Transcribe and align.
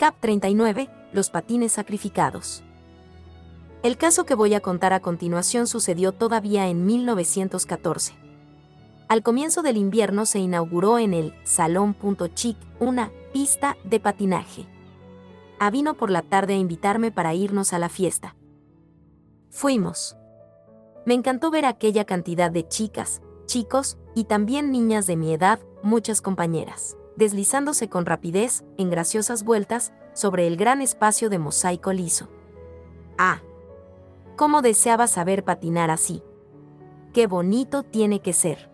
Cap 0.00 0.16
39, 0.18 0.88
los 1.12 1.28
patines 1.28 1.72
sacrificados. 1.72 2.62
El 3.82 3.98
caso 3.98 4.24
que 4.24 4.34
voy 4.34 4.54
a 4.54 4.60
contar 4.60 4.94
a 4.94 5.00
continuación 5.00 5.66
sucedió 5.66 6.12
todavía 6.12 6.68
en 6.68 6.86
1914. 6.86 8.14
Al 9.08 9.22
comienzo 9.22 9.60
del 9.60 9.76
invierno 9.76 10.24
se 10.24 10.38
inauguró 10.38 10.98
en 10.98 11.12
el 11.12 11.34
Salón 11.44 11.94
Chic 12.32 12.56
una 12.78 13.12
pista 13.34 13.76
de 13.84 14.00
patinaje. 14.00 14.64
A 15.58 15.68
vino 15.68 15.92
por 15.92 16.10
la 16.10 16.22
tarde 16.22 16.54
a 16.54 16.56
invitarme 16.56 17.12
para 17.12 17.34
irnos 17.34 17.74
a 17.74 17.78
la 17.78 17.90
fiesta. 17.90 18.36
Fuimos. 19.50 20.16
Me 21.04 21.12
encantó 21.12 21.50
ver 21.50 21.66
aquella 21.66 22.06
cantidad 22.06 22.50
de 22.50 22.66
chicas, 22.66 23.20
chicos 23.44 23.98
y 24.14 24.24
también 24.24 24.72
niñas 24.72 25.06
de 25.06 25.16
mi 25.16 25.34
edad, 25.34 25.60
muchas 25.82 26.22
compañeras 26.22 26.96
deslizándose 27.20 27.88
con 27.88 28.04
rapidez, 28.06 28.64
en 28.78 28.90
graciosas 28.90 29.44
vueltas, 29.44 29.92
sobre 30.14 30.48
el 30.48 30.56
gran 30.56 30.80
espacio 30.80 31.30
de 31.30 31.38
mosaico 31.38 31.92
liso. 31.92 32.28
Ah, 33.16 33.42
cómo 34.36 34.62
deseaba 34.62 35.06
saber 35.06 35.44
patinar 35.44 35.90
así. 35.90 36.24
Qué 37.12 37.28
bonito 37.28 37.82
tiene 37.82 38.20
que 38.20 38.32
ser. 38.32 38.70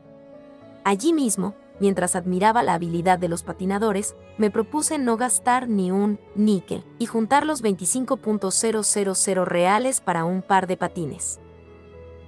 Allí 0.84 1.12
mismo, 1.12 1.54
mientras 1.80 2.14
admiraba 2.14 2.62
la 2.62 2.74
habilidad 2.74 3.18
de 3.18 3.28
los 3.28 3.42
patinadores, 3.42 4.14
me 4.38 4.52
propuse 4.52 4.98
no 4.98 5.16
gastar 5.16 5.68
ni 5.68 5.90
un 5.90 6.20
níquel 6.36 6.84
y 7.00 7.06
juntar 7.06 7.44
los 7.44 7.64
25.000 7.64 9.44
reales 9.44 10.00
para 10.00 10.24
un 10.24 10.40
par 10.42 10.68
de 10.68 10.76
patines. 10.76 11.40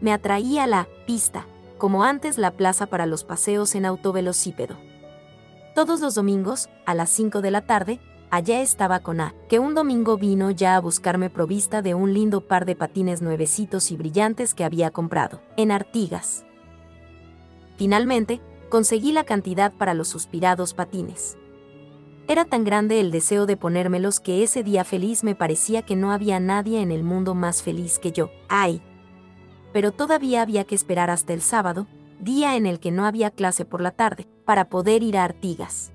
Me 0.00 0.12
atraía 0.12 0.66
la 0.66 0.88
pista, 1.06 1.46
como 1.78 2.02
antes 2.02 2.38
la 2.38 2.50
plaza 2.50 2.86
para 2.86 3.06
los 3.06 3.22
paseos 3.22 3.76
en 3.76 3.86
autovelocípedo. 3.86 4.87
Todos 5.78 6.00
los 6.00 6.16
domingos, 6.16 6.68
a 6.86 6.94
las 6.96 7.08
5 7.10 7.40
de 7.40 7.52
la 7.52 7.60
tarde, 7.60 8.00
allá 8.30 8.62
estaba 8.62 8.98
con 8.98 9.20
A, 9.20 9.32
que 9.48 9.60
un 9.60 9.76
domingo 9.76 10.18
vino 10.18 10.50
ya 10.50 10.74
a 10.74 10.80
buscarme 10.80 11.30
provista 11.30 11.82
de 11.82 11.94
un 11.94 12.14
lindo 12.14 12.40
par 12.40 12.64
de 12.64 12.74
patines 12.74 13.22
nuevecitos 13.22 13.92
y 13.92 13.96
brillantes 13.96 14.54
que 14.54 14.64
había 14.64 14.90
comprado, 14.90 15.40
en 15.56 15.70
Artigas. 15.70 16.44
Finalmente, 17.76 18.40
conseguí 18.68 19.12
la 19.12 19.22
cantidad 19.22 19.72
para 19.72 19.94
los 19.94 20.08
suspirados 20.08 20.74
patines. 20.74 21.38
Era 22.26 22.44
tan 22.44 22.64
grande 22.64 22.98
el 22.98 23.12
deseo 23.12 23.46
de 23.46 23.56
ponérmelos 23.56 24.18
que 24.18 24.42
ese 24.42 24.64
día 24.64 24.82
feliz 24.82 25.22
me 25.22 25.36
parecía 25.36 25.82
que 25.82 25.94
no 25.94 26.10
había 26.10 26.40
nadie 26.40 26.82
en 26.82 26.90
el 26.90 27.04
mundo 27.04 27.36
más 27.36 27.62
feliz 27.62 28.00
que 28.00 28.10
yo. 28.10 28.30
¡Ay! 28.48 28.82
Pero 29.72 29.92
todavía 29.92 30.42
había 30.42 30.64
que 30.64 30.74
esperar 30.74 31.08
hasta 31.08 31.34
el 31.34 31.40
sábado, 31.40 31.86
día 32.18 32.56
en 32.56 32.66
el 32.66 32.80
que 32.80 32.90
no 32.90 33.06
había 33.06 33.30
clase 33.30 33.64
por 33.64 33.80
la 33.80 33.92
tarde, 33.92 34.26
para 34.48 34.70
poder 34.70 35.02
ir 35.02 35.18
a 35.18 35.24
Artigas. 35.24 35.92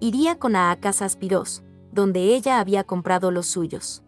Iría 0.00 0.38
con 0.38 0.56
a 0.56 0.74
casa 0.80 1.04
Aspirós, 1.04 1.62
donde 1.92 2.34
ella 2.34 2.60
había 2.60 2.82
comprado 2.82 3.30
los 3.30 3.46
suyos. 3.46 4.02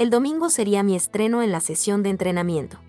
El 0.00 0.10
domingo 0.10 0.50
sería 0.50 0.82
mi 0.82 0.96
estreno 0.96 1.40
en 1.40 1.52
la 1.52 1.60
sesión 1.60 2.02
de 2.02 2.10
entrenamiento. 2.10 2.80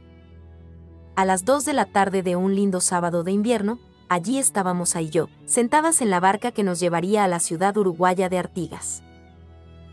A 1.15 1.23
las 1.23 1.45
2 1.45 1.65
de 1.65 1.73
la 1.73 1.85
tarde 1.85 2.23
de 2.23 2.35
un 2.35 2.55
lindo 2.55 2.81
sábado 2.81 3.23
de 3.23 3.31
invierno, 3.31 3.77
allí 4.09 4.39
estábamos 4.39 4.95
ahí 4.95 5.11
yo, 5.11 5.29
sentadas 5.45 6.01
en 6.01 6.09
la 6.09 6.19
barca 6.19 6.51
que 6.51 6.63
nos 6.63 6.79
llevaría 6.79 7.23
a 7.23 7.27
la 7.27 7.39
ciudad 7.39 7.77
uruguaya 7.77 8.27
de 8.27 8.39
Artigas. 8.39 9.03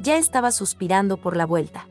Ya 0.00 0.16
estaba 0.16 0.52
suspirando 0.52 1.18
por 1.18 1.36
la 1.36 1.44
vuelta. 1.44 1.86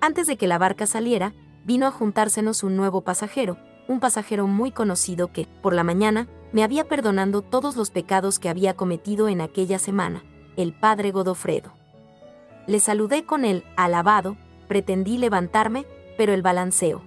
Antes 0.00 0.26
de 0.26 0.36
que 0.36 0.48
la 0.48 0.58
barca 0.58 0.88
saliera, 0.88 1.32
vino 1.64 1.86
a 1.86 1.92
juntársenos 1.92 2.64
un 2.64 2.74
nuevo 2.76 3.02
pasajero, 3.02 3.56
un 3.86 4.00
pasajero 4.00 4.48
muy 4.48 4.72
conocido 4.72 5.30
que, 5.30 5.46
por 5.62 5.74
la 5.74 5.84
mañana, 5.84 6.26
me 6.54 6.64
había 6.64 6.88
perdonado 6.88 7.42
todos 7.42 7.76
los 7.76 7.90
pecados 7.90 8.38
que 8.38 8.48
había 8.48 8.74
cometido 8.74 9.28
en 9.28 9.42
aquella 9.42 9.78
semana, 9.78 10.24
el 10.56 10.72
padre 10.72 11.10
Godofredo. 11.10 11.74
Le 12.66 12.80
saludé 12.80 13.26
con 13.26 13.44
el 13.44 13.62
alabado, 13.76 14.38
pretendí 14.68 15.18
levantarme, 15.18 15.84
pero 16.16 16.32
el 16.32 16.40
balanceo 16.40 17.02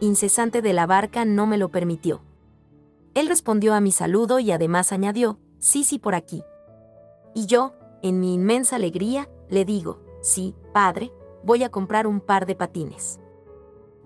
incesante 0.00 0.62
de 0.62 0.72
la 0.72 0.86
barca 0.86 1.24
no 1.24 1.46
me 1.46 1.58
lo 1.58 1.70
permitió. 1.70 2.22
Él 3.14 3.28
respondió 3.28 3.74
a 3.74 3.80
mi 3.80 3.92
saludo 3.92 4.38
y 4.38 4.50
además 4.52 4.92
añadió, 4.92 5.38
sí, 5.58 5.84
sí, 5.84 5.98
por 5.98 6.14
aquí. 6.14 6.42
Y 7.34 7.46
yo, 7.46 7.74
en 8.02 8.20
mi 8.20 8.34
inmensa 8.34 8.76
alegría, 8.76 9.28
le 9.48 9.64
digo, 9.64 10.02
sí, 10.20 10.54
padre, 10.74 11.12
voy 11.42 11.64
a 11.64 11.70
comprar 11.70 12.06
un 12.06 12.20
par 12.20 12.46
de 12.46 12.54
patines. 12.54 13.20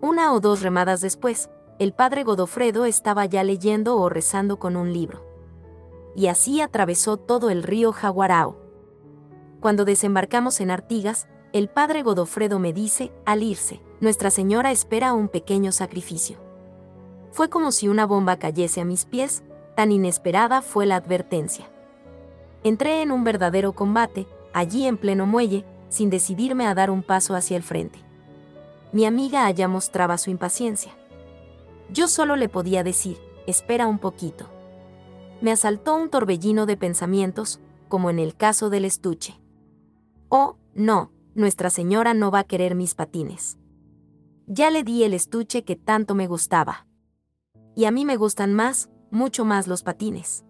Una 0.00 0.33
o 0.33 0.41
dos 0.41 0.62
remadas 0.62 1.00
después, 1.00 1.50
el 1.81 1.95
padre 1.95 2.25
Godofredo 2.25 2.85
estaba 2.85 3.25
ya 3.25 3.43
leyendo 3.43 3.97
o 3.97 4.11
rezando 4.11 4.59
con 4.59 4.77
un 4.77 4.93
libro. 4.93 5.25
Y 6.15 6.27
así 6.27 6.61
atravesó 6.61 7.17
todo 7.17 7.49
el 7.49 7.63
río 7.63 7.91
Jaguarao. 7.93 8.57
Cuando 9.61 9.87
desembarcamos 9.87 10.61
en 10.61 10.71
Artigas, 10.71 11.27
el 11.55 11.71
padre 11.71 12.03
Godofredo 12.03 12.59
me 12.59 12.75
dice, 12.75 13.11
al 13.25 13.43
irse, 13.43 13.81
Nuestra 14.01 14.31
Señora 14.31 14.71
espera 14.71 15.15
un 15.15 15.29
pequeño 15.29 15.73
sacrificio. 15.73 16.37
Fue 17.33 17.49
como 17.49 17.73
si 17.73 17.89
una 17.89 18.05
bomba 18.05 18.37
cayese 18.37 18.83
a 18.83 18.85
mis 18.85 19.07
pies, 19.07 19.43
tan 19.75 19.91
inesperada 19.91 20.61
fue 20.61 20.85
la 20.85 20.97
advertencia. 20.97 21.67
Entré 22.63 23.01
en 23.01 23.11
un 23.11 23.25
verdadero 23.25 23.73
combate, 23.73 24.27
allí 24.53 24.87
en 24.87 24.99
pleno 24.99 25.27
muelle, 25.27 25.65
sin 25.89 26.11
decidirme 26.11 26.67
a 26.67 26.75
dar 26.75 26.91
un 26.91 27.03
paso 27.03 27.35
hacia 27.35 27.57
el 27.57 27.63
frente 27.63 28.11
mi 28.93 29.05
amiga 29.05 29.47
allá 29.47 29.69
mostraba 29.69 30.19
su 30.19 30.31
impaciencia. 30.31 30.93
Yo 31.93 32.09
solo 32.09 32.37
le 32.37 32.49
podía 32.49 32.84
decir, 32.84 33.19
espera 33.47 33.87
un 33.87 33.99
poquito. 33.99 34.49
Me 35.41 35.53
asaltó 35.53 35.97
un 35.97 36.11
torbellino 36.11 36.67
de 36.67 36.77
pensamientos, 36.77 37.61
como 37.89 38.11
en 38.11 38.19
el 38.19 38.37
caso 38.37 38.71
del 38.71 38.84
estuche. 38.84 39.41
Oh, 40.28 40.56
no, 40.75 41.11
Nuestra 41.34 41.71
Señora 41.71 42.15
no 42.15 42.31
va 42.31 42.41
a 42.41 42.45
querer 42.45 42.75
mis 42.75 42.95
patines. 42.95 43.59
Ya 44.47 44.71
le 44.71 44.83
di 44.83 45.05
el 45.05 45.15
estuche 45.15 45.65
que 45.65 45.77
tanto 45.77 46.15
me 46.15 46.27
gustaba. 46.27 46.87
Y 47.75 47.84
a 47.84 47.91
mí 47.91 48.05
me 48.05 48.17
gustan 48.17 48.53
más, 48.53 48.91
mucho 49.11 49.45
más 49.45 49.67
los 49.67 49.83
patines. 49.83 50.45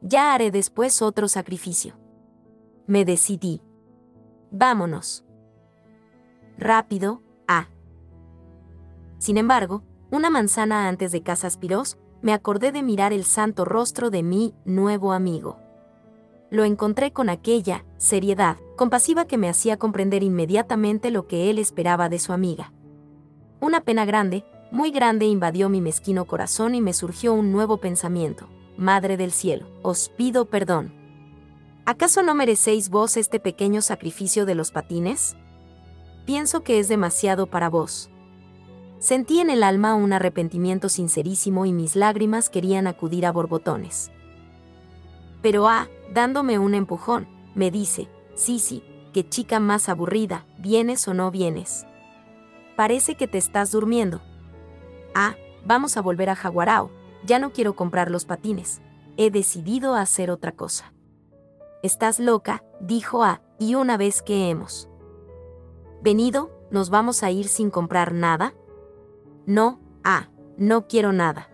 Ya 0.00 0.34
haré 0.34 0.50
después 0.50 1.02
otro 1.02 1.28
sacrificio. 1.28 1.98
Me 2.86 3.04
decidí. 3.04 3.60
Vámonos. 4.50 5.24
Rápido, 6.56 7.22
sin 9.18 9.36
embargo, 9.36 9.82
una 10.10 10.30
manzana 10.30 10.88
antes 10.88 11.12
de 11.12 11.22
Casa 11.22 11.50
Spirós, 11.50 11.98
me 12.22 12.32
acordé 12.32 12.72
de 12.72 12.82
mirar 12.82 13.12
el 13.12 13.24
santo 13.24 13.64
rostro 13.64 14.10
de 14.10 14.22
mi 14.22 14.54
nuevo 14.64 15.12
amigo. 15.12 15.58
Lo 16.50 16.64
encontré 16.64 17.12
con 17.12 17.28
aquella 17.28 17.84
seriedad 17.98 18.56
compasiva 18.76 19.26
que 19.26 19.36
me 19.36 19.48
hacía 19.48 19.76
comprender 19.76 20.22
inmediatamente 20.22 21.10
lo 21.10 21.26
que 21.26 21.50
él 21.50 21.58
esperaba 21.58 22.08
de 22.08 22.18
su 22.18 22.32
amiga. 22.32 22.72
Una 23.60 23.82
pena 23.82 24.06
grande, 24.06 24.44
muy 24.70 24.90
grande 24.90 25.26
invadió 25.26 25.68
mi 25.68 25.80
mezquino 25.80 26.24
corazón 26.24 26.74
y 26.74 26.80
me 26.80 26.94
surgió 26.94 27.34
un 27.34 27.52
nuevo 27.52 27.78
pensamiento. 27.78 28.48
Madre 28.76 29.16
del 29.16 29.32
cielo, 29.32 29.66
os 29.82 30.08
pido 30.08 30.46
perdón. 30.46 30.92
¿Acaso 31.84 32.22
no 32.22 32.34
merecéis 32.34 32.88
vos 32.88 33.16
este 33.16 33.40
pequeño 33.40 33.82
sacrificio 33.82 34.46
de 34.46 34.54
los 34.54 34.70
patines? 34.70 35.36
Pienso 36.24 36.62
que 36.62 36.78
es 36.78 36.88
demasiado 36.88 37.46
para 37.46 37.68
vos. 37.68 38.10
Sentí 38.98 39.38
en 39.38 39.48
el 39.48 39.62
alma 39.62 39.94
un 39.94 40.12
arrepentimiento 40.12 40.88
sincerísimo 40.88 41.66
y 41.66 41.72
mis 41.72 41.94
lágrimas 41.94 42.50
querían 42.50 42.88
acudir 42.88 43.26
a 43.26 43.32
borbotones. 43.32 44.10
Pero 45.40 45.68
ah, 45.68 45.88
dándome 46.12 46.58
un 46.58 46.74
empujón, 46.74 47.28
me 47.54 47.70
dice, 47.70 48.08
sí, 48.34 48.58
sí, 48.58 48.82
qué 49.12 49.28
chica 49.28 49.60
más 49.60 49.88
aburrida, 49.88 50.46
¿vienes 50.58 51.06
o 51.06 51.14
no 51.14 51.30
vienes? 51.30 51.86
Parece 52.76 53.14
que 53.14 53.28
te 53.28 53.38
estás 53.38 53.70
durmiendo. 53.70 54.20
Ah, 55.14 55.36
vamos 55.64 55.96
a 55.96 56.02
volver 56.02 56.28
a 56.30 56.36
Jaguarao, 56.36 56.90
ya 57.24 57.38
no 57.38 57.52
quiero 57.52 57.76
comprar 57.76 58.10
los 58.10 58.24
patines, 58.24 58.80
he 59.16 59.30
decidido 59.30 59.94
hacer 59.94 60.30
otra 60.30 60.52
cosa. 60.52 60.92
Estás 61.84 62.18
loca, 62.18 62.64
dijo 62.80 63.22
A, 63.22 63.42
y 63.60 63.76
una 63.76 63.96
vez 63.96 64.22
que 64.22 64.50
hemos 64.50 64.88
venido, 66.02 66.50
¿nos 66.72 66.90
vamos 66.90 67.22
a 67.22 67.30
ir 67.30 67.46
sin 67.46 67.70
comprar 67.70 68.12
nada? 68.12 68.54
No, 69.48 69.80
ah, 70.04 70.28
no 70.58 70.86
quiero 70.88 71.14
nada. 71.14 71.48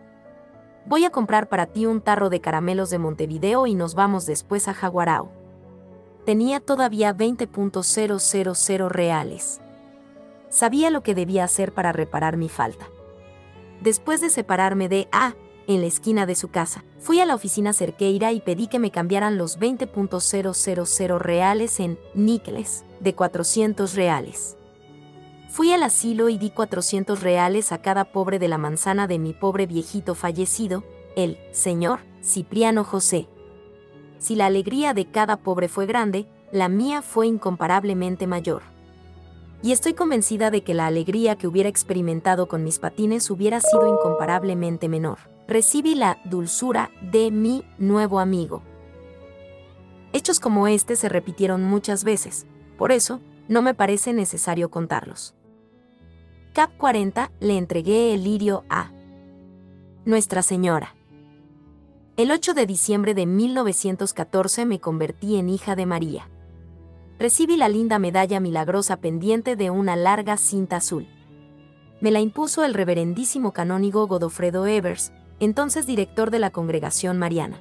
Voy 0.85 1.05
a 1.05 1.11
comprar 1.11 1.49
para 1.49 1.67
ti 1.67 1.87
un 1.87 2.01
tarro 2.01 2.29
de 2.29 2.41
caramelos 2.41 2.91
de 2.91 2.99
Montevideo 2.99 3.69
y 3.69 3.77
nos 3.77 3.95
vamos 3.95 4.27
después 4.27 4.67
a 4.67 4.75
Jaguarao. 4.75 5.31
Tenía 6.27 6.59
todavía 6.59 7.15
20.000 7.17 8.89
reales. 8.89 9.61
Sabía 10.49 10.91
lo 10.91 11.05
que 11.05 11.15
debía 11.15 11.45
hacer 11.45 11.73
para 11.73 11.93
reparar 11.93 12.37
mi 12.37 12.49
falta. 12.49 12.89
Después 13.81 14.21
de 14.21 14.31
separarme 14.31 14.89
de 14.89 15.07
A, 15.13 15.37
en 15.69 15.81
la 15.81 15.87
esquina 15.87 16.27
de 16.27 16.35
su 16.35 16.49
casa, 16.49 16.83
fui 16.99 17.21
a 17.21 17.27
la 17.27 17.37
oficina 17.37 17.73
cerqueira 17.73 18.33
y 18.33 18.41
pedí 18.41 18.67
que 18.67 18.81
me 18.81 18.91
cambiaran 18.91 19.39
los 19.39 19.61
20.000 19.61 21.19
reales 21.21 21.79
en 21.79 21.97
níqueles 22.13 22.85
de 22.99 23.15
400 23.15 23.95
reales. 23.95 24.57
Fui 25.55 25.71
al 25.71 25.85
asilo 25.85 26.31
y 26.31 26.37
di 26.37 26.51
400 26.51 27.23
reales 27.23 27.71
a 27.71 27.81
cada 27.81 28.07
pobre 28.07 28.41
de 28.41 28.49
la 28.49 28.59
manzana 28.59 29.07
de 29.07 29.21
mi 29.21 29.33
pobre 29.33 29.67
viejito 29.67 30.17
fallecido, 30.17 30.83
el 31.15 31.39
señor 31.53 32.01
Cipriano 32.25 32.83
José. 32.83 33.29
si 34.19 34.35
la 34.35 34.47
alegría 34.47 34.95
de 34.95 35.09
cada 35.09 35.37
pobre 35.37 35.69
fue 35.69 35.87
grande, 35.87 36.27
la 36.51 36.69
mía 36.69 37.03
fue 37.03 37.29
incomparablemente 37.29 38.27
mayor. 38.27 38.63
Y 39.63 39.71
estoy 39.71 39.95
convencida 39.95 40.51
de 40.51 40.65
que 40.65 40.75
la 40.75 40.89
alegría 40.89 41.37
que 41.37 41.47
hubiera 41.47 41.69
experimentado 41.69 42.49
con 42.49 42.65
mis 42.65 42.81
patines 42.81 43.31
hubiera 43.31 43.61
sido 43.61 43.87
incomparablemente 43.87 44.89
menor. 44.89 45.19
Recibí 45.47 45.95
la 45.95 46.19
dulzura 46.25 46.91
de 47.01 47.31
mi 47.31 47.65
nuevo 47.79 48.19
amigo. 48.19 48.65
Hechos 50.13 50.41
como 50.41 50.67
este 50.67 50.97
se 50.97 51.09
repitieron 51.09 51.63
muchas 51.63 52.03
veces, 52.03 52.45
por 52.77 52.91
eso, 52.91 53.21
no 53.47 53.63
me 53.63 53.75
parece 53.75 54.13
necesario 54.13 54.69
contarlos. 54.69 55.33
Cap 56.55 56.71
40 56.77 57.33
le 57.41 57.59
entregué 57.59 58.15
el 58.15 58.23
lirio 58.23 58.63
a 58.71 58.93
Nuestra 60.05 60.41
Señora. 60.41 60.95
El 62.17 62.31
8 62.31 62.55
de 62.55 62.65
diciembre 62.65 63.13
de 63.13 63.27
1914 63.27 64.65
me 64.65 64.79
convertí 64.79 65.35
en 65.35 65.49
hija 65.49 65.75
de 65.75 65.85
María. 65.85 66.31
Recibí 67.19 67.57
la 67.57 67.69
linda 67.69 67.99
medalla 67.99 68.39
milagrosa 68.39 68.99
pendiente 68.99 69.57
de 69.57 69.71
una 69.71 69.97
larga 69.97 70.37
cinta 70.37 70.77
azul. 70.77 71.09
Me 72.01 72.13
la 72.13 72.21
impuso 72.21 72.65
el 72.65 72.73
reverendísimo 72.73 73.51
canónigo 73.51 74.07
Godofredo 74.07 74.69
Evers, 74.69 75.13
entonces 75.41 75.89
director 75.89 76.31
de 76.31 76.39
la 76.39 76.51
Congregación 76.51 77.19
Mariana. 77.19 77.61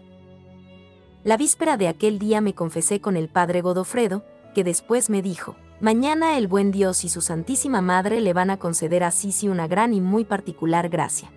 La 1.23 1.35
víspera 1.35 1.77
de 1.77 1.87
aquel 1.87 2.19
día 2.19 2.41
me 2.41 2.53
confesé 2.53 3.01
con 3.01 3.17
el 3.17 3.27
padre 3.27 3.61
Godofredo, 3.61 4.23
que 4.53 4.63
después 4.63 5.09
me 5.09 5.23
dijo, 5.23 5.55
mañana 5.83 6.37
el 6.37 6.47
buen 6.47 6.71
Dios 6.71 7.03
y 7.03 7.09
su 7.09 7.19
Santísima 7.19 7.81
Madre 7.81 8.21
le 8.21 8.31
van 8.31 8.49
a 8.49 8.57
conceder 8.57 9.03
a 9.03 9.11
Sisi 9.11 9.49
una 9.49 9.67
gran 9.67 9.93
y 9.93 9.99
muy 9.99 10.23
particular 10.23 10.87
gracia. 10.87 11.29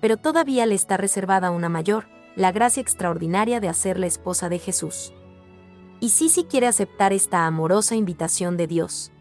Pero 0.00 0.16
todavía 0.16 0.66
le 0.66 0.74
está 0.74 0.96
reservada 0.96 1.52
una 1.52 1.68
mayor, 1.68 2.08
la 2.34 2.50
gracia 2.50 2.80
extraordinaria 2.80 3.60
de 3.60 3.72
ser 3.72 4.00
la 4.00 4.06
esposa 4.06 4.48
de 4.48 4.58
Jesús. 4.58 5.12
Y 6.00 6.08
Sisi 6.08 6.42
quiere 6.42 6.66
aceptar 6.66 7.12
esta 7.12 7.46
amorosa 7.46 7.94
invitación 7.94 8.56
de 8.56 8.66
Dios. 8.66 9.12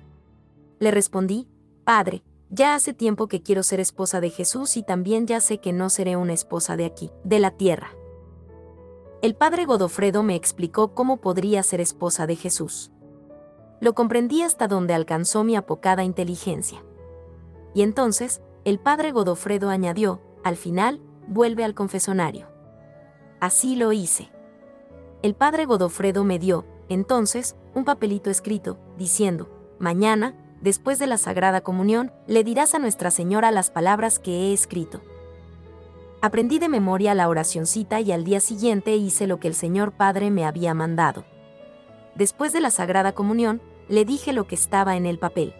Le 0.79 0.89
respondí, 0.89 1.47
Padre, 1.83 2.23
ya 2.49 2.73
hace 2.73 2.95
tiempo 2.95 3.27
que 3.27 3.43
quiero 3.43 3.61
ser 3.61 3.79
esposa 3.79 4.21
de 4.21 4.31
Jesús 4.31 4.75
y 4.75 4.81
también 4.81 5.27
ya 5.27 5.39
sé 5.39 5.59
que 5.59 5.71
no 5.71 5.91
seré 5.91 6.15
una 6.15 6.33
esposa 6.33 6.75
de 6.75 6.85
aquí, 6.85 7.11
de 7.23 7.37
la 7.37 7.51
tierra 7.51 7.91
el 9.21 9.35
padre 9.35 9.65
Godofredo 9.65 10.23
me 10.23 10.33
explicó 10.33 10.95
cómo 10.95 11.17
podría 11.17 11.61
ser 11.61 11.79
esposa 11.79 12.25
de 12.25 12.35
Jesús. 12.35 12.91
Lo 13.81 13.93
comprendí 13.93 14.43
hasta 14.43 14.69
donde 14.69 14.93
alcanzó 14.93 15.43
mi 15.43 15.57
apocada 15.57 16.05
inteligencia. 16.05 16.81
Y 17.73 17.81
entonces, 17.81 18.41
el 18.63 18.79
padre 18.79 19.11
Godofredo 19.11 19.69
añadió, 19.69 20.21
al 20.43 20.55
final, 20.55 21.01
vuelve 21.27 21.63
al 21.63 21.73
confesonario. 21.73 22.47
Así 23.39 23.75
lo 23.75 23.91
hice. 23.91 24.29
El 25.23 25.33
padre 25.35 25.65
Godofredo 25.65 26.23
me 26.23 26.37
dio, 26.39 26.65
entonces, 26.89 27.55
un 27.73 27.83
papelito 27.83 28.29
escrito, 28.29 28.77
diciendo, 28.97 29.49
mañana, 29.79 30.35
después 30.61 30.99
de 30.99 31.07
la 31.07 31.17
Sagrada 31.17 31.61
Comunión, 31.61 32.11
le 32.27 32.43
dirás 32.43 32.75
a 32.75 32.79
Nuestra 32.79 33.09
Señora 33.09 33.49
las 33.49 33.71
palabras 33.71 34.19
que 34.19 34.31
he 34.31 34.53
escrito. 34.53 35.01
Aprendí 36.21 36.59
de 36.59 36.69
memoria 36.69 37.15
la 37.15 37.29
oracioncita 37.29 37.99
y 37.99 38.11
al 38.11 38.23
día 38.23 38.39
siguiente 38.41 38.95
hice 38.95 39.25
lo 39.25 39.39
que 39.39 39.47
el 39.47 39.55
Señor 39.55 39.91
Padre 39.91 40.29
me 40.29 40.45
había 40.45 40.75
mandado. 40.75 41.25
Después 42.13 42.53
de 42.53 42.61
la 42.61 42.69
Sagrada 42.69 43.13
Comunión, 43.13 43.59
le 43.91 44.05
dije 44.05 44.31
lo 44.31 44.47
que 44.47 44.55
estaba 44.55 44.95
en 44.95 45.05
el 45.05 45.19
papel. 45.19 45.53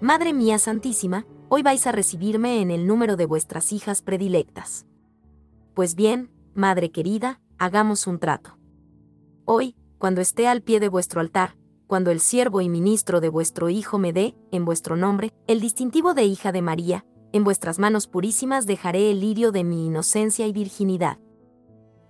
Madre 0.00 0.34
mía 0.34 0.58
Santísima, 0.58 1.26
hoy 1.48 1.62
vais 1.62 1.86
a 1.86 1.92
recibirme 1.92 2.60
en 2.60 2.70
el 2.70 2.86
número 2.86 3.16
de 3.16 3.24
vuestras 3.24 3.72
hijas 3.72 4.02
predilectas. 4.02 4.86
Pues 5.74 5.94
bien, 5.94 6.30
Madre 6.54 6.90
querida, 6.90 7.40
hagamos 7.58 8.06
un 8.06 8.18
trato. 8.18 8.58
Hoy, 9.46 9.74
cuando 9.96 10.20
esté 10.20 10.48
al 10.48 10.60
pie 10.60 10.80
de 10.80 10.88
vuestro 10.88 11.20
altar, 11.20 11.56
cuando 11.86 12.10
el 12.10 12.20
siervo 12.20 12.60
y 12.60 12.68
ministro 12.68 13.20
de 13.20 13.30
vuestro 13.30 13.70
Hijo 13.70 13.98
me 13.98 14.12
dé, 14.12 14.36
en 14.52 14.66
vuestro 14.66 14.94
nombre, 14.94 15.32
el 15.46 15.60
distintivo 15.60 16.12
de 16.12 16.24
hija 16.24 16.52
de 16.52 16.60
María, 16.60 17.06
en 17.32 17.42
vuestras 17.42 17.78
manos 17.78 18.06
purísimas 18.06 18.66
dejaré 18.66 19.10
el 19.10 19.20
lirio 19.20 19.50
de 19.50 19.64
mi 19.64 19.86
inocencia 19.86 20.46
y 20.46 20.52
virginidad. 20.52 21.18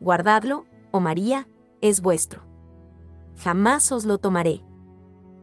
Guardadlo, 0.01 0.65
oh 0.91 1.01
María, 1.01 1.47
es 1.81 2.01
vuestro. 2.01 2.43
Jamás 3.37 3.93
os 3.93 4.05
lo 4.05 4.19
tomaré. 4.19 4.68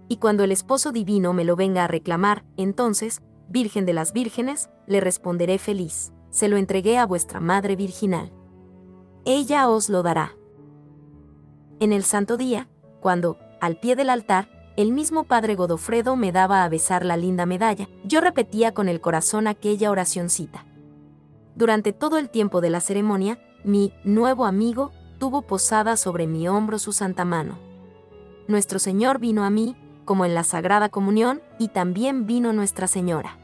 Y 0.08 0.18
cuando 0.18 0.44
el 0.44 0.52
esposo 0.52 0.92
divino 0.92 1.34
me 1.34 1.46
lo 1.46 1.56
venga 1.56 1.84
a 1.84 1.88
reclamar, 1.88 2.46
entonces, 2.58 3.22
Virgen 3.50 3.86
de 3.86 3.94
las 3.94 4.14
Vírgenes, 4.14 4.70
le 4.88 5.02
responderé 5.02 5.58
feliz, 5.58 6.14
se 6.30 6.48
lo 6.48 6.58
entregué 6.58 6.98
a 6.98 7.06
vuestra 7.06 7.40
Madre 7.40 7.76
Virginal. 7.76 8.32
Ella 9.26 9.70
os 9.70 9.90
lo 9.90 10.04
dará. 10.04 10.36
En 11.80 11.92
el 11.92 12.04
santo 12.04 12.38
día, 12.38 12.70
cuando, 13.00 13.38
al 13.62 13.80
pie 13.80 13.96
del 13.96 14.10
altar, 14.10 14.50
el 14.78 14.92
mismo 14.92 15.24
padre 15.24 15.56
Godofredo 15.56 16.16
me 16.16 16.32
daba 16.32 16.64
a 16.64 16.70
besar 16.70 17.06
la 17.06 17.18
linda 17.18 17.46
medalla, 17.46 17.88
yo 18.04 18.20
repetía 18.20 18.74
con 18.74 18.90
el 18.90 19.00
corazón 19.00 19.48
aquella 19.48 19.90
oracioncita. 19.90 20.66
Durante 21.56 21.94
todo 21.94 22.18
el 22.18 22.30
tiempo 22.30 22.60
de 22.60 22.70
la 22.70 22.82
ceremonia, 22.82 23.40
mi 23.64 23.94
nuevo 24.04 24.46
amigo 24.46 24.92
tuvo 25.18 25.44
posada 25.44 25.96
sobre 25.96 26.28
mi 26.28 26.48
hombro 26.48 26.78
su 26.78 26.92
santa 26.92 27.24
mano. 27.24 27.58
Nuestro 28.48 28.80
Señor 28.80 29.20
vino 29.20 29.46
a 29.46 29.50
mí, 29.50 29.76
como 30.06 30.26
en 30.26 30.34
la 30.34 30.44
Sagrada 30.44 30.90
Comunión, 30.90 31.42
y 31.60 31.70
también 31.70 32.26
vino 32.26 32.54
Nuestra 32.54 32.88
Señora. 32.88 33.38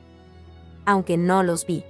Aunque 0.86 1.18
no 1.18 1.44
los 1.44 1.66
vi. 1.66 1.84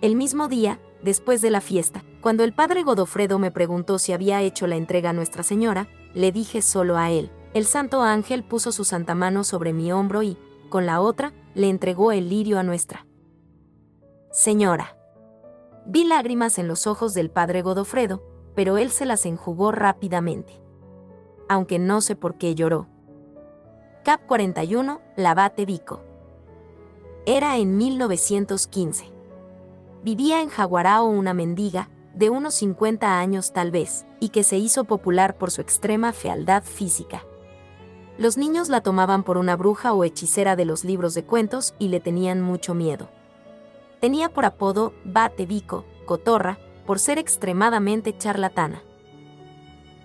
El 0.00 0.14
mismo 0.14 0.48
día, 0.48 0.78
después 1.02 1.40
de 1.40 1.50
la 1.50 1.60
fiesta, 1.60 2.04
cuando 2.20 2.44
el 2.44 2.52
padre 2.52 2.82
Godofredo 2.82 3.38
me 3.38 3.50
preguntó 3.50 3.98
si 3.98 4.12
había 4.12 4.42
hecho 4.42 4.66
la 4.66 4.76
entrega 4.76 5.10
a 5.10 5.14
Nuestra 5.14 5.42
Señora, 5.42 5.88
le 6.14 6.30
dije 6.30 6.62
solo 6.62 6.96
a 6.96 7.10
él, 7.10 7.30
el 7.54 7.64
santo 7.64 8.02
ángel 8.02 8.44
puso 8.44 8.72
su 8.72 8.84
santa 8.84 9.14
mano 9.14 9.42
sobre 9.42 9.72
mi 9.72 9.90
hombro 9.90 10.22
y, 10.22 10.36
con 10.68 10.86
la 10.86 11.00
otra, 11.00 11.32
le 11.54 11.68
entregó 11.68 12.12
el 12.12 12.28
lirio 12.28 12.58
a 12.58 12.62
nuestra. 12.62 13.06
Señora. 14.30 14.96
Vi 15.86 16.04
lágrimas 16.04 16.58
en 16.58 16.68
los 16.68 16.86
ojos 16.86 17.14
del 17.14 17.30
padre 17.30 17.62
Godofredo, 17.62 18.22
pero 18.54 18.76
él 18.76 18.90
se 18.90 19.06
las 19.06 19.24
enjugó 19.24 19.72
rápidamente. 19.72 20.60
Aunque 21.48 21.78
no 21.78 22.00
sé 22.00 22.14
por 22.14 22.36
qué 22.36 22.54
lloró. 22.54 22.86
Cap 24.08 24.22
41, 24.26 25.02
Lavate 25.16 25.66
Vico. 25.66 26.00
Era 27.26 27.58
en 27.58 27.76
1915. 27.76 29.12
Vivía 30.02 30.40
en 30.40 30.48
Jaguarao 30.48 31.04
una 31.04 31.34
mendiga, 31.34 31.90
de 32.14 32.30
unos 32.30 32.54
50 32.54 33.18
años 33.18 33.52
tal 33.52 33.70
vez, 33.70 34.06
y 34.18 34.30
que 34.30 34.44
se 34.44 34.56
hizo 34.56 34.84
popular 34.84 35.36
por 35.36 35.50
su 35.50 35.60
extrema 35.60 36.14
fealdad 36.14 36.62
física. 36.62 37.22
Los 38.16 38.38
niños 38.38 38.70
la 38.70 38.80
tomaban 38.80 39.24
por 39.24 39.36
una 39.36 39.56
bruja 39.56 39.92
o 39.92 40.02
hechicera 40.04 40.56
de 40.56 40.64
los 40.64 40.84
libros 40.84 41.12
de 41.12 41.24
cuentos 41.24 41.74
y 41.78 41.88
le 41.88 42.00
tenían 42.00 42.40
mucho 42.40 42.72
miedo. 42.72 43.10
Tenía 44.00 44.30
por 44.30 44.46
apodo 44.46 44.94
Bate 45.04 45.44
Vico, 45.44 45.84
Cotorra, 46.06 46.56
por 46.86 46.98
ser 46.98 47.18
extremadamente 47.18 48.16
charlatana. 48.16 48.82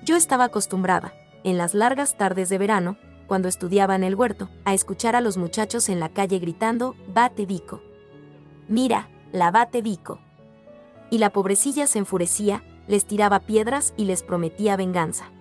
Yo 0.04 0.18
estaba 0.18 0.44
acostumbrada, 0.44 1.14
en 1.46 1.58
las 1.58 1.74
largas 1.74 2.18
tardes 2.18 2.50
de 2.50 2.58
verano, 2.58 2.98
cuando 3.34 3.50
estudiaba 3.50 3.96
en 3.96 4.04
el 4.04 4.14
huerto, 4.14 4.48
a 4.64 4.76
escuchar 4.76 5.16
a 5.16 5.20
los 5.20 5.38
muchachos 5.38 5.90
en 5.90 6.00
la 6.00 6.10
calle 6.10 6.38
gritando, 6.38 6.96
Bate 7.16 7.48
Vico. 7.48 7.82
Mira, 8.68 9.10
la 9.32 9.50
Bate 9.50 9.82
Vico. 9.82 10.20
Y 11.10 11.18
la 11.18 11.32
pobrecilla 11.32 11.88
se 11.88 11.98
enfurecía, 11.98 12.64
les 12.88 13.06
tiraba 13.06 13.40
piedras 13.40 13.96
y 13.98 14.06
les 14.06 14.22
prometía 14.22 14.78
venganza. 14.78 15.32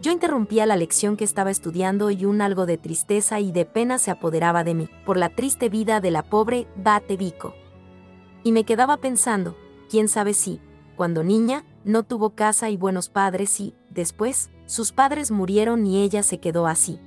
Yo 0.00 0.12
interrumpía 0.12 0.66
la 0.66 0.76
lección 0.76 1.16
que 1.16 1.24
estaba 1.24 1.50
estudiando 1.50 2.12
y 2.12 2.26
un 2.26 2.40
algo 2.42 2.64
de 2.64 2.78
tristeza 2.78 3.40
y 3.40 3.50
de 3.50 3.64
pena 3.64 3.98
se 3.98 4.12
apoderaba 4.12 4.62
de 4.62 4.74
mí, 4.74 4.88
por 5.04 5.16
la 5.16 5.30
triste 5.30 5.68
vida 5.68 6.00
de 6.00 6.12
la 6.12 6.22
pobre 6.22 6.68
Bate 6.76 7.16
Vico. 7.16 7.56
Y 8.44 8.52
me 8.52 8.62
quedaba 8.62 8.98
pensando, 8.98 9.56
quién 9.90 10.06
sabe 10.06 10.32
si, 10.32 10.60
cuando 10.94 11.24
niña, 11.24 11.64
no 11.82 12.04
tuvo 12.04 12.36
casa 12.36 12.70
y 12.70 12.76
buenos 12.76 13.08
padres 13.08 13.58
y, 13.58 13.74
después, 13.88 14.48
sus 14.70 14.92
padres 14.92 15.32
murieron 15.32 15.84
y 15.84 16.00
ella 16.00 16.22
se 16.22 16.38
quedó 16.38 16.68
así. 16.68 17.00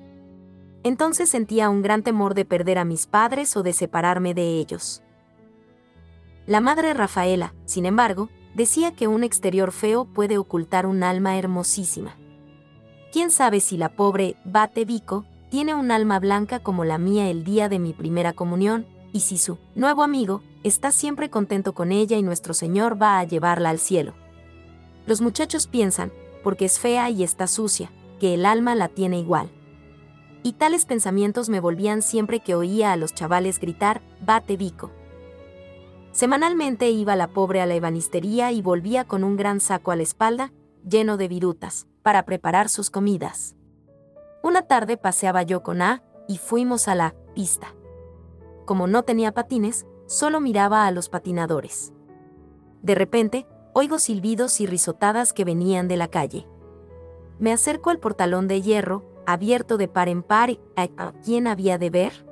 Entonces 0.84 1.30
sentía 1.30 1.70
un 1.70 1.82
gran 1.82 2.04
temor 2.04 2.34
de 2.34 2.44
perder 2.44 2.78
a 2.78 2.84
mis 2.84 3.08
padres 3.08 3.56
o 3.56 3.64
de 3.64 3.72
separarme 3.72 4.34
de 4.34 4.60
ellos. 4.60 5.02
La 6.46 6.60
madre 6.60 6.94
Rafaela, 6.94 7.54
sin 7.64 7.86
embargo, 7.86 8.28
decía 8.54 8.92
que 8.92 9.08
un 9.08 9.24
exterior 9.24 9.72
feo 9.72 10.04
puede 10.04 10.38
ocultar 10.38 10.86
un 10.86 11.04
alma 11.04 11.38
hermosísima. 11.38 12.18
¿Quién 13.14 13.32
sabe 13.32 13.62
si 13.62 13.78
la 13.78 13.96
pobre 13.96 14.36
Bate 14.44 14.84
Vico 14.84 15.24
tiene 15.50 15.74
un 15.74 15.90
alma 15.90 16.20
blanca 16.20 16.60
como 16.60 16.84
la 16.84 16.98
mía 16.98 17.30
el 17.30 17.46
día 17.46 17.70
de 17.70 17.80
mi 17.80 17.94
primera 17.94 18.34
comunión, 18.34 18.86
y 19.14 19.22
si 19.22 19.38
su 19.38 19.58
nuevo 19.74 20.04
amigo 20.04 20.42
está 20.64 20.92
siempre 20.92 21.30
contento 21.30 21.74
con 21.74 21.94
ella 21.94 22.18
y 22.18 22.24
nuestro 22.24 22.54
Señor 22.54 23.02
va 23.02 23.20
a 23.20 23.24
llevarla 23.24 23.70
al 23.70 23.80
cielo? 23.80 24.16
Los 25.06 25.22
muchachos 25.22 25.68
piensan, 25.68 26.12
porque 26.44 26.66
es 26.66 26.80
fea 26.80 27.10
y 27.10 27.24
está 27.24 27.48
sucia, 27.48 27.92
que 28.20 28.34
el 28.34 28.46
alma 28.46 28.76
la 28.76 28.90
tiene 28.90 29.20
igual. 29.20 29.50
Y 30.44 30.54
tales 30.54 30.86
pensamientos 30.86 31.50
me 31.50 31.60
volvían 31.60 32.02
siempre 32.02 32.42
que 32.42 32.54
oía 32.54 32.92
a 32.92 32.98
los 32.98 33.14
chavales 33.14 33.60
gritar, 33.60 34.02
Bate 34.22 34.58
Vico. 34.58 34.92
Semanalmente 36.12 36.90
iba 36.92 37.16
la 37.16 37.30
pobre 37.30 37.62
a 37.62 37.66
la 37.66 37.74
ebanistería 37.74 38.52
y 38.52 38.62
volvía 38.62 39.06
con 39.06 39.24
un 39.24 39.36
gran 39.36 39.60
saco 39.60 39.92
a 39.92 39.96
la 39.96 40.04
espalda, 40.04 40.52
lleno 40.88 41.18
de 41.18 41.28
virutas, 41.28 41.88
para 42.04 42.24
preparar 42.24 42.70
sus 42.70 42.90
comidas. 42.90 43.56
Una 44.44 44.64
tarde 44.64 44.98
paseaba 44.98 45.44
yo 45.44 45.64
con 45.64 45.82
A 45.82 46.04
y 46.28 46.38
fuimos 46.38 46.88
a 46.88 46.96
la 46.96 47.16
pista. 47.34 47.74
Como 48.66 48.88
no 48.88 49.04
tenía 49.04 49.32
patines, 49.34 49.88
solo 50.06 50.40
miraba 50.40 50.86
a 50.86 50.92
los 50.92 51.10
patinadores. 51.10 51.94
De 52.82 52.96
repente, 52.96 53.48
oigo 53.74 54.00
silbidos 54.00 54.62
y 54.62 54.68
risotadas 54.68 55.34
que 55.34 55.46
venían 55.46 55.88
de 55.88 55.98
la 55.98 56.08
calle. 56.08 56.48
Me 57.40 57.52
acerco 57.52 57.90
al 57.90 58.00
portalón 58.00 58.48
de 58.48 58.62
hierro, 58.62 59.04
abierto 59.26 59.78
de 59.78 59.88
par 59.88 60.10
en 60.10 60.24
par, 60.24 60.52
¿a 60.76 61.12
quién 61.24 61.48
había 61.48 61.78
de 61.78 61.90
ver? 61.90 62.26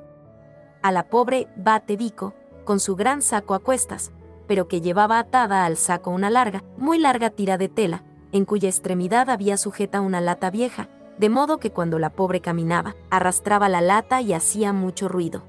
A 0.82 0.92
la 0.92 1.08
pobre 1.08 1.48
Bate 1.56 1.96
Vico, 1.96 2.34
con 2.64 2.80
su 2.80 2.96
gran 2.96 3.22
saco 3.22 3.54
a 3.54 3.58
cuestas, 3.58 4.12
pero 4.46 4.68
que 4.68 4.80
llevaba 4.80 5.18
atada 5.18 5.64
al 5.64 5.76
saco 5.76 6.10
una 6.10 6.30
larga, 6.30 6.62
muy 6.76 6.98
larga 6.98 7.30
tira 7.30 7.58
de 7.58 7.68
tela, 7.68 8.04
en 8.32 8.44
cuya 8.44 8.68
extremidad 8.68 9.28
había 9.28 9.56
sujeta 9.56 10.00
una 10.00 10.20
lata 10.20 10.50
vieja, 10.50 10.88
de 11.18 11.28
modo 11.28 11.58
que 11.58 11.70
cuando 11.70 11.98
la 11.98 12.10
pobre 12.10 12.40
caminaba, 12.40 12.96
arrastraba 13.10 13.68
la 13.68 13.80
lata 13.80 14.20
y 14.20 14.32
hacía 14.32 14.72
mucho 14.72 15.08
ruido. 15.08 15.42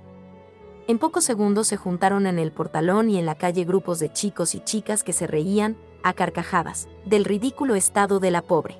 En 0.85 0.99
pocos 0.99 1.23
segundos 1.23 1.67
se 1.67 1.77
juntaron 1.77 2.27
en 2.27 2.39
el 2.39 2.51
portalón 2.51 3.09
y 3.09 3.17
en 3.17 3.25
la 3.25 3.35
calle 3.35 3.63
grupos 3.63 3.99
de 3.99 4.11
chicos 4.11 4.53
y 4.53 4.59
chicas 4.59 5.03
que 5.03 5.13
se 5.13 5.27
reían, 5.27 5.77
a 6.03 6.13
carcajadas, 6.13 6.89
del 7.05 7.23
ridículo 7.23 7.75
estado 7.75 8.19
de 8.19 8.31
la 8.31 8.41
pobre. 8.41 8.77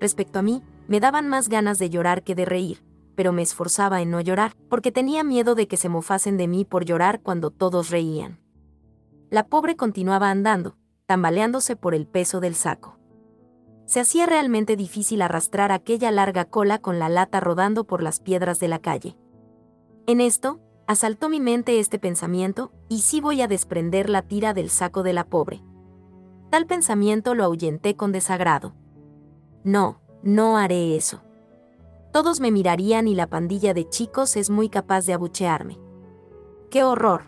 Respecto 0.00 0.40
a 0.40 0.42
mí, 0.42 0.62
me 0.88 0.98
daban 0.98 1.28
más 1.28 1.48
ganas 1.48 1.78
de 1.78 1.88
llorar 1.88 2.24
que 2.24 2.34
de 2.34 2.44
reír, 2.44 2.82
pero 3.14 3.32
me 3.32 3.42
esforzaba 3.42 4.02
en 4.02 4.10
no 4.10 4.20
llorar, 4.20 4.52
porque 4.68 4.90
tenía 4.90 5.22
miedo 5.22 5.54
de 5.54 5.68
que 5.68 5.76
se 5.76 5.88
mofasen 5.88 6.36
de 6.36 6.48
mí 6.48 6.64
por 6.64 6.84
llorar 6.84 7.20
cuando 7.20 7.50
todos 7.52 7.90
reían. 7.90 8.40
La 9.30 9.46
pobre 9.46 9.76
continuaba 9.76 10.30
andando, 10.30 10.76
tambaleándose 11.06 11.76
por 11.76 11.94
el 11.94 12.08
peso 12.08 12.40
del 12.40 12.56
saco. 12.56 12.98
Se 13.86 14.00
hacía 14.00 14.26
realmente 14.26 14.74
difícil 14.74 15.22
arrastrar 15.22 15.70
aquella 15.70 16.10
larga 16.10 16.44
cola 16.44 16.78
con 16.78 16.98
la 16.98 17.08
lata 17.08 17.38
rodando 17.38 17.84
por 17.84 18.02
las 18.02 18.18
piedras 18.18 18.58
de 18.58 18.66
la 18.66 18.80
calle. 18.80 19.16
En 20.06 20.20
esto, 20.20 20.60
asaltó 20.86 21.28
mi 21.28 21.40
mente 21.40 21.80
este 21.80 21.98
pensamiento, 21.98 22.70
y 22.88 23.00
sí 23.00 23.20
voy 23.20 23.42
a 23.42 23.48
desprender 23.48 24.08
la 24.08 24.22
tira 24.22 24.54
del 24.54 24.70
saco 24.70 25.02
de 25.02 25.12
la 25.12 25.24
pobre. 25.24 25.62
Tal 26.48 26.66
pensamiento 26.66 27.34
lo 27.34 27.42
ahuyenté 27.42 27.96
con 27.96 28.12
desagrado. 28.12 28.74
No, 29.64 30.00
no 30.22 30.58
haré 30.58 30.96
eso. 30.96 31.22
Todos 32.12 32.38
me 32.38 32.52
mirarían 32.52 33.08
y 33.08 33.16
la 33.16 33.26
pandilla 33.26 33.74
de 33.74 33.88
chicos 33.88 34.36
es 34.36 34.48
muy 34.48 34.68
capaz 34.68 35.06
de 35.06 35.12
abuchearme. 35.12 35.76
¡Qué 36.70 36.84
horror! 36.84 37.24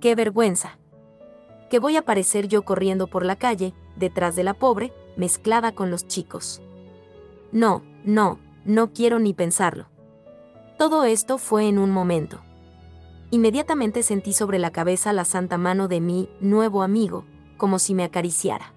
¡Qué 0.00 0.14
vergüenza! 0.14 0.78
Que 1.68 1.78
voy 1.78 1.96
a 1.96 2.00
aparecer 2.00 2.48
yo 2.48 2.62
corriendo 2.64 3.08
por 3.08 3.26
la 3.26 3.36
calle, 3.36 3.74
detrás 3.96 4.36
de 4.36 4.42
la 4.42 4.54
pobre, 4.54 4.92
mezclada 5.16 5.72
con 5.72 5.90
los 5.90 6.06
chicos. 6.06 6.62
No, 7.52 7.82
no, 8.04 8.38
no 8.64 8.92
quiero 8.92 9.18
ni 9.18 9.34
pensarlo. 9.34 9.93
Todo 10.78 11.04
esto 11.04 11.38
fue 11.38 11.68
en 11.68 11.78
un 11.78 11.90
momento. 11.90 12.40
Inmediatamente 13.30 14.02
sentí 14.02 14.32
sobre 14.32 14.58
la 14.58 14.70
cabeza 14.70 15.12
la 15.12 15.24
santa 15.24 15.58
mano 15.58 15.88
de 15.88 16.00
mi 16.00 16.28
nuevo 16.40 16.82
amigo, 16.82 17.24
como 17.56 17.78
si 17.78 17.94
me 17.94 18.04
acariciara. 18.04 18.72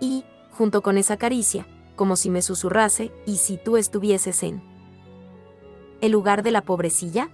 Y, 0.00 0.24
junto 0.52 0.82
con 0.82 0.98
esa 0.98 1.16
caricia, 1.16 1.66
como 1.96 2.16
si 2.16 2.30
me 2.30 2.42
susurrase, 2.42 3.12
y 3.26 3.36
si 3.36 3.58
tú 3.58 3.76
estuvieses 3.76 4.42
en 4.42 4.62
el 6.00 6.12
lugar 6.12 6.42
de 6.42 6.50
la 6.50 6.62
pobrecilla? 6.62 7.30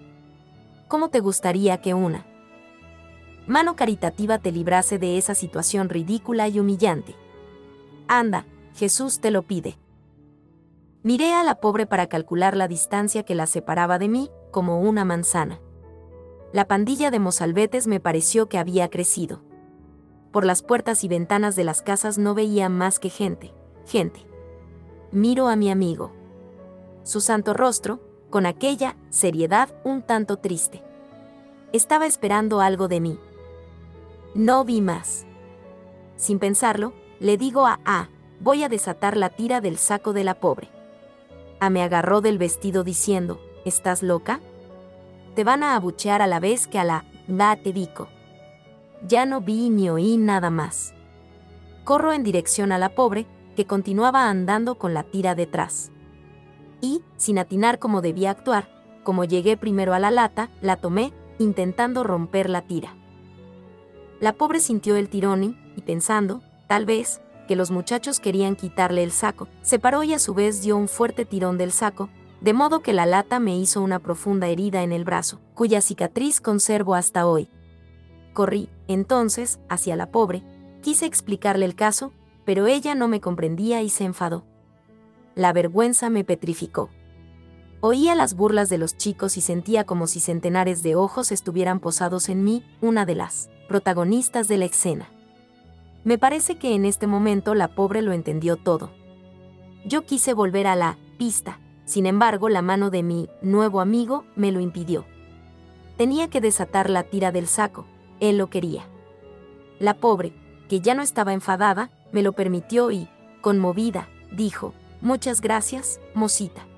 ¿Cómo 0.89 1.09
te 1.09 1.21
gustaría 1.21 1.81
que 1.81 1.95
una 1.95 2.27
mano 3.47 3.77
caritativa 3.77 4.39
te 4.39 4.51
librase 4.51 4.99
de 4.99 5.19
esa 5.19 5.35
situación 5.35 5.89
ridícula 5.89 6.49
y 6.49 6.59
humillante? 6.59 7.15
Anda, 8.09 8.47
Jesús 8.75 9.21
te 9.21 9.31
lo 9.31 9.43
pide. 9.43 9.77
Miré 11.07 11.33
a 11.33 11.45
la 11.45 11.61
pobre 11.61 11.87
para 11.87 12.09
calcular 12.09 12.57
la 12.57 12.67
distancia 12.67 13.23
que 13.23 13.37
la 13.37 13.47
separaba 13.47 13.99
de 13.99 14.09
mí, 14.09 14.29
como 14.51 14.81
una 14.81 15.05
manzana. 15.05 15.61
La 16.53 16.67
pandilla 16.67 17.13
de 17.13 17.21
mozalbetes 17.21 17.87
me 17.87 18.01
pareció 18.01 18.49
que 18.49 18.59
había 18.59 18.91
crecido. 18.91 19.41
Por 20.33 20.45
las 20.45 20.63
puertas 20.63 21.05
y 21.05 21.09
ventanas 21.09 21.55
de 21.55 21.63
las 21.63 21.81
casas 21.81 22.19
no 22.19 22.35
veía 22.35 22.69
más 22.69 22.99
que 22.99 23.09
gente, 23.09 23.55
gente 23.87 24.27
miro 25.13 25.49
a 25.49 25.57
mi 25.57 25.71
amigo. 25.71 26.13
Su 27.03 27.21
santo 27.21 27.55
rostro, 27.55 28.01
con 28.29 28.45
aquella 28.45 28.97
seriedad 29.09 29.71
un 29.85 30.03
tanto 30.03 30.37
triste. 30.37 30.83
Estaba 31.73 32.07
esperando 32.07 32.61
algo 32.61 32.89
de 32.89 33.01
mí. 33.01 33.19
No 34.35 34.65
vi 34.65 34.81
más. 34.81 35.25
Sin 36.17 36.39
pensarlo, 36.39 36.93
le 37.21 37.37
digo 37.37 37.67
a 37.67 37.81
A, 37.85 38.09
voy 38.41 38.63
a 38.63 38.69
desatar 38.69 39.17
la 39.17 39.31
tira 39.31 39.61
del 39.61 39.79
saco 39.79 40.13
de 40.13 40.25
la 40.25 40.35
pobre. 40.35 40.76
A 41.61 41.71
me 41.71 41.83
agarró 41.83 42.21
del 42.21 42.39
vestido 42.39 42.85
diciendo, 42.85 43.41
¿estás 43.65 44.03
loca? 44.03 44.41
Te 45.35 45.45
van 45.45 45.63
a 45.63 45.75
abuchear 45.75 46.23
a 46.23 46.27
la 46.27 46.41
vez 46.41 46.67
que 46.67 46.79
a 46.79 46.85
la 46.85 47.05
la 47.27 47.57
te 47.57 47.73
dico. 47.73 48.09
Ya 49.07 49.27
no 49.27 49.41
vi 49.41 49.71
ni 49.71 49.91
oí 49.91 50.17
nada 50.17 50.51
más. 50.51 50.95
Corro 51.85 52.13
en 52.13 52.23
dirección 52.23 52.73
a 52.73 52.79
la 52.79 52.95
pobre, 52.95 53.27
que 53.57 53.67
continuaba 53.67 54.29
andando 54.29 54.77
con 54.77 54.95
la 54.95 55.03
tira 55.03 55.35
detrás. 55.35 55.91
Y, 56.81 57.03
sin 57.17 57.39
atinar 57.39 57.79
como 57.79 58.03
debía 58.03 58.31
actuar, 58.31 58.69
como 59.03 59.25
llegué 59.25 59.57
primero 59.57 59.95
a 59.95 59.99
la 59.99 60.11
lata, 60.11 60.51
la 60.61 60.77
tomé, 60.77 61.13
intentando 61.39 62.05
romper 62.05 62.51
la 62.51 62.63
tira. 62.63 62.95
La 64.21 64.33
pobre 64.35 64.61
sintió 64.61 64.97
el 64.97 65.09
tirón 65.09 65.57
y, 65.77 65.81
pensando, 65.83 66.43
tal 66.67 66.87
vez, 66.87 67.21
que 67.47 67.57
los 67.57 67.71
muchachos 67.71 68.21
querían 68.21 68.57
quitarle 68.57 69.03
el 69.03 69.11
saco, 69.11 69.49
se 69.63 69.79
paró 69.79 70.03
y 70.03 70.13
a 70.13 70.19
su 70.19 70.35
vez 70.35 70.63
dio 70.63 70.77
un 70.77 70.89
fuerte 70.89 71.25
tirón 71.25 71.59
del 71.59 71.73
saco, 71.73 72.11
de 72.41 72.53
modo 72.53 72.81
que 72.81 72.93
la 72.93 73.07
lata 73.07 73.41
me 73.41 73.57
hizo 73.57 73.81
una 73.81 73.99
profunda 73.99 74.49
herida 74.49 74.83
en 74.83 74.93
el 74.93 75.05
brazo, 75.05 75.41
cuya 75.55 75.81
cicatriz 75.81 76.41
conservo 76.41 76.95
hasta 76.95 77.27
hoy. 77.27 77.49
Corrí, 78.35 78.69
entonces, 78.89 79.59
hacia 79.69 79.97
la 79.97 80.11
pobre, 80.11 80.43
quise 80.83 81.07
explicarle 81.07 81.65
el 81.65 81.75
caso, 81.75 82.13
pero 82.45 82.67
ella 82.67 82.95
no 82.95 83.09
me 83.09 83.21
comprendía 83.21 83.83
y 83.83 83.89
se 83.89 84.05
enfadó. 84.05 84.45
La 85.35 85.53
vergüenza 85.53 86.11
me 86.11 86.25
petrificó. 86.25 86.91
Oía 87.81 88.15
las 88.15 88.35
burlas 88.35 88.69
de 88.69 88.79
los 88.79 88.97
chicos 88.97 89.37
y 89.37 89.41
sentía 89.41 89.85
como 89.85 90.07
si 90.07 90.21
centenares 90.21 90.83
de 90.83 90.97
ojos 90.97 91.33
estuvieran 91.33 91.81
posados 91.81 92.29
en 92.29 92.45
mí, 92.45 92.65
una 92.81 93.05
de 93.07 93.15
las 93.15 93.51
protagonistas 93.69 94.49
de 94.49 94.59
la 94.59 94.65
escena. 94.67 95.09
Me 96.07 96.19
parece 96.19 96.55
que 96.55 96.77
en 96.77 96.85
este 96.85 97.09
momento 97.09 97.57
la 97.57 97.67
pobre 97.67 98.01
lo 98.01 98.13
entendió 98.13 98.55
todo. 98.55 98.93
Yo 99.85 100.07
quise 100.07 100.35
volver 100.35 100.69
a 100.69 100.77
la 100.77 100.99
pista, 101.19 101.59
sin 101.85 102.07
embargo 102.07 102.49
la 102.49 102.63
mano 102.63 102.91
de 102.91 103.03
mi 103.03 103.29
nuevo 103.43 103.81
amigo 103.81 104.25
me 104.37 104.53
lo 104.53 104.61
impidió. 104.61 105.05
Tenía 105.97 106.31
que 106.31 106.41
desatar 106.41 106.91
la 106.91 107.03
tira 107.03 107.33
del 107.33 107.49
saco, 107.49 107.87
él 108.21 108.39
lo 108.39 108.51
quería. 108.51 108.87
La 109.81 109.95
pobre, 109.95 110.33
que 110.69 110.79
ya 110.79 110.95
no 110.95 111.03
estaba 111.03 111.33
enfadada, 111.33 111.91
me 112.13 112.23
lo 112.23 112.35
permitió 112.35 112.93
y, 112.93 113.09
conmovida, 113.41 114.09
dijo, 114.31 114.75
Muchas 115.01 115.41
gracias, 115.41 116.01
mosita. 116.15 116.69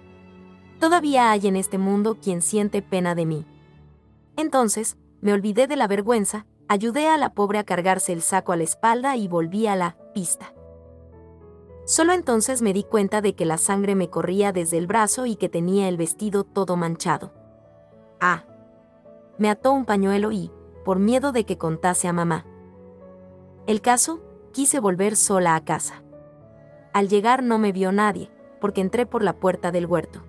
Todavía 0.81 1.31
hay 1.31 1.49
en 1.49 1.57
este 1.57 1.77
mundo 1.77 2.17
quien 2.19 2.41
siente 2.41 2.81
pena 2.81 3.15
de 3.15 3.27
mí. 3.27 3.45
Entonces, 4.39 4.97
me 5.21 5.35
olvidé 5.35 5.67
de 5.67 5.77
la 5.77 5.87
vergüenza, 5.87 6.47
ayudé 6.69 7.09
a 7.09 7.17
la 7.17 7.31
pobre 7.31 7.59
a 7.59 7.65
cargarse 7.65 8.13
el 8.13 8.23
saco 8.23 8.53
a 8.53 8.57
la 8.57 8.65
espalda 8.65 9.17
y 9.17 9.27
volví 9.27 9.67
a 9.67 9.77
la 9.77 9.97
pista. 10.13 10.53
Solo 11.87 12.13
entonces 12.13 12.61
me 12.61 12.75
di 12.75 12.85
cuenta 12.85 13.23
de 13.23 13.35
que 13.35 13.47
la 13.47 13.57
sangre 13.57 13.95
me 13.95 14.11
corría 14.11 14.53
desde 14.53 14.77
el 14.77 14.87
brazo 14.87 15.25
y 15.25 15.37
que 15.37 15.49
tenía 15.49 15.89
el 15.89 15.97
vestido 15.97 16.45
todo 16.45 16.77
manchado. 16.77 17.33
Ah. 18.21 18.45
Me 19.39 19.49
ató 19.49 19.73
un 19.73 19.87
pañuelo 19.87 20.31
y, 20.31 20.51
por 20.85 20.99
miedo 20.99 21.33
de 21.33 21.45
que 21.45 21.57
contase 21.57 22.07
a 22.07 22.13
mamá. 22.13 22.45
El 23.67 23.81
caso, 23.81 24.21
quise 24.53 24.81
volver 24.81 25.17
sola 25.17 25.55
a 25.55 25.65
casa. 25.65 26.03
Al 26.93 27.09
llegar 27.09 27.43
no 27.43 27.59
me 27.59 27.73
vio 27.73 27.93
nadie, 27.93 28.31
porque 28.61 28.81
entré 28.81 29.07
por 29.07 29.23
la 29.23 29.35
puerta 29.35 29.71
del 29.71 29.87
huerto. 29.87 30.23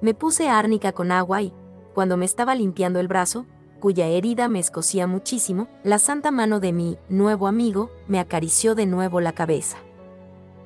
Me 0.00 0.14
puse 0.14 0.48
árnica 0.48 0.92
con 0.92 1.12
agua 1.12 1.42
y, 1.42 1.54
cuando 1.94 2.16
me 2.16 2.24
estaba 2.24 2.54
limpiando 2.54 2.98
el 2.98 3.06
brazo, 3.06 3.46
cuya 3.84 4.06
herida 4.06 4.48
me 4.48 4.60
escocía 4.60 5.06
muchísimo, 5.06 5.68
la 5.82 5.98
santa 5.98 6.30
mano 6.30 6.58
de 6.58 6.72
mi 6.72 6.96
nuevo 7.10 7.46
amigo 7.46 7.90
me 8.08 8.18
acarició 8.18 8.74
de 8.74 8.86
nuevo 8.86 9.20
la 9.20 9.34
cabeza. 9.34 9.76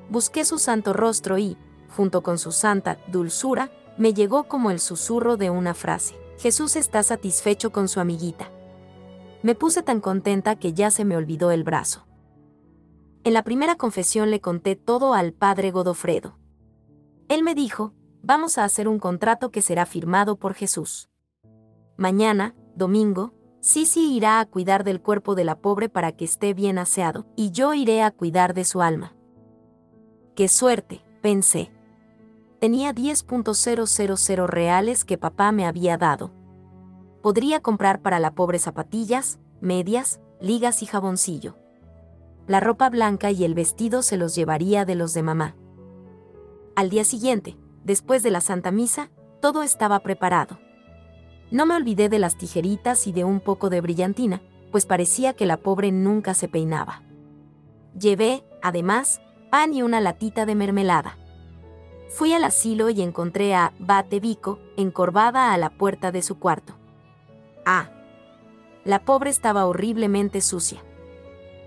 Busqué 0.09 0.45
su 0.45 0.57
santo 0.57 0.93
rostro 0.93 1.37
y, 1.37 1.57
junto 1.97 2.23
con 2.23 2.37
su 2.37 2.53
santa 2.53 2.97
dulzura, 3.07 3.71
me 3.97 4.13
llegó 4.13 4.45
como 4.45 4.71
el 4.71 4.79
susurro 4.79 5.35
de 5.35 5.49
una 5.49 5.73
frase. 5.73 6.15
Jesús 6.37 6.77
está 6.77 7.03
satisfecho 7.03 7.73
con 7.73 7.89
su 7.89 7.99
amiguita. 7.99 8.51
Me 9.43 9.53
puse 9.53 9.83
tan 9.83 9.99
contenta 9.99 10.55
que 10.55 10.71
ya 10.71 10.89
se 10.89 11.03
me 11.03 11.17
olvidó 11.17 11.51
el 11.51 11.65
brazo. 11.65 12.07
En 13.25 13.33
la 13.33 13.43
primera 13.43 13.75
confesión 13.75 14.31
le 14.31 14.39
conté 14.39 14.77
todo 14.77 15.13
al 15.13 15.33
padre 15.33 15.71
Godofredo. 15.71 16.37
Él 17.27 17.43
me 17.43 17.53
dijo, 17.53 17.91
vamos 18.23 18.57
a 18.57 18.63
hacer 18.63 18.87
un 18.87 18.97
contrato 18.97 19.51
que 19.51 19.61
será 19.61 19.85
firmado 19.85 20.37
por 20.37 20.53
Jesús. 20.53 21.09
Mañana, 21.97 22.55
domingo, 22.79 23.33
Sisi 23.61 24.15
irá 24.15 24.39
a 24.39 24.45
cuidar 24.45 24.83
del 24.83 25.01
cuerpo 25.01 25.35
de 25.35 25.43
la 25.43 25.59
pobre 25.59 25.89
para 25.89 26.13
que 26.13 26.25
esté 26.25 26.53
bien 26.53 26.79
aseado, 26.79 27.27
y 27.35 27.51
yo 27.51 27.73
iré 27.73 28.01
a 28.01 28.09
cuidar 28.09 28.53
de 28.53 28.63
su 28.63 28.81
alma. 28.81 29.13
¡Qué 30.35 30.47
suerte! 30.47 31.01
pensé. 31.21 31.71
Tenía 32.59 32.93
10.000 32.93 34.47
reales 34.47 35.05
que 35.05 35.17
papá 35.17 35.51
me 35.51 35.65
había 35.65 35.97
dado. 35.97 36.31
Podría 37.21 37.59
comprar 37.59 38.01
para 38.01 38.19
la 38.19 38.33
pobre 38.33 38.59
zapatillas, 38.59 39.39
medias, 39.59 40.21
ligas 40.39 40.81
y 40.81 40.85
jaboncillo. 40.85 41.57
La 42.47 42.61
ropa 42.61 42.89
blanca 42.89 43.31
y 43.31 43.43
el 43.43 43.53
vestido 43.53 44.01
se 44.01 44.17
los 44.17 44.35
llevaría 44.35 44.85
de 44.85 44.95
los 44.95 45.13
de 45.13 45.23
mamá. 45.23 45.55
Al 46.75 46.89
día 46.89 47.03
siguiente, 47.03 47.57
después 47.83 48.23
de 48.23 48.31
la 48.31 48.39
Santa 48.39 48.71
Misa, 48.71 49.11
todo 49.41 49.63
estaba 49.63 49.99
preparado. 49.99 50.59
No 51.51 51.65
me 51.65 51.75
olvidé 51.75 52.09
de 52.09 52.19
las 52.19 52.37
tijeritas 52.37 53.07
y 53.07 53.11
de 53.11 53.23
un 53.23 53.39
poco 53.39 53.69
de 53.69 53.81
brillantina, 53.81 54.41
pues 54.71 54.85
parecía 54.85 55.33
que 55.33 55.45
la 55.45 55.57
pobre 55.57 55.91
nunca 55.91 56.33
se 56.33 56.47
peinaba. 56.47 57.01
Llevé, 57.99 58.43
además, 58.61 59.21
pan 59.49 59.73
y 59.73 59.81
una 59.81 59.99
latita 59.99 60.45
de 60.45 60.55
mermelada. 60.55 61.17
Fui 62.09 62.33
al 62.33 62.43
asilo 62.43 62.89
y 62.89 63.01
encontré 63.01 63.55
a 63.55 63.73
Bate 63.79 64.19
Vico 64.19 64.59
encorvada 64.77 65.53
a 65.53 65.57
la 65.57 65.69
puerta 65.69 66.11
de 66.11 66.21
su 66.21 66.39
cuarto. 66.39 66.73
Ah. 67.65 67.89
La 68.83 69.03
pobre 69.03 69.29
estaba 69.29 69.65
horriblemente 69.65 70.41
sucia. 70.41 70.83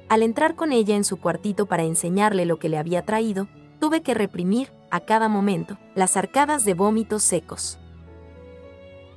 Al 0.09 0.23
entrar 0.23 0.57
con 0.57 0.73
ella 0.73 0.97
en 0.97 1.05
su 1.05 1.19
cuartito 1.19 1.67
para 1.67 1.85
enseñarle 1.85 2.45
lo 2.45 2.59
que 2.59 2.69
le 2.69 2.79
había 2.79 3.05
traído, 3.05 3.49
tuve 3.79 4.03
que 4.03 4.15
reprimir, 4.15 4.73
a 4.91 5.01
cada 5.01 5.29
momento, 5.29 5.79
las 5.95 6.17
arcadas 6.17 6.65
de 6.65 6.75
vómitos 6.75 7.23
secos. 7.23 7.79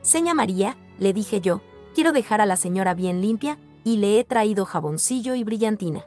Seña 0.05 0.35
María, 0.35 0.77
le 0.99 1.13
dije 1.13 1.41
yo, 1.41 1.61
quiero 1.95 2.11
dejar 2.11 2.39
a 2.39 2.45
la 2.45 2.57
señora 2.57 2.93
bien 2.93 3.21
limpia, 3.21 3.57
y 3.83 3.97
le 3.97 4.19
he 4.19 4.23
traído 4.23 4.63
jaboncillo 4.63 5.33
y 5.33 5.43
brillantina. 5.43 6.05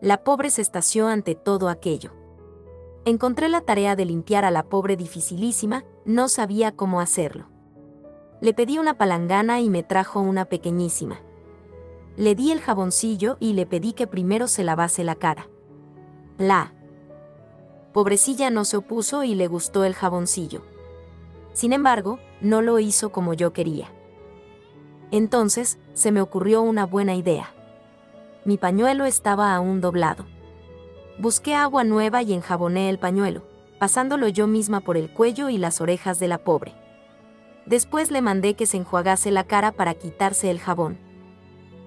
La 0.00 0.24
pobre 0.24 0.50
se 0.50 0.60
estació 0.60 1.06
ante 1.06 1.36
todo 1.36 1.68
aquello. 1.68 2.10
Encontré 3.04 3.48
la 3.48 3.60
tarea 3.60 3.94
de 3.94 4.06
limpiar 4.06 4.44
a 4.44 4.50
la 4.50 4.64
pobre 4.64 4.96
dificilísima, 4.96 5.84
no 6.04 6.28
sabía 6.28 6.72
cómo 6.72 7.00
hacerlo. 7.00 7.46
Le 8.40 8.52
pedí 8.54 8.76
una 8.76 8.98
palangana 8.98 9.60
y 9.60 9.70
me 9.70 9.84
trajo 9.84 10.18
una 10.18 10.46
pequeñísima. 10.46 11.20
Le 12.16 12.34
di 12.34 12.50
el 12.50 12.60
jaboncillo 12.60 13.36
y 13.38 13.52
le 13.52 13.66
pedí 13.66 13.92
que 13.92 14.08
primero 14.08 14.48
se 14.48 14.64
lavase 14.64 15.04
la 15.04 15.14
cara. 15.14 15.46
La 16.38 16.72
pobrecilla 17.92 18.50
no 18.50 18.64
se 18.64 18.78
opuso 18.78 19.22
y 19.22 19.36
le 19.36 19.46
gustó 19.46 19.84
el 19.84 19.94
jaboncillo. 19.94 20.62
Sin 21.56 21.72
embargo, 21.72 22.18
no 22.46 22.62
lo 22.62 22.78
hizo 22.78 23.10
como 23.10 23.34
yo 23.34 23.52
quería. 23.52 23.92
Entonces, 25.10 25.78
se 25.92 26.12
me 26.12 26.20
ocurrió 26.20 26.62
una 26.62 26.86
buena 26.86 27.14
idea. 27.14 27.52
Mi 28.44 28.56
pañuelo 28.56 29.04
estaba 29.04 29.54
aún 29.54 29.80
doblado. 29.80 30.24
Busqué 31.18 31.54
agua 31.54 31.84
nueva 31.84 32.22
y 32.22 32.32
enjaboné 32.32 32.88
el 32.90 32.98
pañuelo, 32.98 33.42
pasándolo 33.78 34.28
yo 34.28 34.46
misma 34.46 34.80
por 34.80 34.96
el 34.96 35.10
cuello 35.12 35.48
y 35.48 35.58
las 35.58 35.80
orejas 35.80 36.18
de 36.18 36.28
la 36.28 36.38
pobre. 36.38 36.74
Después 37.66 38.10
le 38.10 38.22
mandé 38.22 38.54
que 38.54 38.66
se 38.66 38.76
enjuagase 38.76 39.30
la 39.30 39.44
cara 39.44 39.72
para 39.72 39.94
quitarse 39.94 40.50
el 40.50 40.60
jabón. 40.60 40.98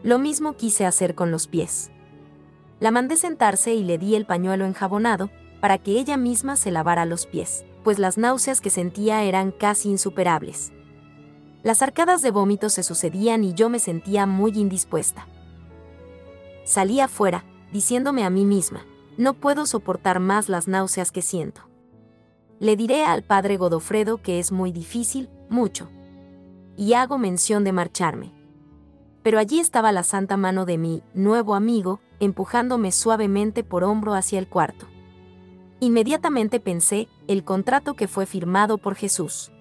Lo 0.03 0.19
mismo 0.19 0.53
quise 0.53 0.85
hacer 0.85 1.15
con 1.15 1.31
los 1.31 1.47
pies. 1.47 1.91
La 2.79 2.91
mandé 2.91 3.17
sentarse 3.17 3.73
y 3.73 3.83
le 3.83 3.97
di 3.97 4.15
el 4.15 4.25
pañuelo 4.25 4.65
enjabonado, 4.65 5.29
para 5.61 5.77
que 5.77 5.99
ella 5.99 6.17
misma 6.17 6.55
se 6.55 6.71
lavara 6.71 7.05
los 7.05 7.25
pies, 7.25 7.65
pues 7.83 7.99
las 7.99 8.17
náuseas 8.17 8.61
que 8.61 8.69
sentía 8.69 9.23
eran 9.23 9.51
casi 9.51 9.89
insuperables. 9.89 10.71
Las 11.63 11.81
arcadas 11.81 12.21
de 12.21 12.31
vómito 12.31 12.69
se 12.69 12.83
sucedían 12.83 13.43
y 13.43 13.53
yo 13.53 13.69
me 13.69 13.79
sentía 13.79 14.25
muy 14.25 14.51
indispuesta. 14.51 15.27
Salí 16.63 16.99
afuera, 16.99 17.43
diciéndome 17.73 18.23
a 18.23 18.29
mí 18.29 18.45
misma, 18.45 18.85
no 19.17 19.33
puedo 19.33 19.65
soportar 19.65 20.19
más 20.19 20.47
las 20.47 20.67
náuseas 20.67 21.11
que 21.11 21.21
siento. 21.21 21.61
Le 22.59 22.75
diré 22.75 23.03
al 23.03 23.23
padre 23.23 23.57
Godofredo 23.57 24.21
que 24.21 24.39
es 24.39 24.51
muy 24.51 24.71
difícil, 24.71 25.29
mucho. 25.49 25.89
Y 26.77 26.93
hago 26.93 27.17
mención 27.17 27.63
de 27.63 27.71
marcharme. 27.73 28.31
Pero 29.23 29.39
allí 29.39 29.59
estaba 29.59 29.91
la 29.91 30.03
santa 30.03 30.37
mano 30.37 30.65
de 30.65 30.77
mi 30.77 31.03
nuevo 31.13 31.55
amigo, 31.55 31.99
empujándome 32.19 32.91
suavemente 32.91 33.63
por 33.63 33.83
hombro 33.83 34.13
hacia 34.13 34.39
el 34.39 34.47
cuarto. 34.47 34.87
Inmediatamente 35.81 36.59
pensé, 36.59 37.07
el 37.27 37.45
contrato 37.45 37.93
que 37.93 38.09
fue 38.09 38.25
firmado 38.25 38.77
por 38.77 38.95
Jesús. 38.95 39.51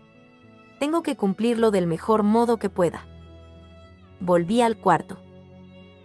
Tengo 0.81 1.03
que 1.05 1.17
cumplirlo 1.17 1.71
del 1.71 1.87
mejor 1.87 2.25
modo 2.25 2.57
que 2.57 2.69
pueda. 2.69 3.07
Volví 4.19 4.61
al 4.61 4.79
cuarto. 4.79 5.19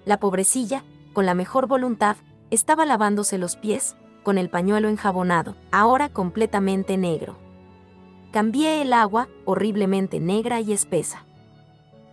La 0.06 0.20
pobrecilla, 0.20 0.84
con 1.14 1.26
la 1.26 1.34
mejor 1.34 1.68
voluntad, 1.68 2.16
estaba 2.52 2.86
lavándose 2.86 3.40
los 3.40 3.56
pies, 3.56 3.96
con 4.22 4.38
el 4.38 4.52
pañuelo 4.52 4.88
enjabonado, 4.88 5.56
ahora 5.72 6.10
completamente 6.10 6.96
negro. 6.96 7.38
Cambié 8.32 8.84
el 8.84 8.94
agua, 8.94 9.30
horriblemente 9.46 10.20
negra 10.20 10.62
y 10.62 10.74
espesa. 10.74 11.26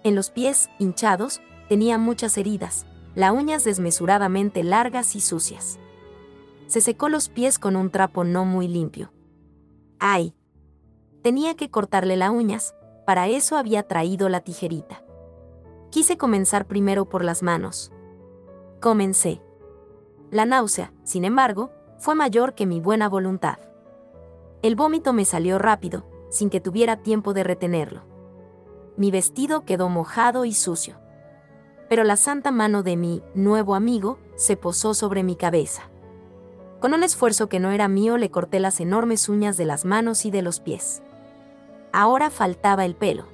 En 0.05 0.15
los 0.15 0.31
pies, 0.31 0.71
hinchados, 0.79 1.43
tenía 1.69 1.99
muchas 1.99 2.39
heridas, 2.39 2.87
las 3.15 3.33
uñas 3.33 3.65
desmesuradamente 3.65 4.65
largas 4.65 5.15
y 5.17 5.21
sucias 5.21 5.79
se 6.71 6.81
secó 6.81 7.09
los 7.09 7.29
pies 7.29 7.59
con 7.59 7.75
un 7.75 7.91
trapo 7.91 8.23
no 8.23 8.45
muy 8.45 8.69
limpio. 8.69 9.13
¡Ay! 9.99 10.37
Tenía 11.21 11.57
que 11.57 11.69
cortarle 11.69 12.17
las 12.17 12.31
uñas, 12.31 12.77
para 13.05 13.27
eso 13.27 13.57
había 13.57 13.83
traído 13.89 14.29
la 14.29 14.43
tijerita. 14.43 15.03
Quise 15.91 16.17
comenzar 16.17 16.69
primero 16.69 17.09
por 17.09 17.25
las 17.25 17.43
manos. 17.43 17.91
Comencé. 18.79 19.43
La 20.31 20.47
náusea, 20.47 20.93
sin 21.03 21.25
embargo, 21.25 21.73
fue 21.99 22.15
mayor 22.15 22.55
que 22.55 22.67
mi 22.67 22.79
buena 22.79 23.09
voluntad. 23.09 23.59
El 24.63 24.77
vómito 24.77 25.13
me 25.13 25.25
salió 25.25 25.59
rápido, 25.59 26.07
sin 26.29 26.51
que 26.51 26.61
tuviera 26.61 27.03
tiempo 27.03 27.35
de 27.35 27.43
retenerlo. 27.43 28.03
Mi 28.97 29.11
vestido 29.11 29.65
quedó 29.65 29.89
mojado 29.89 30.45
y 30.45 30.53
sucio. 30.55 31.01
Pero 31.89 32.05
la 32.05 32.15
santa 32.15 32.53
mano 32.53 32.85
de 32.85 32.97
mi 32.97 33.25
nuevo 33.35 33.75
amigo 33.75 34.19
se 34.37 34.57
posó 34.57 34.95
sobre 34.95 35.25
mi 35.25 35.35
cabeza. 35.35 35.91
Con 36.81 36.95
un 36.95 37.03
esfuerzo 37.03 37.49
que 37.49 37.61
no 37.61 37.71
era 37.71 37.89
mío 37.89 38.17
le 38.17 38.31
corté 38.31 38.59
las 38.59 38.81
enormes 38.81 39.29
uñas 39.29 39.59
de 39.59 39.67
las 39.67 39.85
manos 39.85 40.25
y 40.25 40.31
de 40.31 40.41
los 40.41 40.61
pies. 40.61 41.03
Ahora 41.93 42.31
faltaba 42.31 42.87
el 42.87 42.95
pelo. 42.95 43.27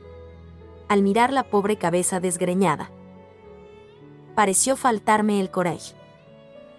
Al 0.89 1.03
mirar 1.03 1.33
la 1.33 1.45
pobre 1.45 1.77
cabeza 1.77 2.19
desgreñada, 2.19 2.91
pareció 4.35 4.77
faltarme 4.77 5.41
el 5.41 5.51
coraje. 5.51 5.95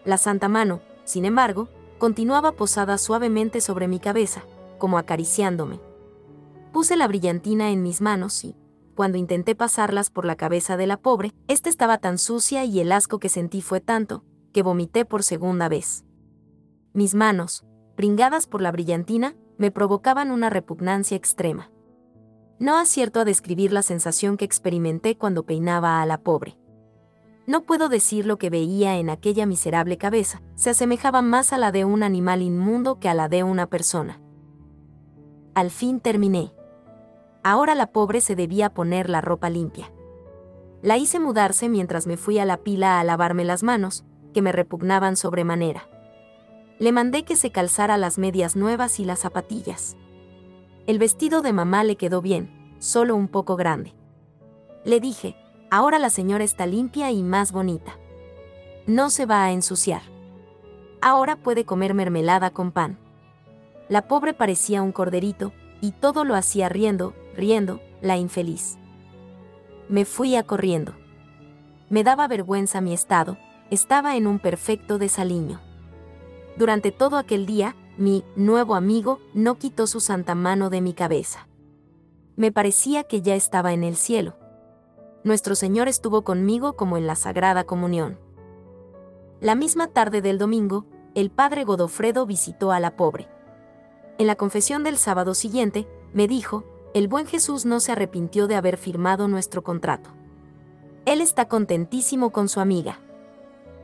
La 0.04 0.18
santa 0.18 0.50
mano, 0.50 0.82
sin 1.06 1.26
embargo, 1.26 1.70
continuaba 2.00 2.52
posada 2.52 2.98
suavemente 2.98 3.62
sobre 3.62 3.88
mi 3.88 4.00
cabeza, 4.00 4.44
como 4.78 4.98
acariciándome. 4.98 5.80
Puse 6.74 6.98
la 6.98 7.08
brillantina 7.08 7.72
en 7.72 7.82
mis 7.82 8.02
manos 8.02 8.44
y, 8.44 8.56
cuando 8.96 9.18
intenté 9.18 9.56
pasarlas 9.56 10.10
por 10.10 10.26
la 10.26 10.36
cabeza 10.36 10.76
de 10.76 10.88
la 10.88 10.98
pobre, 10.98 11.32
ésta 11.48 11.70
estaba 11.70 11.98
tan 11.98 12.18
sucia 12.18 12.66
y 12.66 12.80
el 12.80 12.92
asco 12.92 13.20
que 13.20 13.30
sentí 13.30 13.62
fue 13.62 13.80
tanto, 13.80 14.24
que 14.52 14.64
vomité 14.64 15.06
por 15.06 15.24
segunda 15.24 15.70
vez. 15.70 16.04
Mis 16.98 17.14
manos, 17.14 17.64
pringadas 17.96 18.48
por 18.48 18.60
la 18.60 18.72
brillantina, 18.72 19.36
me 19.60 19.70
provocaban 19.70 20.32
una 20.32 20.50
repugnancia 20.50 21.16
extrema. 21.16 21.70
No 22.58 22.76
acierto 22.76 23.20
a 23.20 23.24
describir 23.24 23.72
la 23.72 23.84
sensación 23.84 24.36
que 24.36 24.46
experimenté 24.46 25.16
cuando 25.16 25.46
peinaba 25.46 26.02
a 26.02 26.08
la 26.08 26.18
pobre. 26.18 26.58
No 27.46 27.62
puedo 27.66 27.88
decir 27.88 28.26
lo 28.26 28.38
que 28.38 28.50
veía 28.50 28.98
en 28.98 29.12
aquella 29.12 29.46
miserable 29.46 30.00
cabeza, 30.00 30.42
se 30.56 30.72
asemejaba 30.72 31.22
más 31.22 31.54
a 31.54 31.60
la 31.60 31.72
de 31.72 31.86
un 31.86 32.02
animal 32.02 32.42
inmundo 32.42 33.00
que 33.00 33.10
a 33.10 33.14
la 33.14 33.30
de 33.30 33.44
una 33.44 33.68
persona. 33.68 34.20
Al 35.54 35.70
fin 35.70 36.00
terminé. 36.00 36.52
Ahora 37.44 37.76
la 37.76 37.92
pobre 37.92 38.22
se 38.22 38.36
debía 38.36 38.74
poner 38.74 39.08
la 39.08 39.22
ropa 39.22 39.52
limpia. 39.52 39.94
La 40.82 40.98
hice 40.98 41.20
mudarse 41.20 41.70
mientras 41.70 42.08
me 42.08 42.18
fui 42.18 42.40
a 42.40 42.46
la 42.46 42.58
pila 42.58 43.00
a 43.00 43.04
lavarme 43.04 43.46
las 43.46 43.62
manos, 43.62 44.04
que 44.34 44.42
me 44.42 44.52
repugnaban 44.52 45.16
sobremanera 45.16 45.88
le 46.80 46.92
mandé 46.92 47.24
que 47.24 47.36
se 47.36 47.52
calzara 47.52 47.98
las 47.98 48.18
medias 48.18 48.56
nuevas 48.56 49.00
y 49.00 49.06
las 49.06 49.20
zapatillas. 49.20 49.98
El 50.86 51.00
vestido 51.00 51.42
de 51.42 51.54
mamá 51.54 51.84
le 51.84 51.96
quedó 51.96 52.22
bien, 52.22 52.76
solo 52.80 53.16
un 53.16 53.28
poco 53.28 53.56
grande. 53.56 53.94
Le 54.86 55.00
dije, 55.00 55.36
ahora 55.72 56.00
la 56.00 56.10
señora 56.10 56.44
está 56.44 56.66
limpia 56.66 57.12
y 57.12 57.24
más 57.24 57.52
bonita. 57.52 57.98
No 58.86 59.10
se 59.10 59.26
va 59.26 59.44
a 59.44 59.52
ensuciar. 59.52 60.04
Ahora 61.02 61.36
puede 61.36 61.66
comer 61.66 61.94
mermelada 61.94 62.52
con 62.52 62.72
pan. 62.72 62.98
La 63.90 64.08
pobre 64.08 64.34
parecía 64.34 64.82
un 64.82 64.92
corderito, 64.92 65.54
y 65.82 65.92
todo 65.92 66.24
lo 66.24 66.36
hacía 66.36 66.70
riendo, 66.70 67.14
riendo, 67.36 67.82
la 68.02 68.18
infeliz. 68.18 68.78
Me 69.90 70.06
fui 70.06 70.36
a 70.36 70.44
corriendo. 70.44 70.94
Me 71.90 72.04
daba 72.04 72.28
vergüenza 72.28 72.82
mi 72.82 72.94
estado, 72.94 73.38
estaba 73.70 74.16
en 74.16 74.28
un 74.28 74.40
perfecto 74.40 74.98
desaliño. 74.98 75.67
Durante 76.58 76.92
todo 76.92 77.18
aquel 77.18 77.46
día, 77.46 77.76
mi 77.98 78.24
nuevo 78.36 78.74
amigo 78.74 79.20
no 79.36 79.60
quitó 79.60 79.86
su 79.86 80.00
santa 80.00 80.34
mano 80.34 80.72
de 80.72 80.82
mi 80.82 80.94
cabeza. 80.94 81.48
Me 82.36 82.52
parecía 82.52 83.04
que 83.04 83.22
ya 83.22 83.36
estaba 83.36 83.74
en 83.74 83.84
el 83.84 83.96
cielo. 83.96 84.36
nuestro 85.24 85.56
Señor 85.56 85.88
estuvo 85.88 86.24
conmigo 86.24 86.74
como 86.78 86.96
en 86.98 87.06
la 87.06 87.16
Sagrada 87.16 87.66
Comunión. 87.66 88.18
La 89.42 89.56
misma 89.56 89.88
tarde 89.88 90.22
del 90.22 90.38
domingo, 90.38 90.86
el 91.16 91.30
padre 91.32 91.64
Godofredo 91.64 92.26
visitó 92.26 92.72
a 92.72 92.80
la 92.80 92.96
pobre. 92.96 93.28
En 94.18 94.26
la 94.26 94.36
confesión 94.36 94.84
del 94.84 94.98
sábado 94.98 95.36
siguiente, 95.36 95.88
me 96.14 96.28
dijo, 96.28 96.64
el 96.94 97.08
buen 97.08 97.28
Jesús 97.28 97.66
no 97.66 97.80
se 97.80 97.92
arrepintió 97.92 98.48
de 98.48 98.56
haber 98.56 98.78
firmado 98.78 99.28
nuestro 99.28 99.64
contrato. 99.64 100.12
Él 101.06 101.22
está 101.22 101.48
contentísimo 101.48 102.32
con 102.32 102.48
su 102.48 102.62
amiga. 102.62 103.00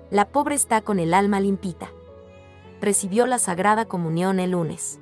La 0.09 0.29
pobre 0.29 0.55
está 0.55 0.81
con 0.81 0.97
el 0.99 1.13
alma 1.13 1.39
limpita. 1.39 1.91
Recibió 2.84 3.28
la 3.28 3.39
Sagrada 3.39 3.86
Comunión 3.86 4.41
el 4.41 4.52
lunes. 4.52 5.00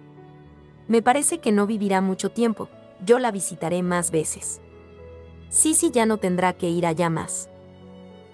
Me 0.88 1.02
parece 1.02 1.39
que 1.39 1.52
no 1.52 1.65
vivirá 1.65 2.00
mucho 2.00 2.30
tiempo, 2.30 2.70
yo 3.04 3.17
la 3.17 3.32
visitaré 3.32 3.82
más 3.82 4.12
veces. 4.12 4.62
Sisi 5.50 5.89
ya 5.89 6.06
no 6.06 6.17
tendrá 6.17 6.54
que 6.54 6.70
ir 6.70 6.86
allá 6.86 7.10
más. 7.10 7.50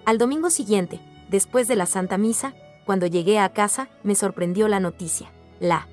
Al 0.04 0.18
domingo 0.18 0.50
siguiente, 0.50 1.00
después 1.30 1.70
de 1.70 1.78
la 1.78 1.86
Santa 1.86 2.18
Misa, 2.18 2.56
cuando 2.86 3.08
llegué 3.08 3.40
a 3.40 3.54
casa, 3.54 3.88
me 4.04 4.16
sorprendió 4.16 4.68
la 4.68 4.82
noticia. 4.82 5.32
La 5.62 5.88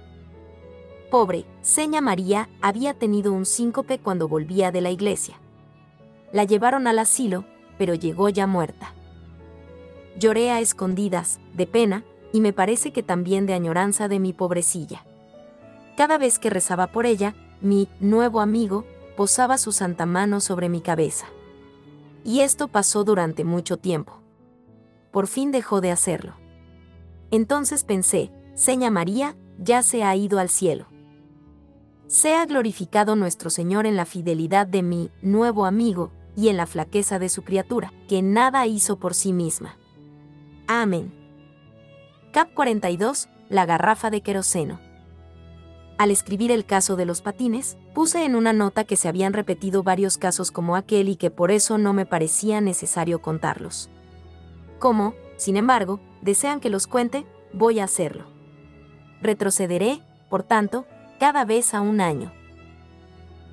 pobre, 1.09 1.45
seña 1.63 2.01
María, 2.01 2.49
había 2.61 2.95
tenido 2.95 3.33
un 3.33 3.47
síncope 3.47 4.01
cuando 4.01 4.27
volvía 4.27 4.73
de 4.73 4.81
la 4.81 4.91
iglesia. 4.91 5.39
La 6.33 6.43
llevaron 6.43 6.89
al 6.89 6.99
asilo, 6.99 7.45
pero 7.79 7.95
llegó 7.95 8.29
ya 8.31 8.49
muerta. 8.49 8.95
Lloré 10.19 10.51
a 10.51 10.59
escondidas, 10.59 11.39
de 11.53 11.69
pena, 11.69 12.05
y 12.35 12.41
me 12.41 12.53
parece 12.53 12.93
que 12.93 13.05
también 13.05 13.47
de 13.47 13.55
añoranza 13.55 14.09
de 14.09 14.19
mi 14.19 14.33
pobrecilla. 14.33 15.05
Cada 15.97 16.19
vez 16.19 16.41
que 16.41 16.51
rezaba 16.51 16.89
por 16.89 17.07
ella, 17.07 17.37
mi 17.61 17.89
nuevo 18.01 18.41
amigo 18.41 18.85
posaba 19.17 19.57
su 19.57 19.71
santa 19.71 20.05
mano 20.05 20.41
sobre 20.41 20.69
mi 20.69 20.81
cabeza. 20.81 21.27
Y 22.25 22.41
esto 22.41 22.67
pasó 22.67 23.05
durante 23.05 23.45
mucho 23.45 23.77
tiempo. 23.77 24.15
Por 25.13 25.29
fin 25.29 25.53
dejó 25.53 25.81
de 25.81 25.93
hacerlo. 25.93 26.35
Entonces 27.31 27.85
pensé, 27.85 28.33
Seña 28.55 28.91
María, 28.91 29.37
ya 29.61 29.85
se 29.85 30.03
ha 30.03 30.17
ido 30.17 30.41
al 30.41 30.49
cielo. 30.49 30.89
Sea 32.09 32.47
glorificado 32.47 33.15
nuestro 33.15 33.49
Señor 33.49 33.87
en 33.87 33.95
la 33.95 34.07
fidelidad 34.07 34.67
de 34.67 34.83
mi 34.83 35.13
nuevo 35.23 35.67
amigo 35.67 36.11
y 36.35 36.49
en 36.49 36.57
la 36.57 36.67
flaqueza 36.67 37.21
de 37.21 37.29
su 37.29 37.45
criatura, 37.45 37.93
que 38.09 38.23
nada 38.23 38.67
hizo 38.67 38.99
por 38.99 39.15
sí 39.15 39.33
misma. 39.33 39.77
Amén. 40.67 41.24
Cap 42.35 42.53
42, 42.53 43.29
la 43.49 43.65
garrafa 43.65 44.11
de 44.11 44.21
queroseno. 44.21 44.81
Al 45.99 46.11
escribir 46.11 46.51
el 46.51 46.67
caso 46.67 46.97
de 46.97 47.07
los 47.07 47.23
patines, 47.23 47.79
puse 47.95 48.25
en 48.25 48.35
una 48.35 48.53
nota 48.53 48.83
que 48.83 48.97
se 48.97 49.07
habían 49.07 49.33
repetido 49.33 49.85
varios 49.85 50.19
casos 50.19 50.51
como 50.51 50.75
aquel 50.75 51.09
y 51.09 51.15
que 51.15 51.31
por 51.31 51.53
eso 51.53 51.79
no 51.79 51.93
me 51.93 52.07
parecía 52.07 52.61
necesario 52.61 53.23
contarlos. 53.23 53.89
Como, 54.81 55.15
sin 55.37 55.57
embargo, 55.57 56.01
desean 56.23 56.59
que 56.59 56.71
los 56.71 56.89
cuente, 56.89 57.25
voy 57.53 57.79
a 57.79 57.85
hacerlo. 57.85 58.25
Retrocederé, 59.23 60.03
por 60.29 60.43
tanto, 60.43 60.87
cada 61.21 61.45
vez 61.45 61.73
a 61.73 61.83
un 61.83 62.01
año. 62.01 62.33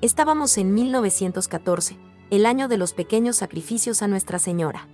Estábamos 0.00 0.58
en 0.58 0.74
1914, 0.74 1.98
el 2.30 2.46
año 2.46 2.66
de 2.66 2.78
los 2.78 2.94
pequeños 2.94 3.36
sacrificios 3.36 4.02
a 4.02 4.08
Nuestra 4.08 4.40
Señora. 4.40 4.88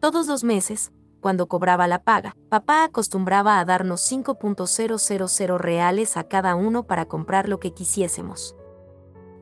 Todos 0.00 0.26
los 0.26 0.42
meses, 0.42 0.90
cuando 1.24 1.46
cobraba 1.46 1.88
la 1.88 2.02
paga, 2.02 2.36
papá 2.50 2.84
acostumbraba 2.84 3.58
a 3.58 3.64
darnos 3.64 4.02
5.000 4.12 5.56
reales 5.56 6.18
a 6.18 6.24
cada 6.24 6.54
uno 6.54 6.82
para 6.82 7.06
comprar 7.06 7.48
lo 7.48 7.58
que 7.60 7.72
quisiésemos. 7.72 8.54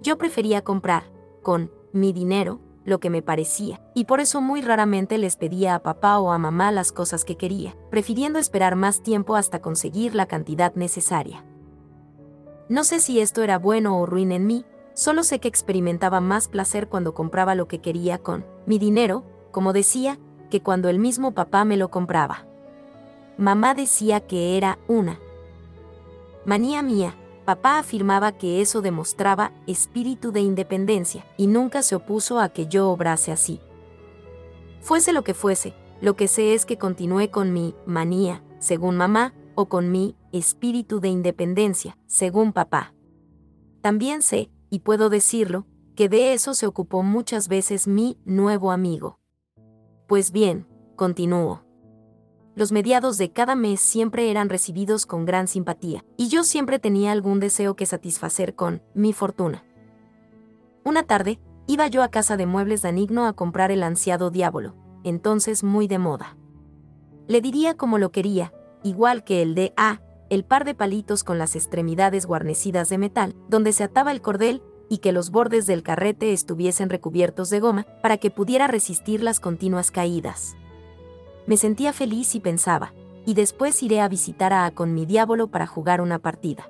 Yo 0.00 0.16
prefería 0.16 0.62
comprar, 0.62 1.10
con 1.42 1.72
mi 1.92 2.12
dinero, 2.12 2.60
lo 2.84 3.00
que 3.00 3.10
me 3.10 3.20
parecía, 3.20 3.82
y 3.94 4.04
por 4.04 4.20
eso 4.20 4.40
muy 4.40 4.62
raramente 4.62 5.18
les 5.18 5.34
pedía 5.34 5.74
a 5.74 5.82
papá 5.82 6.20
o 6.20 6.30
a 6.30 6.38
mamá 6.38 6.70
las 6.70 6.92
cosas 6.92 7.24
que 7.24 7.36
quería, 7.36 7.74
prefiriendo 7.90 8.38
esperar 8.38 8.76
más 8.76 9.02
tiempo 9.02 9.34
hasta 9.34 9.60
conseguir 9.60 10.14
la 10.14 10.26
cantidad 10.26 10.72
necesaria. 10.76 11.44
No 12.68 12.84
sé 12.84 13.00
si 13.00 13.18
esto 13.18 13.42
era 13.42 13.58
bueno 13.58 13.98
o 13.98 14.06
ruin 14.06 14.30
en 14.30 14.46
mí, 14.46 14.64
solo 14.94 15.24
sé 15.24 15.40
que 15.40 15.48
experimentaba 15.48 16.20
más 16.20 16.46
placer 16.46 16.88
cuando 16.88 17.12
compraba 17.12 17.56
lo 17.56 17.66
que 17.66 17.80
quería 17.80 18.18
con 18.18 18.46
mi 18.66 18.78
dinero, 18.78 19.24
como 19.50 19.72
decía, 19.72 20.20
que 20.52 20.60
cuando 20.60 20.90
el 20.90 20.98
mismo 20.98 21.32
papá 21.32 21.64
me 21.64 21.78
lo 21.78 21.90
compraba. 21.90 22.44
Mamá 23.38 23.72
decía 23.72 24.20
que 24.20 24.58
era 24.58 24.78
una 24.86 25.18
manía 26.44 26.82
mía. 26.82 27.14
Papá 27.46 27.78
afirmaba 27.78 28.32
que 28.32 28.60
eso 28.60 28.82
demostraba 28.82 29.52
espíritu 29.66 30.30
de 30.30 30.42
independencia 30.42 31.24
y 31.38 31.46
nunca 31.46 31.82
se 31.82 31.94
opuso 31.94 32.38
a 32.38 32.50
que 32.50 32.66
yo 32.66 32.90
obrase 32.90 33.32
así. 33.32 33.60
Fuese 34.82 35.14
lo 35.14 35.24
que 35.24 35.32
fuese, 35.32 35.72
lo 36.02 36.16
que 36.16 36.28
sé 36.28 36.52
es 36.52 36.66
que 36.66 36.76
continué 36.76 37.30
con 37.30 37.54
mi 37.54 37.74
manía, 37.86 38.44
según 38.58 38.98
mamá, 38.98 39.32
o 39.54 39.70
con 39.70 39.90
mi 39.90 40.16
espíritu 40.32 41.00
de 41.00 41.08
independencia, 41.08 41.96
según 42.06 42.52
papá. 42.52 42.92
También 43.80 44.20
sé, 44.20 44.50
y 44.68 44.80
puedo 44.80 45.08
decirlo, 45.08 45.64
que 45.96 46.10
de 46.10 46.34
eso 46.34 46.52
se 46.52 46.66
ocupó 46.66 47.02
muchas 47.02 47.48
veces 47.48 47.88
mi 47.88 48.18
nuevo 48.26 48.70
amigo. 48.70 49.21
Pues 50.06 50.32
bien, 50.32 50.66
continúo. 50.96 51.62
Los 52.54 52.70
mediados 52.70 53.16
de 53.16 53.32
cada 53.32 53.54
mes 53.54 53.80
siempre 53.80 54.30
eran 54.30 54.50
recibidos 54.50 55.06
con 55.06 55.24
gran 55.24 55.48
simpatía, 55.48 56.04
y 56.18 56.28
yo 56.28 56.44
siempre 56.44 56.78
tenía 56.78 57.12
algún 57.12 57.40
deseo 57.40 57.76
que 57.76 57.86
satisfacer 57.86 58.54
con 58.54 58.82
mi 58.94 59.12
fortuna. 59.12 59.64
Una 60.84 61.04
tarde, 61.04 61.40
iba 61.66 61.86
yo 61.86 62.02
a 62.02 62.08
casa 62.08 62.36
de 62.36 62.44
muebles 62.44 62.82
Danigno 62.82 63.26
a 63.26 63.32
comprar 63.32 63.70
el 63.70 63.82
ansiado 63.82 64.30
diablo, 64.30 64.74
entonces 65.02 65.64
muy 65.64 65.88
de 65.88 65.98
moda. 65.98 66.36
Le 67.26 67.40
diría 67.40 67.74
como 67.74 67.98
lo 67.98 68.12
quería, 68.12 68.52
igual 68.82 69.24
que 69.24 69.40
el 69.40 69.54
de 69.54 69.72
A, 69.76 70.02
el 70.28 70.44
par 70.44 70.64
de 70.64 70.74
palitos 70.74 71.24
con 71.24 71.38
las 71.38 71.56
extremidades 71.56 72.26
guarnecidas 72.26 72.88
de 72.88 72.98
metal, 72.98 73.34
donde 73.48 73.72
se 73.72 73.84
ataba 73.84 74.12
el 74.12 74.20
cordel 74.20 74.62
y 74.92 74.98
que 74.98 75.12
los 75.12 75.30
bordes 75.30 75.64
del 75.64 75.82
carrete 75.82 76.34
estuviesen 76.34 76.90
recubiertos 76.90 77.48
de 77.48 77.60
goma 77.60 77.86
para 78.02 78.18
que 78.18 78.30
pudiera 78.30 78.66
resistir 78.66 79.22
las 79.22 79.40
continuas 79.40 79.90
caídas. 79.90 80.54
Me 81.46 81.56
sentía 81.56 81.94
feliz 81.94 82.34
y 82.34 82.40
pensaba, 82.40 82.92
y 83.24 83.32
después 83.32 83.82
iré 83.82 84.02
a 84.02 84.08
visitar 84.08 84.52
a 84.52 84.70
con 84.70 84.92
mi 84.92 85.06
diablo 85.06 85.46
para 85.46 85.66
jugar 85.66 86.02
una 86.02 86.18
partida. 86.18 86.68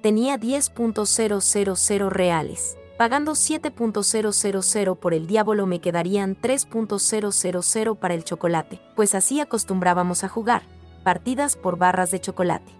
Tenía 0.00 0.38
10.000 0.38 2.08
reales. 2.08 2.78
Pagando 2.96 3.32
7.000 3.32 4.96
por 4.96 5.12
el 5.12 5.26
diablo 5.26 5.66
me 5.66 5.82
quedarían 5.82 6.40
3.000 6.40 7.98
para 7.98 8.14
el 8.14 8.24
chocolate, 8.24 8.80
pues 8.94 9.14
así 9.14 9.40
acostumbrábamos 9.40 10.24
a 10.24 10.30
jugar, 10.30 10.62
partidas 11.04 11.56
por 11.56 11.76
barras 11.76 12.10
de 12.10 12.18
chocolate. 12.18 12.72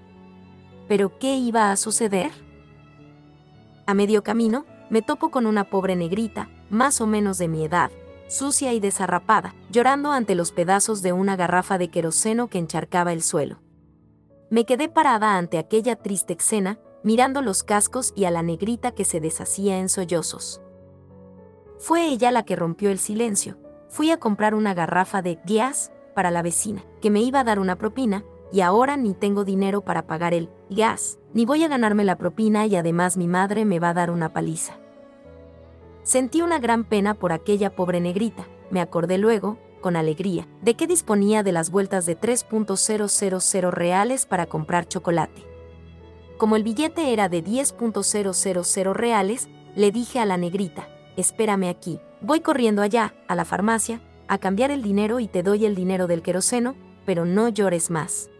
¿Pero 0.88 1.19
qué 1.19 1.37
iba 1.37 1.71
a 1.71 1.77
suceder? 1.77 2.46
A 3.87 3.94
medio 3.94 4.25
camino, 4.25 4.66
me 4.90 5.01
topo 5.01 5.31
con 5.31 5.46
una 5.46 5.64
pobre 5.64 5.94
negrita, 5.94 6.51
más 6.70 7.01
o 7.01 7.07
menos 7.07 7.38
de 7.38 7.46
mi 7.46 7.64
edad, 7.64 7.92
sucia 8.27 8.72
y 8.72 8.81
desarrapada, 8.81 9.55
llorando 9.70 10.11
ante 10.11 10.35
los 10.35 10.51
pedazos 10.51 11.03
de 11.03 11.12
una 11.12 11.37
garrafa 11.37 11.79
de 11.79 11.88
queroseno 11.88 12.49
que 12.49 12.59
encharcaba 12.59 13.12
el 13.12 13.22
suelo. 13.22 13.61
Me 14.51 14.64
quedé 14.64 14.88
parada 14.88 15.37
ante 15.37 15.59
aquella 15.59 15.94
triste 15.94 16.35
escena, 16.35 16.81
mirando 17.05 17.42
los 17.42 17.62
cascos 17.62 18.12
y 18.16 18.25
a 18.25 18.33
la 18.33 18.42
negrita 18.42 18.90
que 18.90 19.05
se 19.05 19.20
deshacía 19.20 19.79
en 19.79 19.88
sollozos. 19.88 20.61
Fue 21.79 22.09
ella 22.09 22.33
la 22.33 22.44
que 22.44 22.57
rompió 22.57 22.90
el 22.90 22.99
silencio. 22.99 23.59
Fui 23.88 24.11
a 24.11 24.18
comprar 24.18 24.55
una 24.57 24.75
garrafa 24.75 25.22
de 25.22 25.38
gas 25.44 25.92
para 26.14 26.33
la 26.33 26.42
vecina, 26.42 26.85
que 27.01 27.11
me 27.11 27.20
iba 27.20 27.40
a 27.40 27.44
dar 27.44 27.61
una 27.61 27.77
propina, 27.77 28.25
y 28.53 28.61
ahora 28.61 28.97
ni 28.97 29.15
tengo 29.15 29.45
dinero 29.45 29.81
para 29.81 30.07
pagar 30.07 30.35
el 30.35 30.51
gas, 30.71 31.19
ni 31.35 31.45
voy 31.45 31.65
a 31.65 31.69
ganarme 31.69 32.05
la 32.05 32.17
propina 32.17 32.67
y 32.67 32.77
además 32.77 33.17
mi 33.17 33.29
madre 33.29 33.65
me 33.65 33.79
va 33.79 33.91
a 33.91 33.95
dar 33.95 34.11
una 34.11 34.33
paliza. 34.33 34.79
Sentí 36.03 36.41
una 36.41 36.59
gran 36.59 36.85
pena 36.85 37.15
por 37.15 37.33
aquella 37.33 37.75
pobre 37.75 38.01
negrita, 38.01 38.47
me 38.71 38.81
acordé 38.81 39.19
luego, 39.19 39.59
con 39.81 39.97
alegría, 39.97 40.49
de 40.63 40.75
que 40.75 40.87
disponía 40.87 41.43
de 41.43 41.53
las 41.53 41.71
vueltas 41.71 42.07
de 42.07 42.19
3.000 42.19 43.71
reales 43.71 44.27
para 44.27 44.47
comprar 44.47 44.89
chocolate. 44.89 45.45
Como 46.39 46.57
el 46.57 46.63
billete 46.63 47.13
era 47.13 47.29
de 47.29 47.43
10.000 47.43 48.95
reales, 48.95 49.49
le 49.75 49.91
dije 49.91 50.21
a 50.21 50.27
la 50.27 50.37
negrita, 50.37 50.89
espérame 51.17 51.69
aquí, 51.69 52.01
voy 52.21 52.41
corriendo 52.41 52.83
allá, 52.83 53.15
a 53.29 53.35
la 53.35 53.45
farmacia, 53.45 54.01
a 54.29 54.39
cambiar 54.39 54.71
el 54.71 54.83
dinero 54.83 55.21
y 55.21 55.29
te 55.29 55.43
doy 55.43 55.67
el 55.67 55.75
dinero 55.75 56.07
del 56.07 56.23
queroseno, 56.23 56.75
pero 57.05 57.25
no 57.25 57.49
llores 57.49 57.91
más. 57.91 58.31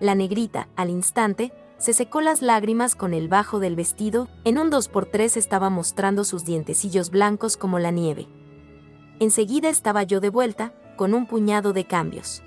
La 0.00 0.14
negrita, 0.14 0.68
al 0.76 0.90
instante, 0.90 1.52
se 1.78 1.92
secó 1.92 2.20
las 2.20 2.42
lágrimas 2.42 2.94
con 2.94 3.14
el 3.14 3.28
bajo 3.28 3.60
del 3.60 3.76
vestido, 3.76 4.28
en 4.44 4.58
un 4.58 4.70
2x3 4.70 5.36
estaba 5.36 5.70
mostrando 5.70 6.24
sus 6.24 6.44
dientecillos 6.44 7.10
blancos 7.10 7.56
como 7.56 7.78
la 7.78 7.90
nieve. 7.90 8.28
Enseguida 9.20 9.68
estaba 9.68 10.02
yo 10.02 10.20
de 10.20 10.28
vuelta, 10.30 10.74
con 10.96 11.14
un 11.14 11.26
puñado 11.26 11.72
de 11.72 11.86
cambios. 11.86 12.42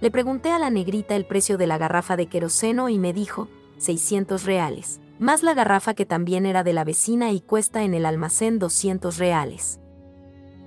Le 0.00 0.10
pregunté 0.10 0.50
a 0.50 0.58
la 0.58 0.70
negrita 0.70 1.16
el 1.16 1.26
precio 1.26 1.56
de 1.56 1.66
la 1.66 1.78
garrafa 1.78 2.16
de 2.16 2.26
queroseno 2.26 2.88
y 2.88 2.98
me 2.98 3.12
dijo, 3.12 3.48
600 3.78 4.44
reales, 4.44 5.00
más 5.18 5.42
la 5.42 5.54
garrafa 5.54 5.94
que 5.94 6.06
también 6.06 6.46
era 6.46 6.62
de 6.62 6.72
la 6.72 6.84
vecina 6.84 7.32
y 7.32 7.40
cuesta 7.40 7.82
en 7.82 7.94
el 7.94 8.06
almacén 8.06 8.58
200 8.58 9.18
reales. 9.18 9.80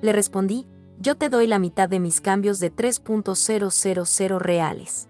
Le 0.02 0.14
respondí, 0.14 0.68
yo 1.00 1.16
te 1.16 1.30
doy 1.30 1.48
la 1.48 1.60
mitad 1.60 1.90
de 1.90 2.00
mis 2.00 2.22
cambios 2.22 2.60
de 2.60 2.74
3.000 2.74 4.40
reales. 4.40 5.08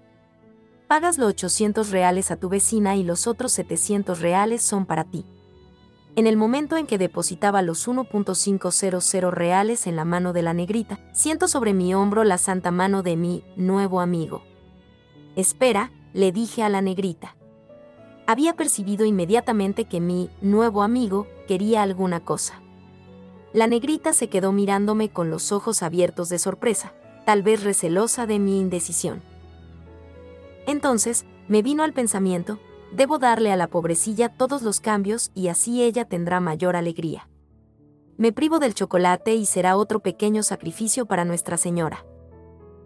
Pagas 0.88 1.18
los 1.18 1.30
800 1.30 1.92
reales 1.92 2.32
a 2.32 2.38
tu 2.38 2.48
vecina 2.48 2.96
y 2.96 3.04
los 3.04 3.28
otros 3.28 3.52
700 3.52 4.22
reales 4.22 4.62
son 4.62 4.86
para 4.86 5.04
ti. 5.04 5.26
En 6.16 6.28
el 6.28 6.38
momento 6.38 6.78
en 6.78 6.88
que 6.88 6.98
depositaba 6.98 7.62
los 7.62 7.88
1.500 7.88 9.30
reales 9.32 9.86
en 9.86 9.98
la 9.98 10.06
mano 10.06 10.32
de 10.32 10.42
la 10.42 10.54
negrita, 10.54 10.98
siento 11.14 11.50
sobre 11.50 11.74
mi 11.74 11.94
hombro 11.94 12.24
la 12.24 12.38
santa 12.38 12.72
mano 12.72 13.04
de 13.04 13.18
mi 13.18 13.44
nuevo 13.58 14.00
amigo. 14.00 14.44
Espera, 15.36 15.92
le 16.14 16.32
dije 16.32 16.64
a 16.64 16.70
la 16.70 16.82
negrita. 16.82 17.36
Había 18.26 18.56
percibido 18.56 19.06
inmediatamente 19.06 19.86
que 19.86 20.00
mi 20.00 20.30
nuevo 20.42 20.84
amigo 20.84 21.28
quería 21.48 21.84
alguna 21.84 22.22
cosa. 22.22 22.62
La 23.52 23.68
negrita 23.68 24.14
se 24.14 24.30
quedó 24.30 24.54
mirándome 24.54 25.10
con 25.10 25.30
los 25.30 25.52
ojos 25.52 25.84
abiertos 25.84 26.30
de 26.30 26.40
sorpresa, 26.40 26.94
tal 27.26 27.44
vez 27.44 27.64
recelosa 27.64 28.26
de 28.26 28.40
mi 28.40 28.60
indecisión. 28.60 29.22
Entonces, 30.68 31.26
me 31.48 31.64
vino 31.64 31.84
al 31.84 31.94
pensamiento, 31.94 32.60
debo 32.92 33.18
darle 33.18 33.52
a 33.52 33.56
la 33.56 33.68
pobrecilla 33.68 34.30
todos 34.30 34.62
los 34.62 34.80
cambios 34.82 35.32
y 35.34 35.48
así 35.48 35.82
ella 35.82 36.06
tendrá 36.06 36.40
mayor 36.40 36.76
alegría. 36.76 37.30
Me 38.18 38.32
privo 38.32 38.60
del 38.60 38.74
chocolate 38.74 39.34
y 39.34 39.46
será 39.46 39.78
otro 39.78 40.02
pequeño 40.02 40.44
sacrificio 40.44 41.06
para 41.06 41.24
Nuestra 41.24 41.58
Señora. 41.58 42.06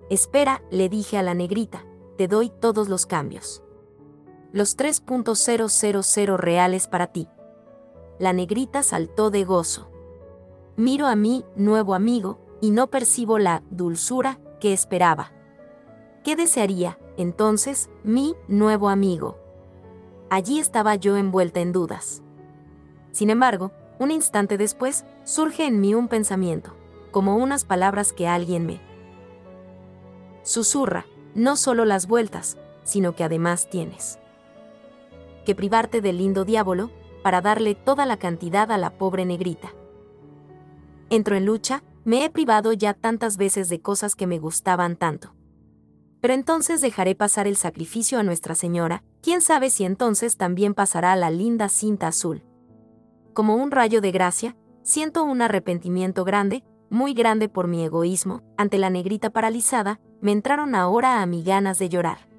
Espera, 0.10 0.62
le 0.70 0.89
dije 0.89 1.17
a 1.17 1.24
la 1.24 1.34
negrita, 1.34 1.86
te 2.17 2.28
doy 2.28 2.52
todos 2.52 2.88
los 2.88 3.06
cambios. 3.06 3.63
Los 4.52 4.78
3.000 4.78 6.38
reales 6.38 6.88
para 6.88 7.08
ti. 7.08 7.30
La 8.20 8.34
negrita 8.34 8.84
saltó 8.84 9.32
de 9.32 9.46
gozo. 9.46 9.89
Miro 10.76 11.08
a 11.08 11.15
mi 11.15 11.46
nuevo 11.56 11.96
amigo 11.96 12.39
y 12.62 12.72
no 12.72 12.88
percibo 12.88 13.39
la 13.39 13.63
dulzura 13.72 14.39
que 14.60 14.74
esperaba. 14.74 15.32
¿Qué 16.24 16.36
desearía, 16.36 17.00
entonces, 17.21 17.89
mi 18.03 18.36
nuevo 18.47 18.89
amigo? 18.89 19.38
Allí 20.29 20.60
estaba 20.60 20.95
yo 20.95 21.17
envuelta 21.17 21.60
en 21.60 21.71
dudas. 21.71 22.21
Sin 23.12 23.29
embargo, 23.29 23.71
un 23.99 24.12
instante 24.12 24.57
después, 24.57 25.05
surge 25.23 25.65
en 25.65 25.79
mí 25.79 25.93
un 25.93 26.07
pensamiento, 26.07 26.73
como 27.12 27.36
unas 27.38 27.65
palabras 27.65 28.13
que 28.13 28.27
alguien 28.27 28.65
me 28.65 28.81
susurra, 30.43 31.05
no 31.36 31.55
solo 31.55 31.86
las 31.86 32.07
vueltas, 32.07 32.57
sino 32.84 33.15
que 33.15 33.23
además 33.23 33.69
tienes 33.69 34.17
que 35.45 35.55
privarte 35.55 36.01
del 36.01 36.17
lindo 36.17 36.45
diablo 36.45 36.91
para 37.23 37.41
darle 37.41 37.75
toda 37.75 38.05
la 38.05 38.17
cantidad 38.17 38.71
a 38.71 38.77
la 38.77 38.91
pobre 38.91 39.25
negrita. 39.25 39.73
Entro 41.10 41.36
en 41.36 41.45
lucha, 41.45 41.84
me 42.03 42.23
he 42.23 42.29
privado 42.29 42.73
ya 42.73 42.93
tantas 42.93 43.38
veces 43.38 43.69
de 43.69 43.81
cosas 43.81 44.15
que 44.15 44.27
me 44.27 44.39
gustaban 44.39 44.95
tanto. 44.95 45.34
Pero 46.21 46.36
entonces 46.36 46.81
dejaré 46.81 47.15
pasar 47.15 47.47
el 47.47 47.57
sacrificio 47.57 48.19
a 48.19 48.23
Nuestra 48.23 48.55
Señora, 48.55 49.03
quién 49.21 49.41
sabe 49.41 49.71
si 49.71 49.84
entonces 49.84 50.38
también 50.38 50.75
pasará 50.75 51.15
la 51.15 51.31
linda 51.31 51.67
cinta 51.67 52.07
azul. 52.07 52.43
Como 53.34 53.55
un 53.55 53.71
rayo 53.71 54.01
de 54.01 54.12
gracia, 54.12 54.55
siento 54.84 55.23
un 55.23 55.41
arrepentimiento 55.41 56.23
grande, 56.23 56.63
muy 56.89 57.13
grande 57.13 57.49
por 57.49 57.67
mi 57.67 57.84
egoísmo, 57.84 58.43
ante 58.57 58.77
la 58.77 58.89
negrita 58.89 59.31
paralizada, 59.31 59.99
me 60.21 60.31
entraron 60.31 60.75
ahora 60.75 61.21
a 61.21 61.25
mí 61.25 61.41
ganas 61.41 61.79
de 61.79 61.89
llorar. 61.89 62.29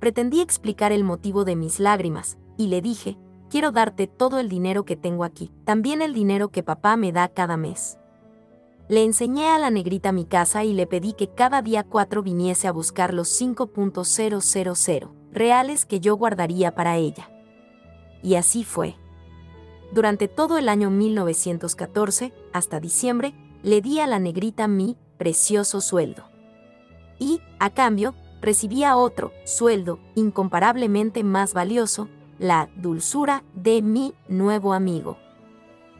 Pretendí 0.00 0.40
explicar 0.40 0.92
el 0.92 1.04
motivo 1.04 1.44
de 1.44 1.56
mis 1.56 1.78
lágrimas, 1.78 2.38
y 2.56 2.68
le 2.68 2.80
dije, 2.80 3.18
quiero 3.50 3.70
darte 3.70 4.06
todo 4.06 4.40
el 4.40 4.48
dinero 4.48 4.84
que 4.84 4.96
tengo 4.96 5.24
aquí, 5.24 5.52
también 5.64 6.02
el 6.02 6.14
dinero 6.14 6.48
que 6.48 6.62
papá 6.62 6.96
me 6.96 7.12
da 7.12 7.28
cada 7.28 7.56
mes. 7.56 7.98
Le 8.88 9.02
enseñé 9.02 9.48
a 9.48 9.58
la 9.58 9.70
negrita 9.70 10.12
mi 10.12 10.24
casa 10.24 10.62
y 10.62 10.72
le 10.72 10.86
pedí 10.86 11.12
que 11.12 11.28
cada 11.28 11.60
día 11.60 11.82
4 11.82 12.22
viniese 12.22 12.68
a 12.68 12.72
buscar 12.72 13.12
los 13.12 13.28
5.000 13.40 15.10
reales 15.32 15.84
que 15.84 15.98
yo 15.98 16.16
guardaría 16.16 16.74
para 16.74 16.96
ella. 16.96 17.28
Y 18.22 18.36
así 18.36 18.62
fue. 18.62 18.94
Durante 19.92 20.28
todo 20.28 20.56
el 20.58 20.68
año 20.68 20.90
1914, 20.90 22.32
hasta 22.52 22.78
diciembre, 22.80 23.34
le 23.62 23.80
di 23.80 23.98
a 23.98 24.06
la 24.06 24.20
negrita 24.20 24.68
mi 24.68 24.96
precioso 25.18 25.80
sueldo. 25.80 26.24
Y, 27.18 27.40
a 27.58 27.70
cambio, 27.70 28.14
recibía 28.40 28.96
otro 28.96 29.32
sueldo 29.44 29.98
incomparablemente 30.14 31.24
más 31.24 31.54
valioso, 31.54 32.08
la 32.38 32.68
dulzura 32.76 33.42
de 33.54 33.82
mi 33.82 34.14
nuevo 34.28 34.72
amigo. 34.74 35.18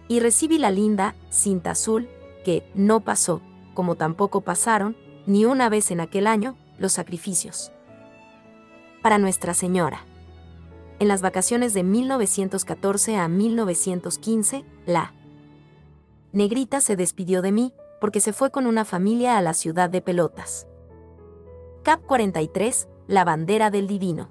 Y 0.07 0.21
recibí 0.21 0.59
la 0.59 0.71
linda 0.71 1.17
cinta 1.31 1.73
azul, 1.73 2.09
que 2.47 2.63
no 2.77 3.01
pasó, 3.01 3.41
como 3.75 3.97
tampoco 3.97 4.43
pasaron, 4.43 4.97
ni 5.27 5.45
una 5.45 5.69
vez 5.69 5.91
en 5.91 5.99
aquel 5.99 6.29
año, 6.29 6.57
los 6.79 6.93
sacrificios 6.93 7.73
para 9.03 9.19
Nuestra 9.19 9.53
Señora. 9.53 10.05
En 11.01 11.09
las 11.09 11.23
vacaciones 11.23 11.75
de 11.75 11.83
1914 11.83 13.17
a 13.17 13.27
1915, 13.27 14.65
la 14.87 15.13
negrita 16.33 16.81
se 16.81 16.95
despidió 16.95 17.43
de 17.43 17.51
mí 17.51 17.73
porque 18.01 18.21
se 18.21 18.33
fue 18.33 18.53
con 18.53 18.69
una 18.69 18.85
familia 18.85 19.39
a 19.39 19.43
la 19.43 19.53
ciudad 19.53 19.91
de 19.91 20.01
Pelotas. 20.01 20.69
Cap 21.83 22.01
43, 22.07 22.87
la 23.09 23.25
bandera 23.25 23.73
del 23.73 23.89
divino. 23.89 24.29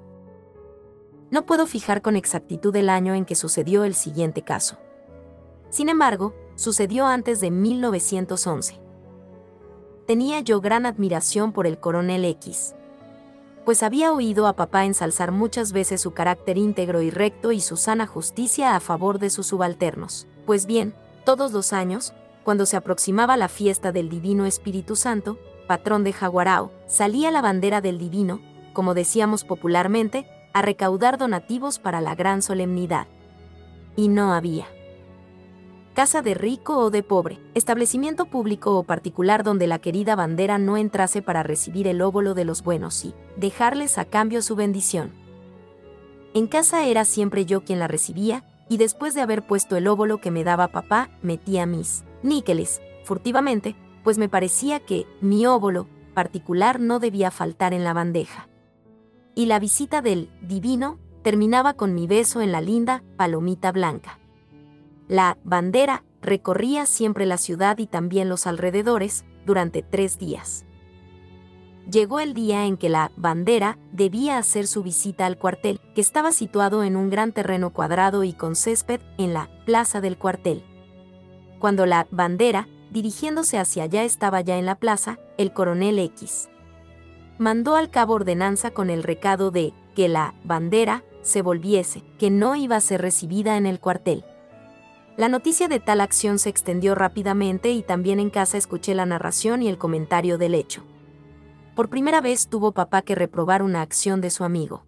No 1.31 1.45
puedo 1.45 1.67
fijar 1.67 2.01
con 2.01 2.15
exactitud 2.15 2.73
el 2.77 2.87
año 2.87 3.13
en 3.13 3.25
que 3.25 3.35
sucedió 3.35 3.83
el 3.83 3.93
siguiente 3.93 4.41
caso. 4.41 4.77
Sin 5.69 5.89
embargo, 5.89 6.33
sucedió 6.55 7.05
antes 7.05 7.39
de 7.39 7.51
1911. 7.51 8.79
Tenía 10.07 10.39
yo 10.41 10.61
gran 10.61 10.85
admiración 10.85 11.51
por 11.51 11.67
el 11.67 11.79
coronel 11.79 12.25
X 12.25 12.75
pues 13.65 13.81
había 13.81 14.13
oído 14.13 14.45
a 14.45 14.53
papá 14.53 14.85
ensalzar 14.85 15.31
muchas 15.31 15.73
veces 15.73 15.99
su 15.99 16.11
carácter 16.11 16.57
íntegro 16.57 17.01
y 17.01 17.09
recto 17.09 17.51
y 17.51 17.59
su 17.59 17.75
sana 17.77 18.05
justicia 18.05 18.75
a 18.75 18.79
favor 18.79 19.17
de 19.17 19.31
sus 19.31 19.47
subalternos. 19.47 20.27
Pues 20.45 20.67
bien, 20.67 20.93
todos 21.25 21.51
los 21.51 21.73
años, 21.73 22.13
cuando 22.43 22.67
se 22.67 22.77
aproximaba 22.77 23.35
la 23.37 23.49
fiesta 23.49 23.91
del 23.91 24.07
Divino 24.07 24.45
Espíritu 24.45 24.95
Santo, 24.95 25.39
patrón 25.67 26.03
de 26.03 26.13
Jaguarao, 26.13 26.71
salía 26.85 27.31
la 27.31 27.41
bandera 27.41 27.81
del 27.81 27.97
Divino, 27.97 28.39
como 28.73 28.93
decíamos 28.93 29.43
popularmente, 29.43 30.27
a 30.53 30.61
recaudar 30.61 31.17
donativos 31.17 31.79
para 31.79 32.01
la 32.01 32.13
gran 32.13 32.43
solemnidad. 32.43 33.07
Y 33.95 34.09
no 34.09 34.31
había 34.33 34.67
casa 35.95 36.21
de 36.21 36.33
rico 36.33 36.77
o 36.77 36.91
de 36.91 37.03
pobre, 37.03 37.39
establecimiento 37.53 38.25
público 38.25 38.77
o 38.77 38.83
particular 38.83 39.45
donde 39.45 39.65
la 39.65 39.79
querida 39.79 40.17
bandera 40.17 40.57
no 40.57 40.75
entrase 40.75 41.21
para 41.21 41.41
recibir 41.41 41.87
el 41.87 42.01
óvulo 42.01 42.33
de 42.33 42.43
los 42.43 42.63
buenos 42.63 43.05
y 43.05 43.15
dejarles 43.37 43.97
a 43.97 44.03
cambio 44.03 44.41
su 44.41 44.57
bendición. 44.57 45.13
En 46.33 46.47
casa 46.47 46.85
era 46.85 47.05
siempre 47.05 47.45
yo 47.45 47.63
quien 47.63 47.79
la 47.79 47.87
recibía, 47.87 48.43
y 48.67 48.75
después 48.75 49.13
de 49.13 49.21
haber 49.21 49.47
puesto 49.47 49.77
el 49.77 49.87
óvulo 49.87 50.19
que 50.19 50.31
me 50.31 50.43
daba 50.43 50.67
papá, 50.67 51.09
metía 51.21 51.65
mis 51.65 52.03
níqueles, 52.23 52.81
furtivamente, 53.05 53.75
pues 54.03 54.17
me 54.17 54.27
parecía 54.27 54.81
que 54.81 55.07
mi 55.21 55.45
óvulo 55.45 55.87
particular 56.13 56.79
no 56.79 56.99
debía 56.99 57.31
faltar 57.31 57.73
en 57.73 57.85
la 57.85 57.93
bandeja. 57.93 58.49
Y 59.33 59.45
la 59.45 59.59
visita 59.59 60.01
del 60.01 60.29
divino 60.41 60.99
terminaba 61.21 61.75
con 61.75 61.93
mi 61.93 62.05
beso 62.05 62.41
en 62.41 62.51
la 62.51 62.59
linda 62.59 63.01
palomita 63.15 63.71
blanca. 63.71 64.19
La 65.07 65.37
bandera 65.43 66.03
recorría 66.21 66.85
siempre 66.85 67.25
la 67.25 67.37
ciudad 67.37 67.77
y 67.77 67.87
también 67.87 68.29
los 68.29 68.47
alrededores 68.47 69.25
durante 69.45 69.83
tres 69.83 70.17
días. 70.17 70.65
Llegó 71.89 72.19
el 72.19 72.33
día 72.33 72.65
en 72.65 72.77
que 72.77 72.89
la 72.89 73.11
bandera 73.15 73.77
debía 73.91 74.39
hacer 74.39 74.65
su 74.65 74.81
visita 74.81 75.27
al 75.27 75.37
cuartel, 75.37 75.79
que 75.93 76.01
estaba 76.01 76.31
situado 76.31 76.83
en 76.83 76.95
un 76.95 77.11
gran 77.11 77.31
terreno 77.31 77.71
cuadrado 77.71 78.23
y 78.23 78.33
con 78.33 78.55
césped 78.55 79.01
en 79.19 79.33
la 79.33 79.49
plaza 79.65 80.01
del 80.01 80.17
cuartel. 80.17 80.63
Cuando 81.59 81.85
la 81.85 82.07
bandera, 82.09 82.67
dirigiéndose 82.89 83.59
hacia 83.59 83.83
allá, 83.83 84.03
estaba 84.03 84.41
ya 84.41 84.57
en 84.57 84.65
la 84.65 84.75
plaza, 84.75 85.19
el 85.37 85.53
coronel 85.53 85.99
X 85.99 86.49
mandó 87.37 87.75
al 87.75 87.89
cabo 87.89 88.13
ordenanza 88.13 88.71
con 88.71 88.89
el 88.89 89.03
recado 89.03 89.51
de 89.51 89.73
que 89.95 90.07
la 90.07 90.33
bandera 90.43 91.03
se 91.21 91.41
volviese, 91.41 92.03
que 92.19 92.29
no 92.29 92.55
iba 92.55 92.75
a 92.75 92.81
ser 92.81 93.01
recibida 93.01 93.57
en 93.57 93.65
el 93.65 93.79
cuartel. 93.79 94.23
La 95.17 95.29
noticia 95.29 95.69
de 95.69 95.79
tal 95.79 96.01
acción 96.01 96.39
se 96.39 96.49
extendió 96.49 96.93
rápidamente 96.93 97.71
y 97.71 97.83
también 97.83 98.19
en 98.19 98.29
casa 98.29 98.57
escuché 98.57 98.93
la 98.95 99.05
narración 99.05 99.61
y 99.61 99.69
el 99.69 99.77
comentario 99.77 100.37
del 100.37 100.55
hecho. 100.55 100.83
Por 101.73 101.89
primera 101.89 102.19
vez 102.19 102.49
tuvo 102.49 102.73
papá 102.73 103.01
que 103.01 103.15
reprobar 103.15 103.63
una 103.63 103.81
acción 103.81 104.19
de 104.19 104.29
su 104.29 104.43
amigo. 104.43 104.85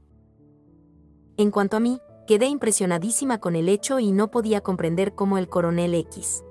En 1.38 1.50
cuanto 1.50 1.78
a 1.78 1.80
mí, 1.80 2.02
quedé 2.28 2.48
impresionadísima 2.48 3.40
con 3.40 3.56
el 3.56 3.70
hecho 3.70 4.00
y 4.00 4.12
no 4.12 4.30
podía 4.30 4.60
comprender 4.60 5.16
cómo 5.16 5.38
el 5.38 5.48
coronel 5.48 5.94
X 5.94 6.44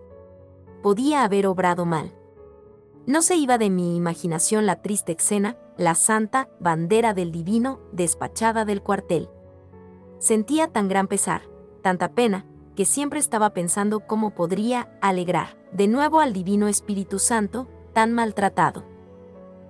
podía 0.83 1.25
haber 1.25 1.47
obrado 1.47 1.85
mal. 1.85 2.15
No 3.07 3.21
se 3.21 3.37
iba 3.37 3.59
de 3.59 3.71
mi 3.71 3.97
imaginación 3.97 4.67
la 4.67 4.83
triste 4.83 5.13
escena, 5.13 5.57
la 5.77 5.95
santa 5.95 6.49
bandera 6.61 7.13
del 7.13 7.33
divino 7.33 7.81
despachada 7.93 8.65
del 8.65 8.83
cuartel. 8.83 9.29
Sentía 10.19 10.69
tan 10.69 10.89
gran 10.89 11.09
pesar, 11.09 11.43
tanta 11.83 12.13
pena, 12.13 12.47
que 12.77 12.85
siempre 12.85 13.19
estaba 13.19 13.51
pensando 13.51 14.01
cómo 14.01 14.31
podría 14.31 14.89
alegrar 15.01 15.57
de 15.73 15.89
nuevo 15.89 16.21
al 16.21 16.33
Divino 16.33 16.69
Espíritu 16.69 17.19
Santo, 17.19 17.67
tan 17.93 18.13
maltratado. 18.13 18.85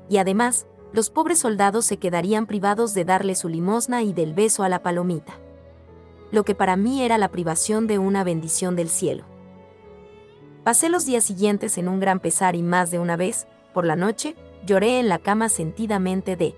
Y 0.08 0.18
además, 0.18 0.66
los 0.92 1.10
pobres 1.10 1.38
soldados 1.38 1.84
se 1.86 1.96
quedarían 1.96 2.46
privados 2.46 2.94
de 2.94 3.04
darle 3.04 3.34
su 3.34 3.48
limosna 3.48 4.02
y 4.02 4.12
del 4.12 4.34
beso 4.34 4.62
a 4.62 4.68
la 4.68 4.82
palomita. 4.82 5.38
Lo 6.32 6.44
que 6.44 6.54
para 6.54 6.76
mí 6.76 7.02
era 7.02 7.16
la 7.16 7.30
privación 7.30 7.86
de 7.86 7.98
una 7.98 8.24
bendición 8.24 8.76
del 8.76 8.88
cielo. 8.88 9.24
Pasé 10.64 10.88
los 10.88 11.06
días 11.06 11.24
siguientes 11.24 11.78
en 11.78 11.88
un 11.88 12.00
gran 12.00 12.18
pesar 12.18 12.56
y 12.56 12.62
más 12.62 12.90
de 12.90 12.98
una 12.98 13.16
vez, 13.16 13.46
por 13.72 13.86
la 13.86 13.94
noche, 13.94 14.34
lloré 14.64 14.98
en 14.98 15.08
la 15.08 15.20
cama 15.20 15.48
sentidamente 15.48 16.34
de 16.34 16.54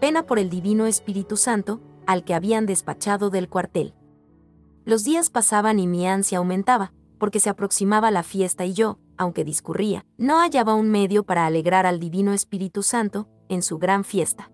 pena 0.00 0.26
por 0.26 0.38
el 0.38 0.50
Divino 0.50 0.86
Espíritu 0.86 1.36
Santo, 1.36 1.80
al 2.06 2.24
que 2.24 2.34
habían 2.34 2.66
despachado 2.66 3.30
del 3.30 3.48
cuartel. 3.48 3.94
Los 4.84 5.04
días 5.04 5.30
pasaban 5.30 5.78
y 5.78 5.86
mi 5.86 6.06
ansia 6.06 6.38
aumentaba, 6.38 6.92
porque 7.18 7.40
se 7.40 7.48
aproximaba 7.48 8.10
la 8.10 8.22
fiesta 8.22 8.66
y 8.66 8.74
yo, 8.74 8.98
aunque 9.16 9.44
discurría, 9.44 10.04
no 10.18 10.40
hallaba 10.40 10.74
un 10.74 10.90
medio 10.90 11.24
para 11.24 11.46
alegrar 11.46 11.86
al 11.86 12.00
Divino 12.00 12.32
Espíritu 12.32 12.82
Santo 12.82 13.28
en 13.48 13.62
su 13.62 13.78
gran 13.78 14.04
fiesta. 14.04 14.50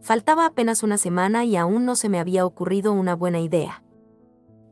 Faltaba 0.00 0.46
apenas 0.46 0.82
una 0.82 0.98
semana 0.98 1.44
y 1.44 1.56
aún 1.56 1.84
no 1.84 1.96
se 1.96 2.08
me 2.08 2.20
había 2.20 2.46
ocurrido 2.46 2.92
una 2.92 3.14
buena 3.14 3.40
idea. 3.40 3.82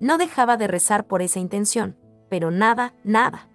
No 0.00 0.18
dejaba 0.18 0.56
de 0.56 0.68
rezar 0.68 1.06
por 1.06 1.22
esa 1.22 1.38
intención, 1.38 1.96
pero 2.28 2.50
nada, 2.50 2.94
nada. 3.04 3.48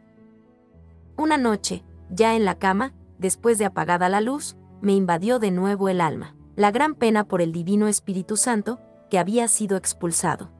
Una 1.17 1.37
noche, 1.37 1.83
ya 2.09 2.35
en 2.35 2.45
la 2.45 2.59
cama, 2.59 2.93
después 3.17 3.57
de 3.57 3.65
apagada 3.65 4.07
la 4.07 4.21
luz, 4.21 4.55
me 4.81 4.93
invadió 4.93 5.39
de 5.39 5.51
nuevo 5.51 5.89
el 5.89 6.01
alma, 6.01 6.35
la 6.55 6.71
gran 6.71 6.93
pena 6.93 7.27
por 7.27 7.41
el 7.41 7.51
Divino 7.51 7.87
Espíritu 7.87 8.37
Santo, 8.37 8.79
que 9.09 9.17
había 9.17 9.47
sido 9.47 9.77
expulsado. 9.77 10.56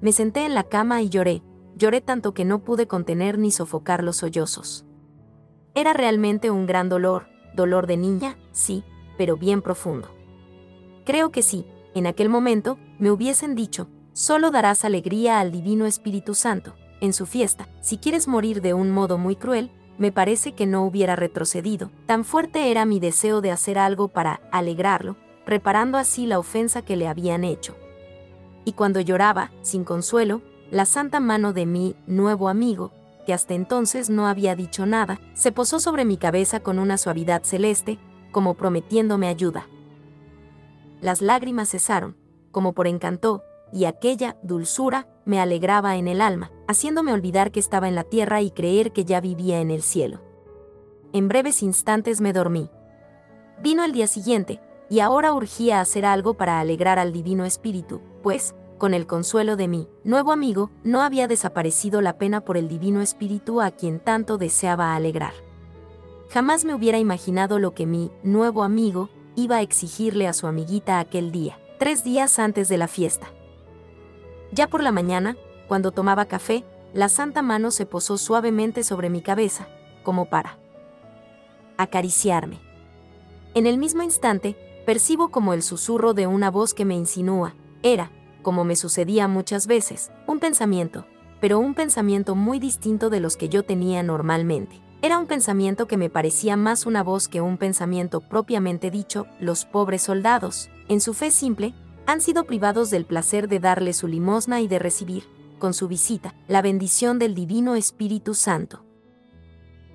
Me 0.00 0.12
senté 0.12 0.44
en 0.44 0.54
la 0.54 0.64
cama 0.64 1.02
y 1.02 1.08
lloré, 1.08 1.42
lloré 1.76 2.00
tanto 2.00 2.34
que 2.34 2.44
no 2.44 2.64
pude 2.64 2.86
contener 2.86 3.38
ni 3.38 3.50
sofocar 3.50 4.02
los 4.02 4.16
sollozos. 4.18 4.84
Era 5.74 5.92
realmente 5.92 6.50
un 6.50 6.66
gran 6.66 6.88
dolor, 6.88 7.28
dolor 7.54 7.86
de 7.86 7.96
niña, 7.96 8.36
sí, 8.52 8.84
pero 9.16 9.36
bien 9.36 9.62
profundo. 9.62 10.08
Creo 11.04 11.30
que 11.30 11.42
sí, 11.42 11.66
en 11.94 12.06
aquel 12.06 12.28
momento, 12.28 12.78
me 12.98 13.10
hubiesen 13.10 13.54
dicho, 13.54 13.88
solo 14.12 14.50
darás 14.50 14.84
alegría 14.84 15.40
al 15.40 15.52
Divino 15.52 15.86
Espíritu 15.86 16.34
Santo, 16.34 16.74
en 17.00 17.12
su 17.12 17.26
fiesta, 17.26 17.68
si 17.80 17.98
quieres 17.98 18.26
morir 18.26 18.62
de 18.62 18.74
un 18.74 18.90
modo 18.90 19.18
muy 19.18 19.36
cruel, 19.36 19.70
me 19.98 20.12
parece 20.12 20.52
que 20.52 20.66
no 20.66 20.84
hubiera 20.84 21.16
retrocedido, 21.16 21.90
tan 22.06 22.24
fuerte 22.24 22.70
era 22.70 22.84
mi 22.84 23.00
deseo 23.00 23.40
de 23.40 23.50
hacer 23.50 23.78
algo 23.78 24.08
para 24.08 24.40
alegrarlo, 24.50 25.16
reparando 25.46 25.98
así 25.98 26.26
la 26.26 26.38
ofensa 26.38 26.82
que 26.82 26.96
le 26.96 27.08
habían 27.08 27.44
hecho. 27.44 27.76
Y 28.66 28.72
cuando 28.72 29.00
lloraba, 29.00 29.52
sin 29.62 29.84
consuelo, 29.84 30.42
la 30.72 30.86
santa 30.86 31.20
mano 31.20 31.52
de 31.52 31.66
mi 31.66 31.94
nuevo 32.08 32.48
amigo, 32.48 32.90
que 33.24 33.32
hasta 33.32 33.54
entonces 33.54 34.10
no 34.10 34.26
había 34.26 34.56
dicho 34.56 34.86
nada, 34.86 35.20
se 35.34 35.52
posó 35.52 35.78
sobre 35.78 36.04
mi 36.04 36.16
cabeza 36.16 36.58
con 36.58 36.80
una 36.80 36.98
suavidad 36.98 37.44
celeste, 37.44 38.00
como 38.32 38.54
prometiéndome 38.54 39.28
ayuda. 39.28 39.68
Las 41.00 41.22
lágrimas 41.22 41.70
cesaron, 41.70 42.16
como 42.50 42.72
por 42.72 42.88
encanto, 42.88 43.44
y 43.72 43.84
aquella 43.84 44.36
dulzura 44.42 45.06
me 45.24 45.40
alegraba 45.40 45.96
en 45.96 46.08
el 46.08 46.20
alma, 46.20 46.50
haciéndome 46.66 47.12
olvidar 47.12 47.52
que 47.52 47.60
estaba 47.60 47.86
en 47.86 47.94
la 47.94 48.02
tierra 48.02 48.42
y 48.42 48.50
creer 48.50 48.92
que 48.92 49.04
ya 49.04 49.20
vivía 49.20 49.60
en 49.60 49.70
el 49.70 49.82
cielo. 49.82 50.20
En 51.12 51.28
breves 51.28 51.62
instantes 51.62 52.20
me 52.20 52.32
dormí. 52.32 52.68
Vino 53.62 53.84
el 53.84 53.92
día 53.92 54.08
siguiente, 54.08 54.60
y 54.88 55.00
ahora 55.00 55.32
urgía 55.32 55.80
hacer 55.80 56.04
algo 56.04 56.34
para 56.34 56.60
alegrar 56.60 56.98
al 56.98 57.12
Divino 57.12 57.44
Espíritu, 57.44 58.00
pues, 58.22 58.54
con 58.78 58.94
el 58.94 59.06
consuelo 59.06 59.56
de 59.56 59.68
mi 59.68 59.88
nuevo 60.04 60.32
amigo, 60.32 60.70
no 60.84 61.02
había 61.02 61.28
desaparecido 61.28 62.00
la 62.00 62.18
pena 62.18 62.42
por 62.42 62.56
el 62.56 62.68
Divino 62.68 63.00
Espíritu 63.00 63.60
a 63.60 63.70
quien 63.70 64.00
tanto 64.00 64.38
deseaba 64.38 64.94
alegrar. 64.94 65.32
Jamás 66.30 66.64
me 66.64 66.74
hubiera 66.74 66.98
imaginado 66.98 67.58
lo 67.58 67.72
que 67.72 67.86
mi 67.86 68.10
nuevo 68.22 68.62
amigo 68.62 69.08
iba 69.34 69.56
a 69.56 69.62
exigirle 69.62 70.28
a 70.28 70.32
su 70.32 70.46
amiguita 70.46 70.98
aquel 70.98 71.32
día, 71.32 71.58
tres 71.78 72.04
días 72.04 72.38
antes 72.38 72.68
de 72.68 72.78
la 72.78 72.88
fiesta. 72.88 73.28
Ya 74.52 74.66
por 74.68 74.82
la 74.82 74.92
mañana, 74.92 75.36
cuando 75.68 75.90
tomaba 75.90 76.26
café, 76.26 76.64
la 76.92 77.08
santa 77.08 77.42
mano 77.42 77.70
se 77.70 77.86
posó 77.86 78.18
suavemente 78.18 78.82
sobre 78.82 79.10
mi 79.10 79.20
cabeza, 79.22 79.68
como 80.02 80.26
para 80.26 80.58
acariciarme. 81.76 82.58
En 83.54 83.66
el 83.66 83.78
mismo 83.78 84.02
instante, 84.02 84.56
percibo 84.86 85.28
como 85.28 85.52
el 85.52 85.62
susurro 85.62 86.14
de 86.14 86.26
una 86.28 86.50
voz 86.50 86.72
que 86.72 86.84
me 86.84 86.94
insinúa, 86.94 87.54
era, 87.82 88.12
como 88.42 88.64
me 88.64 88.76
sucedía 88.76 89.26
muchas 89.26 89.66
veces, 89.66 90.12
un 90.28 90.38
pensamiento, 90.38 91.06
pero 91.40 91.58
un 91.58 91.74
pensamiento 91.74 92.36
muy 92.36 92.60
distinto 92.60 93.10
de 93.10 93.20
los 93.20 93.36
que 93.36 93.48
yo 93.48 93.64
tenía 93.64 94.04
normalmente. 94.04 94.80
Era 95.02 95.18
un 95.18 95.26
pensamiento 95.26 95.86
que 95.86 95.96
me 95.96 96.08
parecía 96.08 96.56
más 96.56 96.86
una 96.86 97.02
voz 97.02 97.28
que 97.28 97.40
un 97.40 97.58
pensamiento 97.58 98.20
propiamente 98.20 98.90
dicho, 98.90 99.26
los 99.40 99.64
pobres 99.64 100.02
soldados, 100.02 100.70
en 100.88 101.00
su 101.00 101.12
fe 101.12 101.32
simple, 101.32 101.74
han 102.06 102.20
sido 102.20 102.44
privados 102.44 102.88
del 102.88 103.04
placer 103.04 103.48
de 103.48 103.58
darle 103.58 103.92
su 103.92 104.06
limosna 104.06 104.60
y 104.60 104.68
de 104.68 104.78
recibir, 104.78 105.24
con 105.58 105.74
su 105.74 105.88
visita, 105.88 106.34
la 106.46 106.62
bendición 106.62 107.18
del 107.18 107.34
Divino 107.34 107.74
Espíritu 107.74 108.34
Santo. 108.34 108.84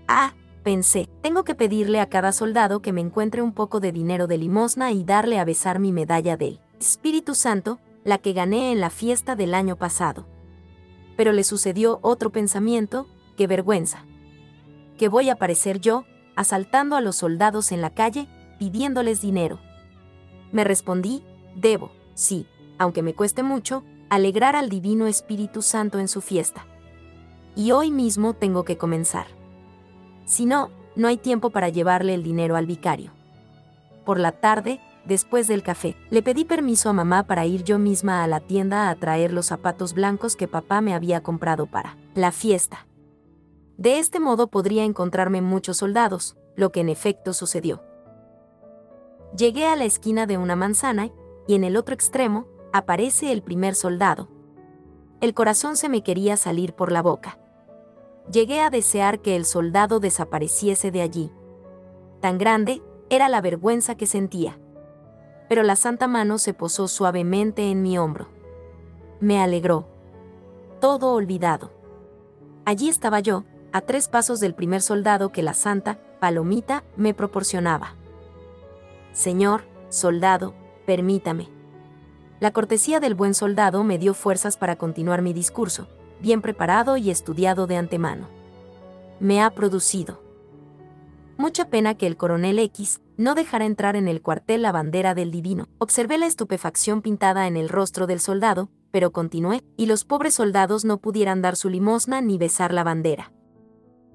Ah, 0.07 0.33
pensé, 0.61 1.09
tengo 1.21 1.43
que 1.43 1.55
pedirle 1.55 1.99
a 1.99 2.09
cada 2.09 2.31
soldado 2.31 2.81
que 2.81 2.93
me 2.93 3.01
encuentre 3.01 3.41
un 3.41 3.53
poco 3.53 3.79
de 3.79 3.91
dinero 3.91 4.27
de 4.27 4.37
limosna 4.37 4.91
y 4.91 5.03
darle 5.03 5.39
a 5.39 5.45
besar 5.45 5.79
mi 5.79 5.91
medalla 5.91 6.37
del 6.37 6.59
Espíritu 6.79 7.35
Santo, 7.35 7.79
la 8.03 8.17
que 8.17 8.33
gané 8.33 8.71
en 8.71 8.79
la 8.79 8.89
fiesta 8.89 9.35
del 9.35 9.53
año 9.53 9.75
pasado. 9.75 10.25
Pero 11.17 11.33
le 11.33 11.43
sucedió 11.43 11.99
otro 12.01 12.31
pensamiento, 12.31 13.07
qué 13.37 13.47
vergüenza. 13.47 14.05
Que 14.97 15.09
voy 15.09 15.29
a 15.29 15.33
aparecer 15.33 15.79
yo, 15.79 16.05
asaltando 16.35 16.95
a 16.95 17.01
los 17.01 17.17
soldados 17.17 17.71
en 17.71 17.81
la 17.81 17.89
calle, 17.91 18.27
pidiéndoles 18.57 19.21
dinero. 19.21 19.59
Me 20.51 20.63
respondí, 20.63 21.23
debo, 21.55 21.91
sí, 22.13 22.47
aunque 22.77 23.03
me 23.03 23.13
cueste 23.13 23.43
mucho, 23.43 23.83
alegrar 24.09 24.55
al 24.55 24.69
Divino 24.69 25.07
Espíritu 25.07 25.61
Santo 25.61 25.99
en 25.99 26.07
su 26.07 26.21
fiesta. 26.21 26.65
Y 27.55 27.71
hoy 27.71 27.91
mismo 27.91 28.33
tengo 28.33 28.63
que 28.63 28.77
comenzar. 28.77 29.40
Si 30.31 30.45
no, 30.45 30.69
no 30.95 31.09
hay 31.09 31.17
tiempo 31.17 31.49
para 31.49 31.67
llevarle 31.67 32.13
el 32.13 32.23
dinero 32.23 32.55
al 32.55 32.65
vicario. 32.65 33.11
Por 34.05 34.17
la 34.17 34.31
tarde, 34.31 34.79
después 35.03 35.45
del 35.49 35.61
café, 35.61 35.97
le 36.09 36.23
pedí 36.23 36.45
permiso 36.45 36.87
a 36.87 36.93
mamá 36.93 37.27
para 37.27 37.45
ir 37.45 37.65
yo 37.65 37.77
misma 37.77 38.23
a 38.23 38.27
la 38.27 38.39
tienda 38.39 38.89
a 38.89 38.95
traer 38.95 39.33
los 39.33 39.47
zapatos 39.47 39.93
blancos 39.93 40.37
que 40.37 40.47
papá 40.47 40.79
me 40.79 40.93
había 40.93 41.21
comprado 41.21 41.65
para 41.65 41.97
la 42.15 42.31
fiesta. 42.31 42.87
De 43.75 43.99
este 43.99 44.21
modo 44.21 44.47
podría 44.47 44.85
encontrarme 44.85 45.41
muchos 45.41 45.75
soldados, 45.75 46.37
lo 46.55 46.71
que 46.71 46.79
en 46.79 46.87
efecto 46.87 47.33
sucedió. 47.33 47.83
Llegué 49.35 49.67
a 49.67 49.75
la 49.75 49.83
esquina 49.83 50.27
de 50.27 50.37
una 50.37 50.55
manzana 50.55 51.09
y 51.45 51.55
en 51.55 51.65
el 51.65 51.75
otro 51.75 51.93
extremo 51.93 52.47
aparece 52.71 53.33
el 53.33 53.41
primer 53.41 53.75
soldado. 53.75 54.29
El 55.19 55.33
corazón 55.33 55.75
se 55.75 55.89
me 55.89 56.03
quería 56.03 56.37
salir 56.37 56.71
por 56.71 56.93
la 56.93 57.01
boca. 57.01 57.37
Llegué 58.31 58.61
a 58.61 58.69
desear 58.69 59.19
que 59.19 59.35
el 59.35 59.45
soldado 59.45 59.99
desapareciese 59.99 60.91
de 60.91 61.01
allí. 61.01 61.31
Tan 62.21 62.37
grande 62.37 62.81
era 63.09 63.29
la 63.29 63.41
vergüenza 63.41 63.95
que 63.95 64.07
sentía 64.07 64.57
pero 65.51 65.63
la 65.63 65.75
santa 65.75 66.07
mano 66.07 66.37
se 66.37 66.53
posó 66.53 66.87
suavemente 66.87 67.71
en 67.71 67.81
mi 67.81 67.97
hombro. 67.97 68.29
Me 69.19 69.41
alegró. 69.41 69.85
Todo 70.79 71.11
olvidado. 71.11 71.73
Allí 72.63 72.87
estaba 72.87 73.19
yo, 73.19 73.43
a 73.73 73.81
tres 73.81 74.07
pasos 74.07 74.39
del 74.39 74.55
primer 74.55 74.81
soldado 74.81 75.33
que 75.33 75.43
la 75.43 75.53
santa, 75.53 75.99
Palomita, 76.21 76.85
me 76.95 77.13
proporcionaba. 77.13 77.97
Señor, 79.11 79.63
soldado, 79.89 80.53
permítame. 80.85 81.49
La 82.39 82.51
cortesía 82.51 83.01
del 83.01 83.13
buen 83.13 83.33
soldado 83.33 83.83
me 83.83 83.97
dio 83.97 84.13
fuerzas 84.13 84.55
para 84.55 84.77
continuar 84.77 85.21
mi 85.21 85.33
discurso, 85.33 85.89
bien 86.21 86.41
preparado 86.41 86.97
y 86.97 87.09
estudiado 87.09 87.67
de 87.67 87.77
antemano. 87.77 88.27
Me 89.19 89.41
ha 89.41 89.49
producido 89.49 90.19
Mucha 91.41 91.69
pena 91.69 91.95
que 91.95 92.05
el 92.05 92.17
coronel 92.17 92.59
X 92.59 93.01
no 93.17 93.33
dejara 93.33 93.65
entrar 93.65 93.95
en 93.95 94.07
el 94.07 94.21
cuartel 94.21 94.61
la 94.61 94.71
bandera 94.71 95.15
del 95.15 95.31
divino. 95.31 95.69
Observé 95.79 96.19
la 96.19 96.27
estupefacción 96.27 97.01
pintada 97.01 97.47
en 97.47 97.57
el 97.57 97.67
rostro 97.67 98.05
del 98.05 98.19
soldado, 98.19 98.69
pero 98.91 99.11
continué, 99.11 99.63
y 99.75 99.87
los 99.87 100.05
pobres 100.05 100.35
soldados 100.35 100.85
no 100.85 100.99
pudieran 100.99 101.41
dar 101.41 101.55
su 101.55 101.69
limosna 101.69 102.21
ni 102.21 102.37
besar 102.37 102.75
la 102.75 102.83
bandera. 102.83 103.31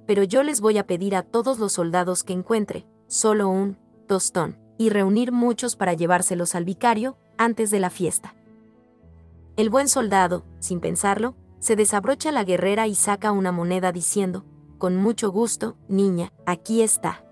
Pero 0.07 0.23
yo 0.23 0.45
les 0.45 0.61
voy 0.61 0.79
a 0.79 0.87
pedir 0.87 1.17
a 1.17 1.25
todos 1.25 1.59
los 1.59 1.73
soldados 1.73 2.23
que 2.23 2.33
encuentre, 2.33 2.87
solo 3.09 3.49
un 3.49 3.77
tostón, 4.07 4.57
y 4.79 4.91
reunir 4.91 5.33
muchos 5.33 5.75
para 5.75 5.95
llevárselos 5.95 6.55
al 6.55 6.65
vicario, 6.65 7.19
antes 7.39 7.73
de 7.73 7.81
la 7.81 7.91
fiesta. 7.91 8.37
El 9.57 9.69
buen 9.69 9.89
soldado, 9.89 10.45
sin 10.61 10.79
pensarlo, 10.79 11.35
se 11.59 11.77
desabrocha 11.77 12.33
la 12.33 12.45
guerrera 12.45 12.87
y 12.87 12.95
saca 12.95 13.33
una 13.33 13.53
moneda 13.53 13.93
diciendo, 13.93 14.45
con 14.79 14.97
mucho 14.97 15.31
gusto, 15.31 15.77
niña, 15.89 16.33
aquí 16.45 16.83
está. 16.83 17.25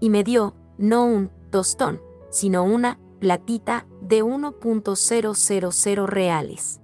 Y 0.00 0.10
me 0.10 0.22
dio, 0.24 0.54
no 0.78 1.04
un 1.04 1.30
tostón, 1.50 2.00
sino 2.30 2.64
una 2.64 2.98
platita 3.20 3.86
de 4.00 4.22
1.000 4.24 6.06
reales. 6.06 6.80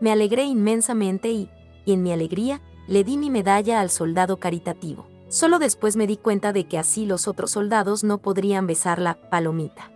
Me 0.00 0.12
alegré 0.12 0.44
inmensamente 0.44 1.30
y, 1.30 1.50
y 1.84 1.92
en 1.92 2.02
mi 2.02 2.12
alegría, 2.12 2.60
le 2.86 3.04
di 3.04 3.16
mi 3.16 3.30
medalla 3.30 3.80
al 3.80 3.90
soldado 3.90 4.38
caritativo. 4.38 5.06
Solo 5.28 5.58
después 5.58 5.96
me 5.96 6.06
di 6.06 6.16
cuenta 6.16 6.52
de 6.52 6.68
que 6.68 6.78
así 6.78 7.06
los 7.06 7.26
otros 7.28 7.52
soldados 7.52 8.04
no 8.04 8.18
podrían 8.18 8.66
besar 8.66 8.98
la 8.98 9.14
palomita. 9.30 9.90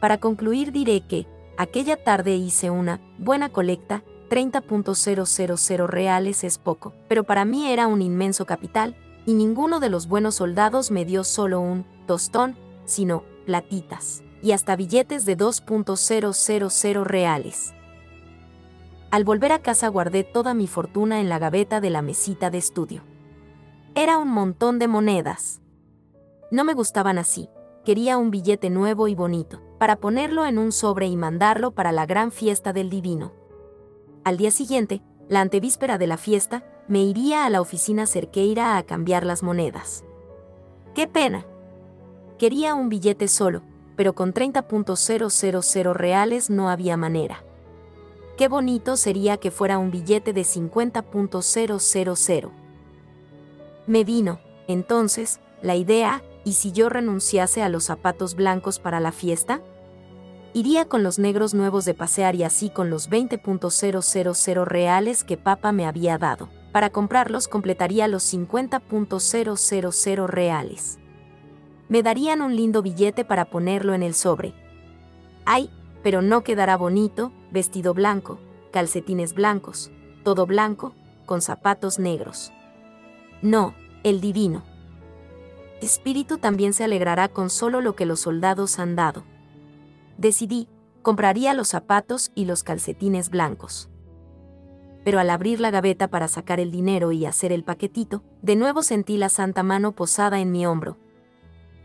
Para 0.00 0.18
concluir 0.18 0.72
diré 0.72 1.02
que, 1.02 1.26
aquella 1.56 2.02
tarde 2.02 2.34
hice 2.34 2.70
una 2.70 3.00
buena 3.18 3.50
colecta, 3.50 4.02
30.000 4.30 5.86
reales 5.88 6.44
es 6.44 6.58
poco, 6.58 6.94
pero 7.08 7.24
para 7.24 7.44
mí 7.44 7.66
era 7.66 7.88
un 7.88 8.00
inmenso 8.00 8.46
capital, 8.46 8.96
y 9.26 9.34
ninguno 9.34 9.80
de 9.80 9.90
los 9.90 10.06
buenos 10.06 10.36
soldados 10.36 10.92
me 10.92 11.04
dio 11.04 11.24
solo 11.24 11.60
un 11.60 11.84
tostón, 12.06 12.56
sino 12.84 13.24
platitas, 13.44 14.22
y 14.40 14.52
hasta 14.52 14.76
billetes 14.76 15.26
de 15.26 15.36
2.000 15.36 17.04
reales. 17.04 17.74
Al 19.10 19.24
volver 19.24 19.50
a 19.50 19.58
casa 19.58 19.88
guardé 19.88 20.22
toda 20.22 20.54
mi 20.54 20.68
fortuna 20.68 21.20
en 21.20 21.28
la 21.28 21.40
gaveta 21.40 21.80
de 21.80 21.90
la 21.90 22.00
mesita 22.00 22.50
de 22.50 22.58
estudio. 22.58 23.02
Era 23.96 24.18
un 24.18 24.28
montón 24.28 24.78
de 24.78 24.86
monedas. 24.86 25.60
No 26.52 26.62
me 26.62 26.74
gustaban 26.74 27.18
así, 27.18 27.48
quería 27.84 28.16
un 28.16 28.30
billete 28.30 28.70
nuevo 28.70 29.08
y 29.08 29.16
bonito, 29.16 29.60
para 29.78 29.96
ponerlo 29.96 30.46
en 30.46 30.58
un 30.58 30.70
sobre 30.70 31.08
y 31.08 31.16
mandarlo 31.16 31.72
para 31.72 31.90
la 31.90 32.06
gran 32.06 32.30
fiesta 32.30 32.72
del 32.72 32.88
divino. 32.90 33.39
Al 34.24 34.36
día 34.36 34.50
siguiente, 34.50 35.00
la 35.28 35.40
antevíspera 35.40 35.96
de 35.96 36.06
la 36.06 36.18
fiesta, 36.18 36.64
me 36.88 37.02
iría 37.02 37.46
a 37.46 37.50
la 37.50 37.60
oficina 37.60 38.06
cerqueira 38.06 38.76
a 38.76 38.82
cambiar 38.82 39.24
las 39.24 39.42
monedas. 39.42 40.04
¡Qué 40.94 41.06
pena! 41.06 41.46
Quería 42.38 42.74
un 42.74 42.88
billete 42.88 43.28
solo, 43.28 43.62
pero 43.96 44.14
con 44.14 44.34
30.000 44.34 45.94
reales 45.94 46.50
no 46.50 46.68
había 46.68 46.96
manera. 46.96 47.44
Qué 48.36 48.48
bonito 48.48 48.96
sería 48.96 49.36
que 49.36 49.50
fuera 49.50 49.78
un 49.78 49.90
billete 49.90 50.32
de 50.32 50.42
50.000. 50.42 52.50
Me 53.86 54.04
vino, 54.04 54.40
entonces, 54.66 55.40
la 55.62 55.76
idea, 55.76 56.22
¿y 56.44 56.54
si 56.54 56.72
yo 56.72 56.88
renunciase 56.88 57.62
a 57.62 57.68
los 57.68 57.84
zapatos 57.84 58.34
blancos 58.34 58.78
para 58.78 59.00
la 59.00 59.12
fiesta? 59.12 59.60
Iría 60.52 60.86
con 60.86 61.04
los 61.04 61.20
negros 61.20 61.54
nuevos 61.54 61.84
de 61.84 61.94
pasear 61.94 62.34
y 62.34 62.42
así 62.42 62.70
con 62.70 62.90
los 62.90 63.08
20.000 63.08 64.64
reales 64.64 65.22
que 65.22 65.36
papá 65.36 65.70
me 65.70 65.86
había 65.86 66.18
dado. 66.18 66.48
Para 66.72 66.90
comprarlos 66.90 67.46
completaría 67.46 68.08
los 68.08 68.24
50.000 68.34 70.26
reales. 70.26 70.98
Me 71.88 72.02
darían 72.02 72.42
un 72.42 72.56
lindo 72.56 72.82
billete 72.82 73.24
para 73.24 73.44
ponerlo 73.44 73.94
en 73.94 74.02
el 74.02 74.14
sobre. 74.14 74.52
Ay, 75.44 75.70
pero 76.02 76.20
no 76.20 76.42
quedará 76.42 76.76
bonito, 76.76 77.32
vestido 77.52 77.94
blanco, 77.94 78.40
calcetines 78.72 79.34
blancos, 79.34 79.92
todo 80.24 80.46
blanco, 80.46 80.94
con 81.26 81.42
zapatos 81.42 82.00
negros. 82.00 82.52
No, 83.40 83.74
el 84.02 84.20
divino. 84.20 84.64
Espíritu 85.80 86.38
también 86.38 86.72
se 86.72 86.84
alegrará 86.84 87.28
con 87.28 87.50
solo 87.50 87.80
lo 87.80 87.94
que 87.94 88.06
los 88.06 88.20
soldados 88.20 88.78
han 88.80 88.96
dado. 88.96 89.22
Decidí, 90.20 90.68
compraría 91.00 91.54
los 91.54 91.68
zapatos 91.68 92.30
y 92.34 92.44
los 92.44 92.62
calcetines 92.62 93.30
blancos. 93.30 93.88
Pero 95.02 95.18
al 95.18 95.30
abrir 95.30 95.60
la 95.60 95.70
gaveta 95.70 96.08
para 96.08 96.28
sacar 96.28 96.60
el 96.60 96.70
dinero 96.70 97.10
y 97.10 97.24
hacer 97.24 97.52
el 97.52 97.64
paquetito, 97.64 98.22
de 98.42 98.54
nuevo 98.54 98.82
sentí 98.82 99.16
la 99.16 99.30
santa 99.30 99.62
mano 99.62 99.92
posada 99.92 100.40
en 100.40 100.52
mi 100.52 100.66
hombro. 100.66 100.98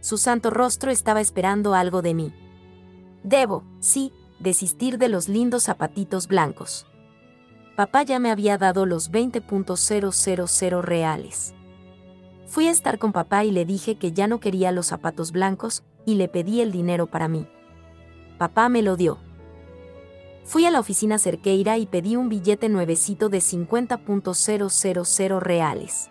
Su 0.02 0.18
santo 0.18 0.50
rostro 0.50 0.92
estaba 0.92 1.22
esperando 1.22 1.74
algo 1.76 2.02
de 2.02 2.14
mí. 2.14 2.34
Debo, 3.24 3.64
sí, 3.80 4.12
desistir 4.42 4.98
de 4.98 5.08
los 5.08 5.30
lindos 5.30 5.64
zapatitos 5.64 6.28
blancos. 6.28 6.86
Papá 7.78 8.04
ya 8.04 8.20
me 8.20 8.32
había 8.32 8.58
dado 8.58 8.86
los 8.86 9.14
20.000 9.14 10.82
reales. 10.82 11.56
Fui 12.48 12.68
a 12.68 12.72
estar 12.72 13.00
con 13.00 13.14
papá 13.14 13.46
y 13.46 13.52
le 13.52 13.64
dije 13.64 13.96
que 13.96 14.12
ya 14.12 14.28
no 14.28 14.42
quería 14.42 14.74
los 14.74 14.88
zapatos 14.88 15.32
blancos, 15.32 15.86
y 16.06 16.16
le 16.16 16.28
pedí 16.28 16.60
el 16.60 16.74
dinero 16.74 17.08
para 17.08 17.30
mí. 17.30 17.48
Papá 18.38 18.70
me 18.70 18.82
lo 18.82 18.98
dio. 18.98 19.18
Fui 20.44 20.66
a 20.66 20.72
la 20.72 20.80
oficina 20.80 21.18
cerqueira 21.18 21.78
y 21.78 21.86
pedí 21.86 22.18
un 22.18 22.30
billete 22.30 22.70
nuevecito 22.70 23.30
de 23.30 23.40
50.000 23.40 25.40
reales. 25.40 26.10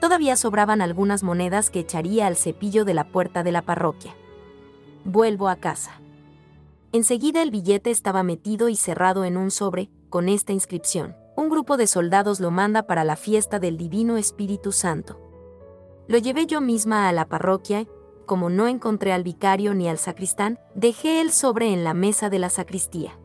Todavía 0.00 0.36
sobraban 0.36 0.80
algunas 0.80 1.22
monedas 1.22 1.70
que 1.70 1.80
echaría 1.80 2.26
al 2.26 2.36
cepillo 2.36 2.84
de 2.84 2.94
la 2.94 3.08
puerta 3.08 3.42
de 3.42 3.52
la 3.52 3.62
parroquia. 3.62 4.14
Vuelvo 5.04 5.48
a 5.48 5.56
casa. 5.56 6.00
Enseguida 6.92 7.42
el 7.42 7.50
billete 7.50 7.90
estaba 7.90 8.22
metido 8.22 8.68
y 8.68 8.76
cerrado 8.76 9.24
en 9.24 9.36
un 9.36 9.50
sobre, 9.50 9.90
con 10.08 10.28
esta 10.28 10.52
inscripción. 10.52 11.16
Un 11.36 11.50
grupo 11.50 11.76
de 11.76 11.86
soldados 11.86 12.40
lo 12.40 12.50
manda 12.50 12.86
para 12.86 13.04
la 13.04 13.16
fiesta 13.16 13.58
del 13.58 13.76
Divino 13.76 14.16
Espíritu 14.16 14.72
Santo. 14.72 15.20
Lo 16.08 16.18
llevé 16.18 16.46
yo 16.46 16.60
misma 16.60 17.08
a 17.08 17.12
la 17.12 17.26
parroquia, 17.26 17.86
como 18.26 18.50
no 18.50 18.68
encontré 18.68 19.12
al 19.12 19.22
vicario 19.22 19.74
ni 19.74 19.88
al 19.88 19.98
sacristán, 19.98 20.58
dejé 20.74 21.20
el 21.20 21.32
sobre 21.32 21.72
en 21.72 21.84
la 21.84 21.94
mesa 21.94 22.28
de 22.28 22.38
la 22.38 22.50
sacristía. 22.50 23.18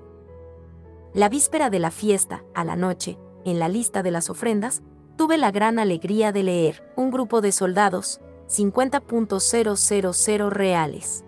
La 1.13 1.27
víspera 1.27 1.69
de 1.69 1.79
la 1.79 1.91
fiesta, 1.91 2.43
a 2.53 2.63
la 2.63 2.75
noche, 2.75 3.17
en 3.43 3.59
la 3.59 3.67
lista 3.67 4.03
de 4.03 4.11
las 4.11 4.29
ofrendas, 4.29 4.83
tuve 5.17 5.37
la 5.37 5.51
gran 5.51 5.79
alegría 5.79 6.31
de 6.31 6.43
leer 6.43 6.93
un 6.95 7.11
grupo 7.11 7.41
de 7.41 7.51
soldados, 7.51 8.21
50.000 8.47 10.49
reales 10.49 11.25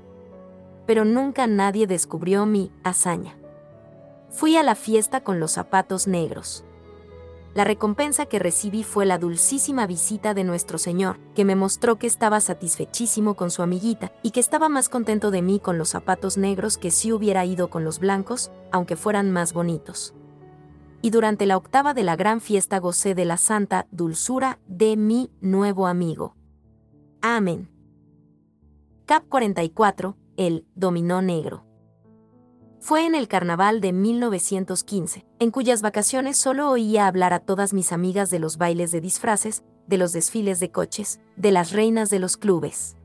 pero 0.86 1.06
nunca 1.06 1.48
nadie 1.48 1.88
descubrió 1.88 2.46
mi 2.46 2.72
hazaña. 2.84 3.38
Fui 4.30 4.58
a 4.58 4.64
la 4.64 4.76
fiesta 4.76 5.24
con 5.24 5.40
los 5.40 5.52
zapatos 5.52 6.08
negros. 6.08 6.66
La 7.54 7.64
recompensa 7.64 8.26
que 8.26 8.40
recibí 8.40 8.84
fue 8.84 9.06
la 9.06 9.20
dulcísima 9.20 9.86
visita 9.86 10.34
de 10.34 10.44
nuestro 10.44 10.80
Señor, 10.80 11.20
que 11.36 11.46
me 11.46 11.56
mostró 11.56 11.98
que 11.98 12.08
estaba 12.08 12.40
satisfechísimo 12.40 13.36
con 13.36 13.52
su 13.52 13.62
amiguita 13.62 14.12
y 14.24 14.32
que 14.32 14.40
estaba 14.40 14.70
más 14.70 14.90
contento 14.90 15.30
de 15.30 15.44
mí 15.44 15.60
con 15.60 15.78
los 15.78 15.90
zapatos 15.90 16.36
negros 16.36 16.80
que 16.80 16.90
si 16.90 17.12
hubiera 17.12 17.46
ido 17.46 17.70
con 17.70 17.84
los 17.84 18.00
blancos, 18.00 18.52
aunque 18.72 18.96
fueran 18.96 19.30
más 19.30 19.54
bonitos. 19.54 20.16
Y 21.04 21.12
durante 21.12 21.46
la 21.46 21.58
octava 21.58 21.94
de 21.94 22.02
la 22.02 22.16
gran 22.16 22.42
fiesta 22.42 22.80
gocé 22.80 23.14
de 23.14 23.26
la 23.26 23.38
santa 23.38 23.86
dulzura 23.92 24.58
de 24.68 24.98
mi 24.98 25.30
nuevo 25.40 25.86
amigo. 25.86 26.36
Amén. 27.22 27.70
Cap 29.06 29.26
44, 29.30 30.18
el 30.38 30.66
dominó 30.74 31.22
negro. 31.22 31.66
Fue 32.84 33.06
en 33.06 33.16
el 33.16 33.30
carnaval 33.30 33.80
de 33.80 33.94
1915, 33.94 35.26
en 35.40 35.52
cuyas 35.52 35.82
vacaciones 35.82 36.36
solo 36.36 36.70
oía 36.70 37.08
hablar 37.08 37.32
a 37.32 37.40
todas 37.40 37.72
mis 37.74 37.94
amigas 37.94 38.30
de 38.30 38.40
los 38.40 38.58
bailes 38.58 38.92
de 38.92 39.00
disfraces, 39.00 39.64
de 39.88 39.98
los 39.98 40.12
desfiles 40.12 40.60
de 40.60 40.70
coches, 40.70 41.22
de 41.38 41.54
las 41.54 41.72
reinas 41.72 42.10
de 42.10 42.20
los 42.20 42.36
clubes. 42.36 42.98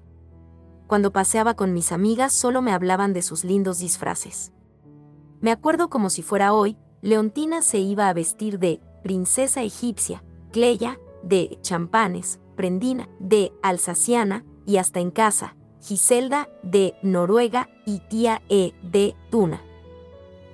Cuando 0.89 1.13
paseaba 1.13 1.55
con 1.55 1.75
mis 1.75 1.93
amigas 1.93 2.33
solo 2.33 2.61
me 2.61 2.73
hablaban 2.73 3.13
de 3.13 3.23
sus 3.23 3.45
lindos 3.45 3.79
disfraces. 3.79 4.53
Me 5.41 5.53
acuerdo 5.53 5.89
como 5.89 6.11
si 6.11 6.23
fuera 6.23 6.53
hoy, 6.53 6.77
Leontina 7.01 7.63
se 7.63 7.79
iba 7.79 8.09
a 8.09 8.15
vestir 8.15 8.59
de 8.59 8.81
princesa 9.05 9.63
egipcia, 9.63 10.25
Cleya 10.51 10.99
de 11.23 11.57
champanes, 11.63 12.41
Prendina 12.57 13.09
de 13.21 13.53
alsaciana 13.63 14.45
y 14.67 14.79
hasta 14.79 14.99
en 14.99 15.13
casa, 15.13 15.55
Giselda 15.81 16.49
de 16.65 16.97
Noruega 17.05 17.71
y 17.87 18.01
tía 18.01 18.43
E 18.49 18.73
de 18.83 19.15
Tuna. 19.31 19.68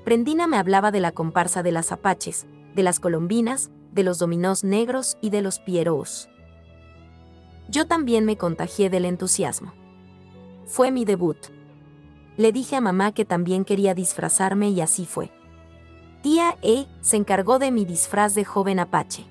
Prendina 0.05 0.46
me 0.46 0.59
hablaba 0.59 0.90
de 0.90 1.00
la 1.00 1.12
comparsa 1.12 1.62
de 1.62 1.72
las 1.72 1.90
apaches, 1.90 2.46
de 2.74 2.82
las 2.82 3.00
colombinas, 3.00 3.70
de 3.92 4.02
los 4.02 4.18
dominós 4.18 4.62
negros 4.62 5.16
y 5.22 5.30
de 5.30 5.40
los 5.40 5.59
pieros. 5.61 6.28
Yo 7.68 7.86
también 7.86 8.26
me 8.26 8.36
contagié 8.36 8.90
del 8.90 9.07
entusiasmo. 9.07 9.72
Fue 10.66 10.90
mi 10.90 11.07
debut. 11.07 11.38
Le 12.36 12.52
dije 12.52 12.76
a 12.76 12.82
mamá 12.82 13.12
que 13.12 13.24
también 13.24 13.64
quería 13.64 13.94
disfrazarme 13.94 14.68
y 14.68 14.82
así 14.82 15.07
fue. 15.07 15.30
Tía 16.22 16.57
E 16.62 16.86
se 17.00 17.16
encargó 17.16 17.59
de 17.59 17.70
mi 17.70 17.84
disfraz 17.84 18.34
de 18.34 18.44
joven 18.44 18.80
apache. 18.80 19.24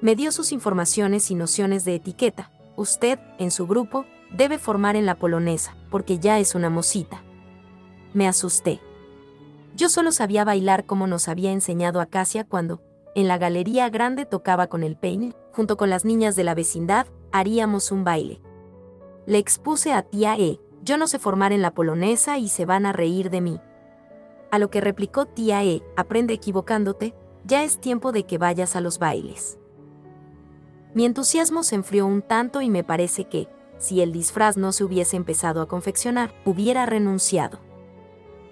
Me 0.00 0.16
dio 0.16 0.32
sus 0.32 0.52
informaciones 0.52 1.30
y 1.30 1.34
nociones 1.34 1.84
de 1.84 1.96
etiqueta. 1.96 2.50
Usted, 2.76 3.18
en 3.38 3.50
su 3.50 3.66
grupo, 3.66 4.06
debe 4.30 4.58
formar 4.58 4.96
en 4.96 5.06
la 5.06 5.14
polonesa, 5.14 5.74
porque 5.90 6.18
ya 6.18 6.38
es 6.38 6.54
una 6.54 6.70
mosita. 6.70 7.22
Me 8.12 8.28
asusté. 8.28 8.80
Yo 9.76 9.88
solo 9.88 10.12
sabía 10.12 10.44
bailar 10.44 10.86
como 10.86 11.06
nos 11.06 11.28
había 11.28 11.50
enseñado 11.50 12.00
Acacia 12.00 12.44
cuando, 12.44 12.80
en 13.14 13.28
la 13.28 13.38
galería 13.38 13.88
grande 13.90 14.24
tocaba 14.24 14.68
con 14.68 14.82
el 14.82 14.96
peine, 14.96 15.34
junto 15.52 15.76
con 15.76 15.90
las 15.90 16.04
niñas 16.04 16.36
de 16.36 16.44
la 16.44 16.54
vecindad, 16.54 17.06
haríamos 17.32 17.90
un 17.90 18.04
baile. 18.04 18.40
Le 19.26 19.38
expuse 19.38 19.92
a 19.92 20.02
tía 20.02 20.36
E, 20.36 20.60
yo 20.82 20.96
no 20.96 21.06
sé 21.06 21.18
formar 21.18 21.52
en 21.52 21.62
la 21.62 21.72
polonesa 21.72 22.38
y 22.38 22.48
se 22.48 22.66
van 22.66 22.86
a 22.86 22.92
reír 22.92 23.30
de 23.30 23.40
mí. 23.40 23.60
A 24.50 24.58
lo 24.58 24.70
que 24.70 24.80
replicó 24.80 25.26
tía 25.26 25.64
E, 25.64 25.82
aprende 25.96 26.34
equivocándote, 26.34 27.14
ya 27.44 27.64
es 27.64 27.80
tiempo 27.80 28.12
de 28.12 28.24
que 28.24 28.38
vayas 28.38 28.76
a 28.76 28.80
los 28.80 28.98
bailes. 28.98 29.58
Mi 30.94 31.04
entusiasmo 31.04 31.64
se 31.64 31.74
enfrió 31.74 32.06
un 32.06 32.22
tanto 32.22 32.60
y 32.60 32.70
me 32.70 32.84
parece 32.84 33.24
que, 33.24 33.48
si 33.78 34.00
el 34.00 34.12
disfraz 34.12 34.56
no 34.56 34.70
se 34.70 34.84
hubiese 34.84 35.16
empezado 35.16 35.60
a 35.60 35.66
confeccionar, 35.66 36.32
hubiera 36.44 36.86
renunciado. 36.86 37.58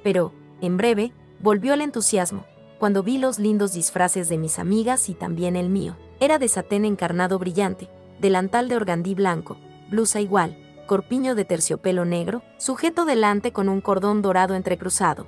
Pero, 0.03 0.33
en 0.63 0.79
breve, 0.79 1.13
volvió 1.41 1.75
el 1.75 1.83
entusiasmo, 1.83 2.47
cuando 2.79 3.03
vi 3.03 3.19
los 3.19 3.39
lindos 3.39 3.75
disfraces 3.75 4.29
de 4.29 4.39
mis 4.39 4.59
amigas 4.59 5.09
y 5.09 5.15
también 5.15 5.57
el 5.57 5.69
mío. 5.69 5.97
Era 6.21 6.39
de 6.39 6.49
satén 6.49 6.85
encarnado 6.85 7.39
brillante, 7.39 7.89
delantal 8.21 8.69
de 8.69 8.77
organdí 8.77 9.15
blanco, 9.15 9.59
blusa 9.91 10.21
igual, 10.21 10.57
corpiño 10.87 11.35
de 11.35 11.45
terciopelo 11.45 12.05
negro, 12.05 12.43
sujeto 12.59 13.05
delante 13.05 13.53
con 13.53 13.69
un 13.69 13.81
cordón 13.81 14.23
dorado 14.23 14.55
entrecruzado. 14.55 15.27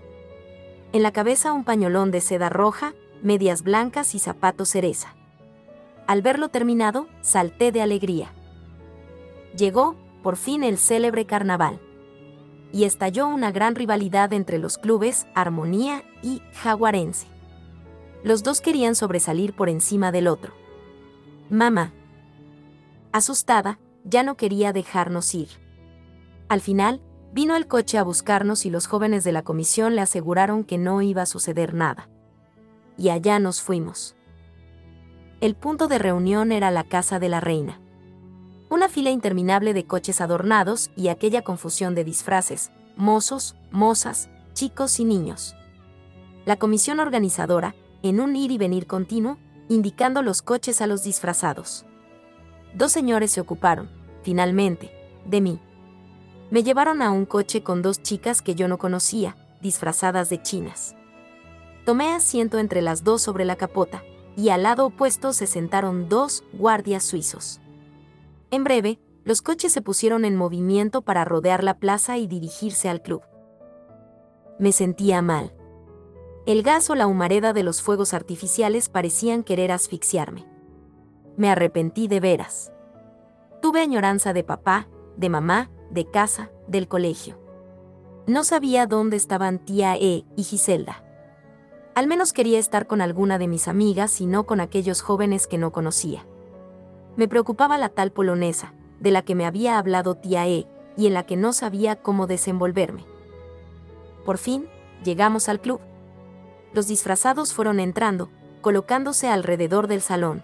En 0.93 1.03
la 1.03 1.12
cabeza 1.12 1.53
un 1.53 1.64
pañolón 1.64 2.11
de 2.12 2.20
seda 2.20 2.49
roja, 2.49 2.95
medias 3.22 3.62
blancas 3.62 4.14
y 4.14 4.20
zapatos 4.20 4.68
cereza. 4.68 5.14
Al 6.07 6.22
verlo 6.22 6.49
terminado, 6.49 7.09
salté 7.22 7.72
de 7.72 7.82
alegría. 7.82 8.32
Llegó, 9.57 9.97
por 10.22 10.37
fin, 10.37 10.62
el 10.62 10.78
célebre 10.78 11.24
carnaval. 11.24 11.80
Y 12.74 12.82
estalló 12.82 13.28
una 13.28 13.52
gran 13.52 13.76
rivalidad 13.76 14.32
entre 14.32 14.58
los 14.58 14.78
clubes 14.78 15.28
Armonía 15.32 16.02
y 16.22 16.42
Jaguarense. 16.54 17.28
Los 18.24 18.42
dos 18.42 18.60
querían 18.60 18.96
sobresalir 18.96 19.54
por 19.54 19.68
encima 19.68 20.10
del 20.10 20.26
otro. 20.26 20.54
Mamá. 21.48 21.92
Asustada, 23.12 23.78
ya 24.02 24.24
no 24.24 24.36
quería 24.36 24.72
dejarnos 24.72 25.32
ir. 25.36 25.50
Al 26.48 26.60
final, 26.60 27.00
vino 27.32 27.54
el 27.54 27.68
coche 27.68 27.96
a 27.96 28.02
buscarnos 28.02 28.66
y 28.66 28.70
los 28.70 28.88
jóvenes 28.88 29.22
de 29.22 29.30
la 29.30 29.42
comisión 29.42 29.94
le 29.94 30.00
aseguraron 30.00 30.64
que 30.64 30.76
no 30.76 31.00
iba 31.00 31.22
a 31.22 31.26
suceder 31.26 31.74
nada. 31.74 32.08
Y 32.98 33.10
allá 33.10 33.38
nos 33.38 33.62
fuimos. 33.62 34.16
El 35.40 35.54
punto 35.54 35.86
de 35.86 36.00
reunión 36.00 36.50
era 36.50 36.72
la 36.72 36.82
casa 36.82 37.20
de 37.20 37.28
la 37.28 37.38
reina. 37.38 37.80
Una 38.74 38.88
fila 38.88 39.10
interminable 39.10 39.72
de 39.72 39.86
coches 39.86 40.20
adornados 40.20 40.90
y 40.96 41.06
aquella 41.06 41.42
confusión 41.42 41.94
de 41.94 42.02
disfraces, 42.02 42.72
mozos, 42.96 43.54
mozas, 43.70 44.28
chicos 44.52 44.98
y 44.98 45.04
niños. 45.04 45.54
La 46.44 46.56
comisión 46.56 46.98
organizadora, 46.98 47.76
en 48.02 48.18
un 48.18 48.34
ir 48.34 48.50
y 48.50 48.58
venir 48.58 48.88
continuo, 48.88 49.38
indicando 49.68 50.22
los 50.22 50.42
coches 50.42 50.80
a 50.80 50.88
los 50.88 51.04
disfrazados. 51.04 51.86
Dos 52.74 52.90
señores 52.90 53.30
se 53.30 53.40
ocuparon, 53.40 53.88
finalmente, 54.24 54.90
de 55.24 55.40
mí. 55.40 55.60
Me 56.50 56.64
llevaron 56.64 57.00
a 57.00 57.12
un 57.12 57.26
coche 57.26 57.62
con 57.62 57.80
dos 57.80 58.02
chicas 58.02 58.42
que 58.42 58.56
yo 58.56 58.66
no 58.66 58.78
conocía, 58.78 59.36
disfrazadas 59.62 60.30
de 60.30 60.42
chinas. 60.42 60.96
Tomé 61.86 62.08
asiento 62.08 62.58
entre 62.58 62.82
las 62.82 63.04
dos 63.04 63.22
sobre 63.22 63.44
la 63.44 63.54
capota, 63.54 64.02
y 64.36 64.48
al 64.48 64.64
lado 64.64 64.86
opuesto 64.86 65.32
se 65.32 65.46
sentaron 65.46 66.08
dos 66.08 66.42
guardias 66.52 67.04
suizos. 67.04 67.60
En 68.55 68.62
breve, 68.62 69.00
los 69.24 69.42
coches 69.42 69.72
se 69.72 69.82
pusieron 69.82 70.24
en 70.24 70.36
movimiento 70.36 71.02
para 71.02 71.24
rodear 71.24 71.64
la 71.64 71.80
plaza 71.80 72.18
y 72.18 72.28
dirigirse 72.28 72.88
al 72.88 73.02
club. 73.02 73.22
Me 74.61 74.70
sentía 74.70 75.22
mal. 75.22 75.52
El 76.46 76.62
gas 76.62 76.88
o 76.88 76.94
la 76.94 77.09
humareda 77.09 77.52
de 77.52 77.64
los 77.64 77.82
fuegos 77.82 78.14
artificiales 78.14 78.88
parecían 78.88 79.42
querer 79.42 79.72
asfixiarme. 79.72 80.46
Me 81.36 81.50
arrepentí 81.50 82.07
de 82.07 82.20
veras. 82.20 82.72
Tuve 83.61 83.80
añoranza 83.80 84.32
de 84.32 84.44
papá, 84.44 84.86
de 85.16 85.30
mamá, 85.30 85.72
de 85.90 86.09
casa, 86.09 86.52
del 86.68 86.86
colegio. 86.86 87.40
No 88.28 88.44
sabía 88.44 88.86
dónde 88.86 89.16
estaban 89.16 89.64
tía 89.64 89.96
E 89.96 90.26
y 90.36 90.44
Giselda. 90.44 91.02
Al 91.96 92.07
menos 92.07 92.32
quería 92.32 92.61
estar 92.61 92.86
con 92.86 93.00
alguna 93.00 93.36
de 93.38 93.48
mis 93.48 93.66
amigas 93.66 94.20
y 94.20 94.26
no 94.26 94.46
con 94.46 94.61
aquellos 94.61 95.02
jóvenes 95.02 95.48
que 95.48 95.59
no 95.59 95.72
conocía. 95.72 96.24
Me 97.16 97.28
preocupaba 97.28 97.78
la 97.78 97.88
tal 97.88 98.10
polonesa, 98.10 98.72
de 99.00 99.10
la 99.10 99.22
que 99.22 99.34
me 99.34 99.46
había 99.46 99.78
hablado 99.78 100.16
tía 100.16 100.46
E, 100.48 100.66
y 100.96 101.06
en 101.06 101.14
la 101.14 101.24
que 101.24 101.36
no 101.36 101.52
sabía 101.52 101.96
cómo 101.96 102.26
desenvolverme. 102.26 103.04
Por 104.24 104.38
fin, 104.38 104.66
llegamos 105.04 105.48
al 105.48 105.60
club. 105.60 105.80
Los 106.72 106.88
disfrazados 106.88 107.52
fueron 107.52 107.78
entrando, 107.78 108.30
colocándose 108.62 109.28
alrededor 109.28 109.86
del 109.86 110.00
salón. 110.00 110.42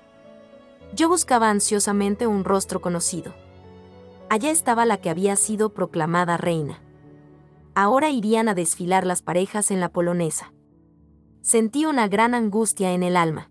Yo 0.94 1.08
buscaba 1.08 1.50
ansiosamente 1.50 2.26
un 2.26 2.44
rostro 2.44 2.80
conocido. 2.80 3.34
Allá 4.28 4.50
estaba 4.50 4.84
la 4.86 4.98
que 4.98 5.10
había 5.10 5.34
sido 5.36 5.70
proclamada 5.70 6.36
reina. 6.36 6.80
Ahora 7.74 8.10
irían 8.10 8.48
a 8.48 8.54
desfilar 8.54 9.06
las 9.06 9.22
parejas 9.22 9.70
en 9.70 9.80
la 9.80 9.88
polonesa. 9.88 10.52
Sentí 11.40 11.86
una 11.86 12.08
gran 12.08 12.34
angustia 12.34 12.92
en 12.92 13.02
el 13.02 13.16
alma. 13.16 13.49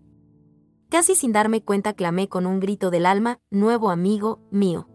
Casi 0.90 1.14
sin 1.14 1.30
darme 1.30 1.62
cuenta 1.62 1.92
clamé 1.92 2.28
con 2.28 2.46
un 2.46 2.58
grito 2.58 2.90
del 2.90 3.06
alma, 3.06 3.38
nuevo 3.48 3.90
amigo 3.90 4.40
mío. 4.50 4.88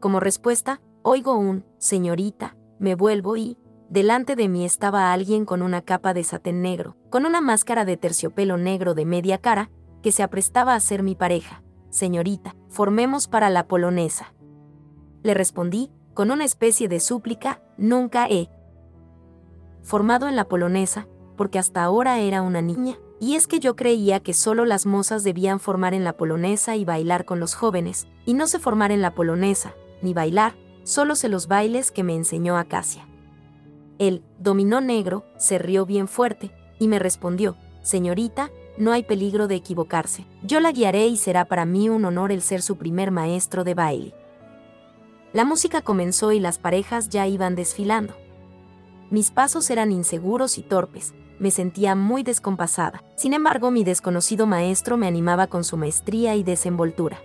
Como 0.00 0.18
respuesta, 0.18 0.80
oigo 1.02 1.38
un, 1.38 1.64
señorita, 1.78 2.56
me 2.80 2.96
vuelvo 2.96 3.36
y, 3.36 3.56
delante 3.88 4.34
de 4.34 4.48
mí 4.48 4.64
estaba 4.64 5.12
alguien 5.12 5.44
con 5.44 5.62
una 5.62 5.82
capa 5.82 6.14
de 6.14 6.24
satén 6.24 6.62
negro, 6.62 6.96
con 7.10 7.26
una 7.26 7.40
máscara 7.40 7.84
de 7.84 7.96
terciopelo 7.96 8.56
negro 8.56 8.94
de 8.94 9.06
media 9.06 9.38
cara, 9.38 9.70
que 10.02 10.10
se 10.10 10.24
aprestaba 10.24 10.74
a 10.74 10.80
ser 10.80 11.04
mi 11.04 11.14
pareja. 11.14 11.62
Señorita, 11.90 12.56
formemos 12.68 13.28
para 13.28 13.50
la 13.50 13.68
polonesa. 13.68 14.34
Le 15.22 15.32
respondí, 15.32 15.92
con 16.12 16.32
una 16.32 16.44
especie 16.44 16.88
de 16.88 16.98
súplica, 16.98 17.62
nunca 17.78 18.26
he 18.28 18.50
formado 19.84 20.26
en 20.26 20.34
la 20.34 20.48
polonesa, 20.48 21.06
porque 21.36 21.60
hasta 21.60 21.84
ahora 21.84 22.18
era 22.18 22.42
una 22.42 22.62
niña, 22.62 22.98
y 23.20 23.36
es 23.36 23.46
que 23.46 23.60
yo 23.60 23.76
creía 23.76 24.20
que 24.20 24.34
solo 24.34 24.64
las 24.64 24.86
mozas 24.86 25.24
debían 25.24 25.60
formar 25.60 25.94
en 25.94 26.04
la 26.04 26.14
polonesa 26.14 26.76
y 26.76 26.84
bailar 26.84 27.24
con 27.24 27.40
los 27.40 27.54
jóvenes, 27.54 28.06
y 28.26 28.34
no 28.34 28.46
se 28.46 28.58
formar 28.58 28.92
en 28.92 29.02
la 29.02 29.14
polonesa, 29.14 29.74
ni 30.02 30.12
bailar, 30.12 30.54
solo 30.82 31.14
se 31.16 31.28
los 31.28 31.48
bailes 31.48 31.90
que 31.90 32.02
me 32.02 32.14
enseñó 32.14 32.56
Acacia. 32.56 33.06
Él, 33.98 34.22
dominó 34.38 34.80
negro, 34.80 35.24
se 35.38 35.58
rió 35.58 35.86
bien 35.86 36.08
fuerte, 36.08 36.50
y 36.78 36.88
me 36.88 36.98
respondió, 36.98 37.56
Señorita, 37.82 38.50
no 38.76 38.92
hay 38.92 39.04
peligro 39.04 39.46
de 39.46 39.54
equivocarse, 39.54 40.26
yo 40.42 40.58
la 40.58 40.72
guiaré 40.72 41.06
y 41.06 41.16
será 41.16 41.44
para 41.44 41.64
mí 41.64 41.88
un 41.88 42.04
honor 42.04 42.32
el 42.32 42.42
ser 42.42 42.60
su 42.60 42.76
primer 42.76 43.10
maestro 43.10 43.62
de 43.62 43.74
baile. 43.74 44.14
La 45.32 45.44
música 45.44 45.80
comenzó 45.80 46.32
y 46.32 46.40
las 46.40 46.58
parejas 46.58 47.08
ya 47.08 47.26
iban 47.26 47.54
desfilando. 47.54 48.14
Mis 49.10 49.30
pasos 49.30 49.70
eran 49.70 49.92
inseguros 49.92 50.58
y 50.58 50.62
torpes, 50.62 51.14
me 51.38 51.50
sentía 51.50 51.94
muy 51.94 52.22
descompasada. 52.22 53.02
Sin 53.16 53.34
embargo, 53.34 53.70
mi 53.70 53.84
desconocido 53.84 54.46
maestro 54.46 54.96
me 54.96 55.06
animaba 55.06 55.46
con 55.46 55.64
su 55.64 55.76
maestría 55.76 56.34
y 56.36 56.42
desenvoltura. 56.42 57.18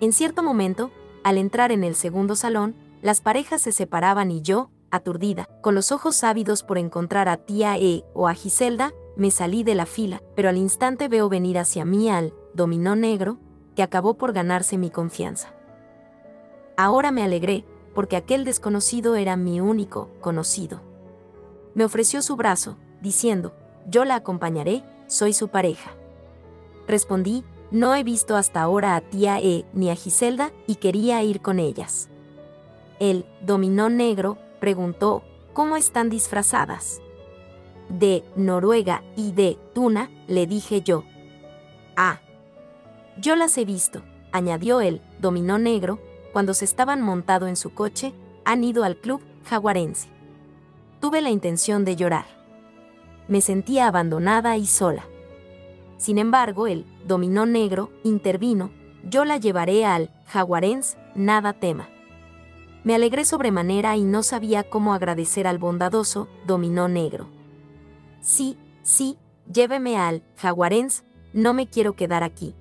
En 0.00 0.12
cierto 0.12 0.42
momento, 0.42 0.90
al 1.24 1.38
entrar 1.38 1.72
en 1.72 1.84
el 1.84 1.94
segundo 1.94 2.36
salón, 2.36 2.76
las 3.02 3.20
parejas 3.20 3.62
se 3.62 3.72
separaban 3.72 4.30
y 4.30 4.42
yo, 4.42 4.70
aturdida, 4.90 5.48
con 5.60 5.74
los 5.74 5.92
ojos 5.92 6.22
ávidos 6.24 6.62
por 6.62 6.78
encontrar 6.78 7.28
a 7.28 7.36
tía 7.36 7.76
E 7.78 8.04
o 8.14 8.28
a 8.28 8.34
Giselda, 8.34 8.92
me 9.16 9.30
salí 9.30 9.64
de 9.64 9.74
la 9.74 9.86
fila, 9.86 10.22
pero 10.36 10.48
al 10.48 10.56
instante 10.56 11.08
veo 11.08 11.28
venir 11.28 11.58
hacia 11.58 11.84
mí 11.84 12.08
al 12.08 12.32
dominó 12.54 12.96
negro, 12.96 13.38
que 13.74 13.82
acabó 13.82 14.14
por 14.14 14.32
ganarse 14.32 14.78
mi 14.78 14.90
confianza. 14.90 15.52
Ahora 16.76 17.10
me 17.10 17.22
alegré, 17.22 17.64
porque 17.94 18.16
aquel 18.16 18.44
desconocido 18.44 19.16
era 19.16 19.36
mi 19.36 19.60
único 19.60 20.10
conocido. 20.20 20.80
Me 21.74 21.84
ofreció 21.84 22.22
su 22.22 22.36
brazo, 22.36 22.76
diciendo, 23.00 23.52
yo 23.88 24.04
la 24.04 24.16
acompañaré, 24.16 24.82
soy 25.06 25.32
su 25.32 25.48
pareja. 25.48 25.92
Respondí, 26.86 27.44
no 27.70 27.94
he 27.94 28.02
visto 28.02 28.36
hasta 28.36 28.62
ahora 28.62 28.96
a 28.96 29.00
tía 29.00 29.40
E 29.40 29.64
ni 29.72 29.90
a 29.90 29.94
Giselda 29.94 30.52
y 30.66 30.76
quería 30.76 31.22
ir 31.22 31.40
con 31.40 31.58
ellas. 31.58 32.08
El 32.98 33.26
dominó 33.42 33.88
negro 33.88 34.38
preguntó, 34.60 35.22
¿cómo 35.52 35.76
están 35.76 36.10
disfrazadas? 36.10 37.00
De 37.88 38.24
Noruega 38.36 39.02
y 39.16 39.32
de 39.32 39.58
Tuna, 39.74 40.10
le 40.26 40.46
dije 40.46 40.82
yo. 40.82 41.04
Ah. 41.96 42.20
Yo 43.18 43.36
las 43.36 43.56
he 43.58 43.64
visto, 43.64 44.02
añadió 44.32 44.80
el 44.80 45.00
dominó 45.20 45.58
negro, 45.58 45.98
cuando 46.32 46.54
se 46.54 46.64
estaban 46.64 47.02
montado 47.02 47.46
en 47.46 47.56
su 47.56 47.70
coche, 47.74 48.14
han 48.44 48.62
ido 48.64 48.84
al 48.84 48.96
club 48.96 49.20
jaguarense. 49.44 50.08
Tuve 51.00 51.20
la 51.20 51.30
intención 51.30 51.84
de 51.84 51.96
llorar 51.96 52.37
me 53.28 53.40
sentía 53.40 53.86
abandonada 53.86 54.56
y 54.56 54.66
sola. 54.66 55.06
Sin 55.98 56.18
embargo, 56.18 56.66
el 56.66 56.84
dominó 57.06 57.46
negro 57.46 57.90
intervino, 58.04 58.70
yo 59.08 59.24
la 59.24 59.36
llevaré 59.36 59.84
al 59.84 60.10
jaguarens, 60.26 60.96
nada 61.14 61.52
tema. 61.52 61.88
Me 62.84 62.94
alegré 62.94 63.24
sobremanera 63.24 63.96
y 63.96 64.02
no 64.02 64.22
sabía 64.22 64.64
cómo 64.64 64.94
agradecer 64.94 65.46
al 65.46 65.58
bondadoso 65.58 66.28
dominó 66.46 66.88
negro. 66.88 67.28
Sí, 68.20 68.56
sí, 68.82 69.18
lléveme 69.52 69.98
al 69.98 70.22
jaguarens, 70.36 71.04
no 71.32 71.54
me 71.54 71.66
quiero 71.66 71.94
quedar 71.94 72.22
aquí. 72.22 72.54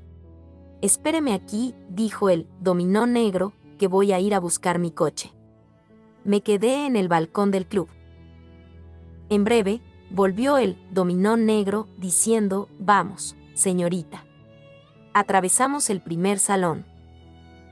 Espéreme 0.81 1.33
aquí, 1.33 1.75
dijo 1.89 2.29
el 2.29 2.47
dominó 2.59 3.07
negro, 3.07 3.53
que 3.77 3.87
voy 3.87 4.11
a 4.11 4.19
ir 4.19 4.33
a 4.33 4.39
buscar 4.39 4.79
mi 4.79 4.91
coche. 4.91 5.31
Me 6.23 6.41
quedé 6.41 6.85
en 6.85 6.95
el 6.95 7.07
balcón 7.07 7.51
del 7.51 7.67
club. 7.67 7.87
En 9.29 9.43
breve, 9.43 9.81
volvió 10.09 10.57
el 10.57 10.77
dominó 10.91 11.37
negro 11.37 11.87
diciendo, 11.97 12.69
vamos, 12.79 13.35
señorita. 13.53 14.25
Atravesamos 15.13 15.89
el 15.89 16.01
primer 16.01 16.39
salón. 16.39 16.85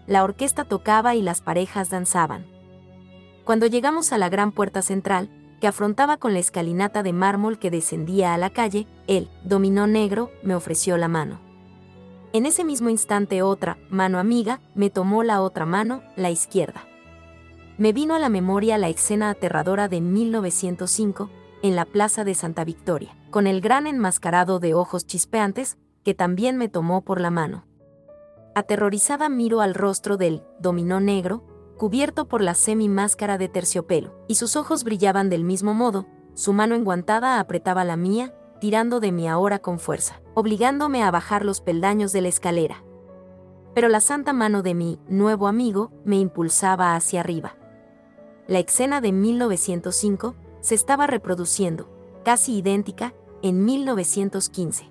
La 0.07 0.23
orquesta 0.23 0.63
tocaba 0.65 1.15
y 1.15 1.21
las 1.21 1.41
parejas 1.41 1.89
danzaban. 1.89 2.45
Cuando 3.43 3.67
llegamos 3.67 4.11
a 4.11 4.17
la 4.17 4.29
gran 4.29 4.51
puerta 4.51 4.81
central, 4.81 5.29
que 5.59 5.67
afrontaba 5.67 6.17
con 6.17 6.33
la 6.33 6.39
escalinata 6.39 7.03
de 7.03 7.13
mármol 7.13 7.59
que 7.59 7.71
descendía 7.71 8.33
a 8.33 8.37
la 8.37 8.49
calle, 8.49 8.87
él, 9.07 9.29
dominó 9.43 9.87
negro, 9.87 10.31
me 10.43 10.55
ofreció 10.55 10.97
la 10.97 11.07
mano. 11.07 11.39
En 12.33 12.45
ese 12.45 12.65
mismo 12.65 12.89
instante 12.89 13.41
otra, 13.41 13.77
mano 13.89 14.19
amiga, 14.19 14.59
me 14.73 14.89
tomó 14.89 15.23
la 15.23 15.41
otra 15.41 15.65
mano, 15.65 16.01
la 16.15 16.31
izquierda. 16.31 16.83
Me 17.77 17.93
vino 17.93 18.13
a 18.13 18.19
la 18.19 18.29
memoria 18.29 18.77
la 18.77 18.89
escena 18.89 19.29
aterradora 19.29 19.87
de 19.87 20.01
1905, 20.01 21.29
en 21.67 21.75
la 21.75 21.85
Plaza 21.85 22.23
de 22.23 22.35
Santa 22.35 22.63
Victoria, 22.63 23.15
con 23.31 23.47
el 23.47 23.59
gran 23.59 23.87
enmascarado 23.87 24.59
de 24.59 24.73
ojos 24.73 25.05
chispeantes, 25.05 25.77
que 26.03 26.13
también 26.13 26.57
me 26.57 26.69
tomó 26.69 27.01
por 27.01 27.19
la 27.19 27.31
mano. 27.31 27.65
Aterrorizada 28.53 29.29
miro 29.29 29.61
al 29.61 29.73
rostro 29.73 30.17
del 30.17 30.43
dominó 30.59 30.99
negro, 30.99 31.43
cubierto 31.77 32.27
por 32.27 32.41
la 32.41 32.53
semi-máscara 32.53 33.37
de 33.37 33.49
terciopelo, 33.49 34.13
y 34.27 34.35
sus 34.35 34.55
ojos 34.55 34.83
brillaban 34.83 35.29
del 35.29 35.43
mismo 35.43 35.73
modo, 35.73 36.05
su 36.35 36.53
mano 36.53 36.75
enguantada 36.75 37.39
apretaba 37.39 37.83
la 37.83 37.97
mía, 37.97 38.33
tirando 38.59 38.99
de 38.99 39.11
mí 39.11 39.27
ahora 39.27 39.59
con 39.59 39.79
fuerza, 39.79 40.21
obligándome 40.35 41.03
a 41.03 41.11
bajar 41.11 41.43
los 41.43 41.61
peldaños 41.61 42.11
de 42.11 42.21
la 42.21 42.29
escalera. 42.29 42.83
Pero 43.73 43.89
la 43.89 43.99
santa 43.99 44.33
mano 44.33 44.61
de 44.61 44.73
mi 44.73 44.99
nuevo 45.09 45.47
amigo 45.47 45.91
me 46.05 46.17
impulsaba 46.17 46.95
hacia 46.95 47.21
arriba. 47.21 47.55
La 48.47 48.59
escena 48.59 49.01
de 49.01 49.11
1905 49.11 50.35
se 50.65 50.73
estaba 50.73 51.05
reproduciendo, 51.05 51.87
casi 52.23 52.57
idéntica, 52.57 53.13
en 53.43 53.65
1915. 53.65 54.89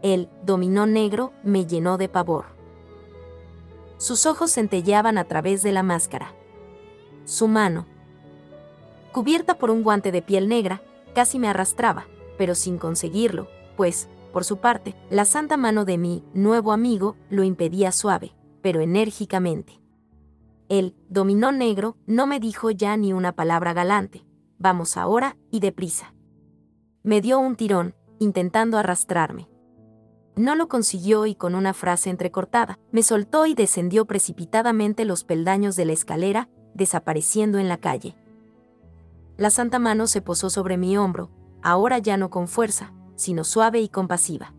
El 0.00 0.28
dominó 0.44 0.86
negro 0.86 1.32
me 1.42 1.66
llenó 1.66 1.98
de 1.98 2.08
pavor. 2.08 2.44
Sus 3.96 4.26
ojos 4.26 4.52
centelleaban 4.52 5.18
a 5.18 5.24
través 5.24 5.64
de 5.64 5.72
la 5.72 5.82
máscara. 5.82 6.34
Su 7.24 7.48
mano, 7.48 7.84
cubierta 9.10 9.58
por 9.58 9.72
un 9.72 9.82
guante 9.82 10.12
de 10.12 10.22
piel 10.22 10.46
negra, 10.46 10.80
casi 11.16 11.40
me 11.40 11.48
arrastraba, 11.48 12.06
pero 12.38 12.54
sin 12.54 12.78
conseguirlo, 12.78 13.48
pues, 13.76 14.08
por 14.32 14.44
su 14.44 14.58
parte, 14.58 14.94
la 15.10 15.24
santa 15.24 15.56
mano 15.56 15.84
de 15.84 15.98
mi 15.98 16.22
nuevo 16.32 16.70
amigo 16.70 17.16
lo 17.28 17.42
impedía 17.42 17.90
suave, 17.90 18.36
pero 18.62 18.80
enérgicamente. 18.80 19.80
El 20.68 20.94
dominó 21.08 21.50
negro 21.50 21.96
no 22.06 22.28
me 22.28 22.38
dijo 22.38 22.70
ya 22.70 22.96
ni 22.96 23.12
una 23.12 23.32
palabra 23.32 23.72
galante. 23.72 24.25
Vamos 24.58 24.96
ahora 24.96 25.36
y 25.50 25.60
deprisa. 25.60 26.14
Me 27.02 27.20
dio 27.20 27.38
un 27.38 27.56
tirón, 27.56 27.94
intentando 28.18 28.78
arrastrarme. 28.78 29.48
No 30.34 30.54
lo 30.54 30.68
consiguió 30.68 31.26
y 31.26 31.34
con 31.34 31.54
una 31.54 31.72
frase 31.72 32.10
entrecortada, 32.10 32.78
me 32.90 33.02
soltó 33.02 33.46
y 33.46 33.54
descendió 33.54 34.06
precipitadamente 34.06 35.04
los 35.04 35.24
peldaños 35.24 35.76
de 35.76 35.86
la 35.86 35.92
escalera, 35.92 36.48
desapareciendo 36.74 37.58
en 37.58 37.68
la 37.68 37.78
calle. 37.78 38.16
La 39.36 39.50
santa 39.50 39.78
mano 39.78 40.06
se 40.06 40.22
posó 40.22 40.50
sobre 40.50 40.76
mi 40.76 40.96
hombro, 40.96 41.30
ahora 41.62 41.98
ya 41.98 42.16
no 42.16 42.30
con 42.30 42.48
fuerza, 42.48 42.92
sino 43.16 43.44
suave 43.44 43.80
y 43.80 43.88
compasiva. 43.88 44.54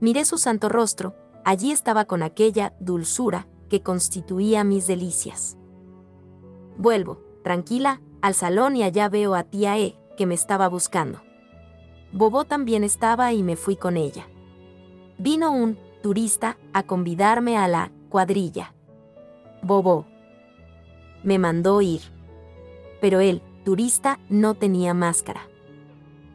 Miré 0.00 0.24
su 0.24 0.38
santo 0.38 0.68
rostro, 0.68 1.16
allí 1.44 1.72
estaba 1.72 2.04
con 2.04 2.22
aquella 2.22 2.74
dulzura 2.80 3.46
que 3.68 3.82
constituía 3.82 4.64
mis 4.64 4.86
delicias. 4.86 5.56
Vuelvo, 6.76 7.20
tranquila, 7.42 8.00
al 8.24 8.32
salón 8.32 8.74
y 8.74 8.82
allá 8.82 9.10
veo 9.10 9.34
a 9.34 9.42
tía 9.42 9.76
E, 9.76 9.96
que 10.16 10.24
me 10.24 10.34
estaba 10.34 10.66
buscando. 10.68 11.20
Bobo 12.10 12.46
también 12.46 12.82
estaba 12.82 13.34
y 13.34 13.42
me 13.42 13.54
fui 13.54 13.76
con 13.76 13.98
ella. 13.98 14.26
Vino 15.18 15.52
un 15.52 15.78
turista 16.02 16.56
a 16.72 16.84
convidarme 16.84 17.58
a 17.58 17.68
la 17.68 17.92
cuadrilla. 18.08 18.72
Bobo. 19.60 20.06
Me 21.22 21.38
mandó 21.38 21.82
ir. 21.82 22.00
Pero 23.02 23.20
el 23.20 23.42
turista 23.62 24.18
no 24.30 24.54
tenía 24.54 24.94
máscara. 24.94 25.42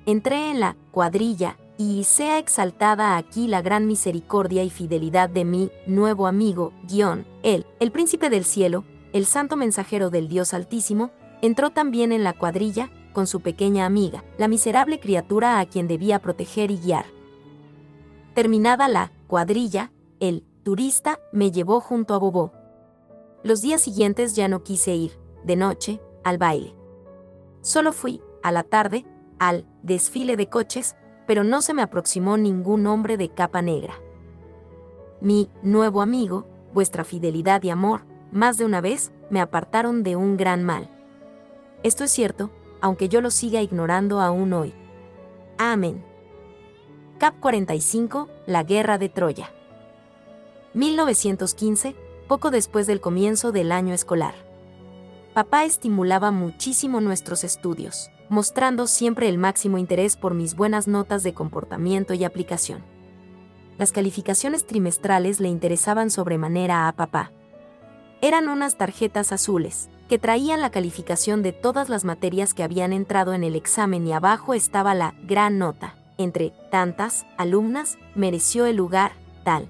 Entré 0.06 0.52
en 0.52 0.60
la 0.60 0.76
cuadrilla 0.92 1.58
y 1.80 2.04
sea 2.04 2.38
exaltada 2.38 3.18
aquí 3.18 3.48
la 3.48 3.64
gran 3.64 3.88
misericordia 3.88 4.64
y 4.64 4.70
fidelidad 4.70 5.28
de 5.28 5.44
mi 5.44 5.72
nuevo 5.88 6.28
amigo, 6.28 6.72
guion, 6.84 7.26
él, 7.42 7.66
el 7.80 7.92
príncipe 7.92 8.30
del 8.30 8.46
cielo, 8.46 8.84
el 9.12 9.26
santo 9.26 9.56
mensajero 9.56 10.12
del 10.12 10.28
Dios 10.28 10.54
Altísimo, 10.54 11.10
entró 11.42 11.70
también 11.70 12.12
en 12.12 12.24
la 12.24 12.34
cuadrilla 12.34 12.90
con 13.14 13.28
su 13.28 13.42
pequeña 13.42 13.86
amiga, 13.86 14.24
la 14.38 14.48
miserable 14.48 15.00
criatura 15.00 15.60
a 15.60 15.66
quien 15.66 15.88
debía 15.88 16.20
proteger 16.20 16.72
y 16.72 16.78
guiar. 16.78 17.06
Terminada 18.34 18.88
la 18.88 19.12
cuadrilla, 19.28 19.92
el 20.20 20.46
turista 20.64 21.20
me 21.32 21.52
llevó 21.52 21.80
junto 21.82 22.14
a 22.14 22.18
Bobo. 22.18 22.52
Los 23.44 23.62
días 23.62 23.82
siguientes 23.82 24.36
ya 24.36 24.48
no 24.48 24.64
quise 24.64 24.96
ir, 24.96 25.20
de 25.44 25.56
noche, 25.56 26.02
al 26.24 26.38
baile. 26.38 26.76
Solo 27.62 27.92
fui, 27.92 28.22
a 28.44 28.52
la 28.52 28.64
tarde, 28.64 29.06
al 29.40 29.66
desfile 29.84 30.38
de 30.38 30.48
coches, 30.48 30.96
pero 31.26 31.44
no 31.44 31.62
se 31.62 31.74
me 31.74 31.82
aproximó 31.82 32.38
ningún 32.38 32.88
hombre 32.88 33.18
de 33.18 33.30
capa 33.30 33.62
negra. 33.62 33.96
Mi 35.22 35.50
nuevo 35.62 36.02
amigo, 36.02 36.48
vuestra 36.74 37.04
fidelidad 37.04 37.64
y 37.64 37.70
amor, 37.70 38.06
más 38.32 38.58
de 38.58 38.66
una 38.66 38.82
vez, 38.82 39.12
me 39.30 39.42
apartaron 39.42 40.04
de 40.04 40.16
un 40.16 40.38
gran 40.38 40.64
mal. 40.64 40.90
Esto 41.84 42.04
es 42.04 42.12
cierto, 42.12 42.50
aunque 42.82 43.10
yo 43.10 43.22
lo 43.22 43.32
siga 43.32 43.62
ignorando 43.62 44.22
aún 44.22 44.54
hoy. 44.54 44.74
Amén. 45.58 46.04
Cap 47.18 47.40
45, 47.40 48.30
La 48.46 48.64
Guerra 48.64 48.98
de 48.98 49.10
Troya. 49.10 49.52
1915, 50.74 51.96
poco 52.28 52.52
después 52.52 52.88
del 52.88 53.02
comienzo 53.02 53.52
del 53.52 53.72
año 53.72 53.94
escolar. 53.94 54.36
Papá 55.34 55.66
estimulaba 55.66 56.32
muchísimo 56.32 57.02
nuestros 57.02 57.44
estudios 57.44 58.12
mostrando 58.30 58.86
siempre 58.86 59.28
el 59.28 59.40
máximo 59.40 59.78
interés 59.80 60.16
por 60.16 60.36
mis 60.36 60.56
buenas 60.56 60.88
notas 60.88 61.24
de 61.24 61.34
comportamiento 61.34 62.14
y 62.14 62.24
aplicación. 62.24 62.84
Las 63.78 63.92
calificaciones 63.92 64.66
trimestrales 64.66 65.40
le 65.40 65.50
interesaban 65.50 66.12
sobremanera 66.12 66.88
a 66.88 66.96
papá. 66.96 67.32
Eran 68.22 68.48
unas 68.48 68.78
tarjetas 68.78 69.32
azules, 69.32 69.90
que 70.10 70.18
traían 70.18 70.60
la 70.60 70.72
calificación 70.72 71.44
de 71.44 71.54
todas 71.54 71.88
las 71.88 72.04
materias 72.04 72.56
que 72.56 72.64
habían 72.64 72.94
entrado 72.94 73.34
en 73.36 73.44
el 73.44 73.56
examen 73.56 74.08
y 74.08 74.12
abajo 74.12 74.56
estaba 74.56 74.96
la 74.96 75.14
gran 75.24 75.60
nota. 75.60 75.96
Entre 76.18 76.52
tantas 76.72 77.28
alumnas, 77.38 78.00
mereció 78.16 78.66
el 78.66 78.76
lugar, 78.76 79.12
tal. 79.46 79.70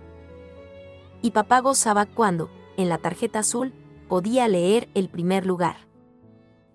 Y 1.22 1.32
papá 1.32 1.60
gozaba 1.60 2.06
cuando, 2.06 2.50
en 2.78 2.88
la 2.88 2.98
tarjeta 2.98 3.40
azul, 3.40 3.74
podía 4.08 4.48
leer 4.48 4.88
el 4.94 5.10
primer 5.10 5.46
lugar. 5.46 5.76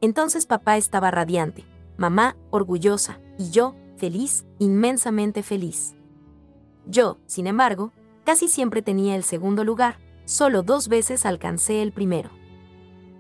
Entonces 0.03 0.45
papá 0.45 0.77
estaba 0.77 1.11
radiante, 1.11 1.65
mamá 1.97 2.37
orgullosa, 2.51 3.19
y 3.39 3.51
yo, 3.51 3.75
feliz, 3.97 4.45
inmensamente 4.59 5.43
feliz. 5.43 5.95
Yo, 6.87 7.17
sin 7.27 7.47
embargo, 7.47 7.93
casi 8.25 8.49
siempre 8.49 8.83
tenía 8.83 9.17
el 9.17 9.25
segundo 9.25 9.65
lugar, 9.65 9.97
solo 10.27 10.63
dos 10.63 10.89
veces 10.89 11.25
alcancé 11.25 11.81
el 11.81 11.93
primero. 11.93 12.44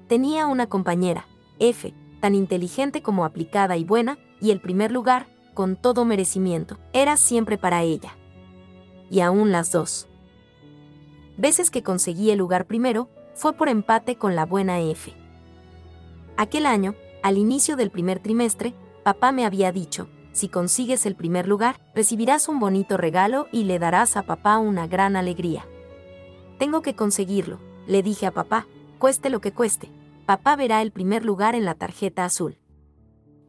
Tenía 0.09 0.47
una 0.47 0.67
compañera, 0.67 1.27
F, 1.59 1.95
tan 2.21 2.35
inteligente 2.35 3.03
como 3.03 3.25
aplicada 3.25 3.77
y 3.77 3.85
buena, 3.85 4.19
y 4.41 4.51
el 4.51 4.61
primer 4.61 4.93
lugar, 4.93 5.27
con 5.55 5.77
todo 5.77 6.05
merecimiento, 6.05 6.79
era 6.93 7.17
siempre 7.17 7.57
para 7.57 7.83
ella. 7.83 8.17
Y 9.11 9.21
aún 9.21 9.53
las 9.53 9.73
dos. 9.73 10.09
Veces 11.37 11.71
que 11.71 11.83
conseguí 11.83 12.31
el 12.31 12.39
lugar 12.39 12.67
primero, 12.67 13.09
fue 13.35 13.55
por 13.55 13.69
empate 13.69 14.17
con 14.17 14.37
la 14.37 14.47
buena 14.47 14.81
F. 14.81 15.13
Aquel 16.37 16.67
año, 16.67 16.95
al 17.23 17.39
inicio 17.39 17.77
del 17.77 17.91
primer 17.91 18.19
trimestre, 18.21 18.75
papá 19.03 19.33
me 19.33 19.47
había 19.47 19.73
dicho, 19.73 20.09
si 20.33 20.49
consigues 20.49 21.07
el 21.07 21.15
primer 21.15 21.47
lugar, 21.47 21.81
recibirás 21.95 22.49
un 22.49 22.59
bonito 22.59 22.97
regalo 22.97 23.47
y 23.53 23.65
le 23.65 23.79
darás 23.79 24.17
a 24.17 24.23
papá 24.25 24.59
una 24.59 24.87
gran 24.87 25.15
alegría. 25.15 25.65
Tengo 26.59 26.83
que 26.83 26.97
conseguirlo, 26.97 27.61
le 27.87 28.03
dije 28.03 28.27
a 28.27 28.33
papá, 28.33 28.67
cueste 28.99 29.31
lo 29.31 29.41
que 29.41 29.53
cueste. 29.53 29.91
Papá 30.27 30.57
verá 30.57 30.83
el 30.83 30.93
primer 30.93 31.25
lugar 31.25 31.55
en 31.55 31.65
la 31.65 31.75
tarjeta 31.75 32.25
azul. 32.25 32.59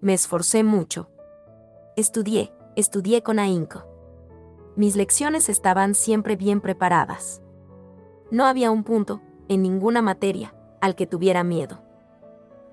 Me 0.01 0.13
esforcé 0.13 0.63
mucho. 0.63 1.09
Estudié, 1.95 2.53
estudié 2.75 3.23
con 3.23 3.39
ahínco. 3.39 3.85
Mis 4.75 4.95
lecciones 4.95 5.47
estaban 5.47 5.95
siempre 5.95 6.35
bien 6.35 6.59
preparadas. 6.59 7.41
No 8.29 8.45
había 8.45 8.71
un 8.71 8.83
punto, 8.83 9.21
en 9.47 9.61
ninguna 9.61 10.01
materia, 10.01 10.53
al 10.81 10.95
que 10.95 11.07
tuviera 11.07 11.43
miedo. 11.43 11.81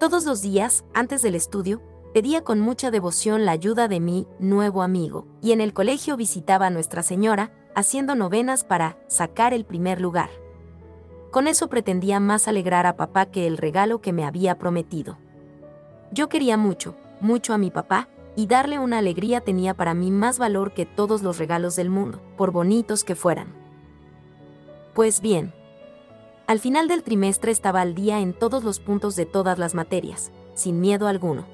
Todos 0.00 0.24
los 0.24 0.42
días, 0.42 0.84
antes 0.94 1.22
del 1.22 1.36
estudio, 1.36 1.80
pedía 2.12 2.42
con 2.42 2.60
mucha 2.60 2.90
devoción 2.90 3.44
la 3.44 3.52
ayuda 3.52 3.86
de 3.86 4.00
mi 4.00 4.26
nuevo 4.40 4.82
amigo, 4.82 5.28
y 5.40 5.52
en 5.52 5.60
el 5.60 5.72
colegio 5.72 6.16
visitaba 6.16 6.66
a 6.66 6.70
Nuestra 6.70 7.04
Señora, 7.04 7.52
haciendo 7.76 8.16
novenas 8.16 8.64
para 8.64 8.98
sacar 9.06 9.54
el 9.54 9.64
primer 9.64 10.00
lugar. 10.00 10.30
Con 11.32 11.48
eso 11.48 11.68
pretendía 11.68 12.20
más 12.20 12.46
alegrar 12.46 12.84
a 12.84 12.94
papá 12.94 13.24
que 13.24 13.46
el 13.46 13.56
regalo 13.56 14.02
que 14.02 14.12
me 14.12 14.26
había 14.26 14.58
prometido. 14.58 15.16
Yo 16.12 16.28
quería 16.28 16.58
mucho, 16.58 16.94
mucho 17.22 17.54
a 17.54 17.58
mi 17.58 17.70
papá, 17.70 18.08
y 18.36 18.46
darle 18.46 18.78
una 18.78 18.98
alegría 18.98 19.40
tenía 19.40 19.72
para 19.72 19.94
mí 19.94 20.10
más 20.10 20.38
valor 20.38 20.74
que 20.74 20.84
todos 20.84 21.22
los 21.22 21.38
regalos 21.38 21.74
del 21.74 21.88
mundo, 21.88 22.20
por 22.36 22.50
bonitos 22.50 23.02
que 23.02 23.14
fueran. 23.14 23.48
Pues 24.92 25.22
bien, 25.22 25.54
al 26.46 26.58
final 26.58 26.86
del 26.86 27.02
trimestre 27.02 27.50
estaba 27.50 27.80
al 27.80 27.94
día 27.94 28.20
en 28.20 28.34
todos 28.34 28.62
los 28.62 28.78
puntos 28.78 29.16
de 29.16 29.24
todas 29.24 29.58
las 29.58 29.74
materias, 29.74 30.32
sin 30.54 30.80
miedo 30.80 31.08
alguno. 31.08 31.46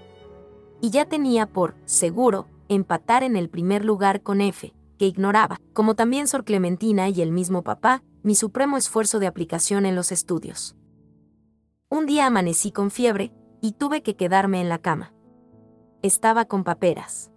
Y 0.81 0.91
ya 0.91 1.05
tenía 1.05 1.47
por, 1.47 1.77
seguro, 1.85 2.47
empatar 2.69 3.23
en 3.23 3.37
el 3.37 3.49
primer 3.49 3.85
lugar 3.85 4.23
con 4.23 4.41
F, 4.41 4.75
que 4.99 5.07
ignoraba, 5.07 5.61
como 5.73 5.95
también 5.95 6.27
Sor 6.27 6.45
Clementina 6.45 7.09
y 7.09 7.23
el 7.23 7.31
mismo 7.31 7.63
papá, 7.63 8.03
mi 8.23 8.35
supremo 8.35 8.77
esfuerzo 8.77 9.19
de 9.19 9.27
aplicación 9.27 9.87
en 9.87 9.95
los 9.95 10.13
estudios. 10.13 10.77
Un 11.89 12.07
día 12.07 12.27
amanecí 12.27 12.73
con 12.73 12.91
fiebre, 12.91 13.33
y 13.61 13.73
tuve 13.73 14.03
que 14.03 14.17
quedarme 14.17 14.61
en 14.61 14.69
la 14.69 14.79
cama. 14.79 15.13
Estaba 16.03 16.45
con 16.45 16.65
paperas. 16.65 17.31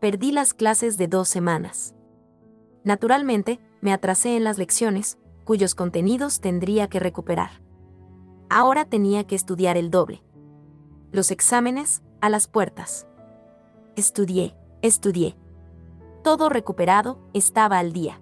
Perdí 0.00 0.32
las 0.32 0.54
clases 0.54 0.96
de 0.96 1.08
dos 1.08 1.28
semanas. 1.28 1.94
Naturalmente, 2.84 3.60
me 3.80 3.92
atrasé 3.92 4.36
en 4.36 4.44
las 4.44 4.58
lecciones, 4.58 5.18
cuyos 5.44 5.74
contenidos 5.74 6.40
tendría 6.40 6.88
que 6.88 7.00
recuperar. 7.00 7.62
Ahora 8.50 8.84
tenía 8.84 9.24
que 9.24 9.34
estudiar 9.34 9.76
el 9.76 9.90
doble. 9.90 10.22
Los 11.12 11.30
exámenes, 11.30 12.02
a 12.20 12.28
las 12.28 12.48
puertas. 12.48 13.06
Estudié, 13.96 14.56
estudié. 14.82 15.36
Todo 16.22 16.48
recuperado, 16.48 17.18
estaba 17.32 17.78
al 17.78 17.92
día. 17.92 18.20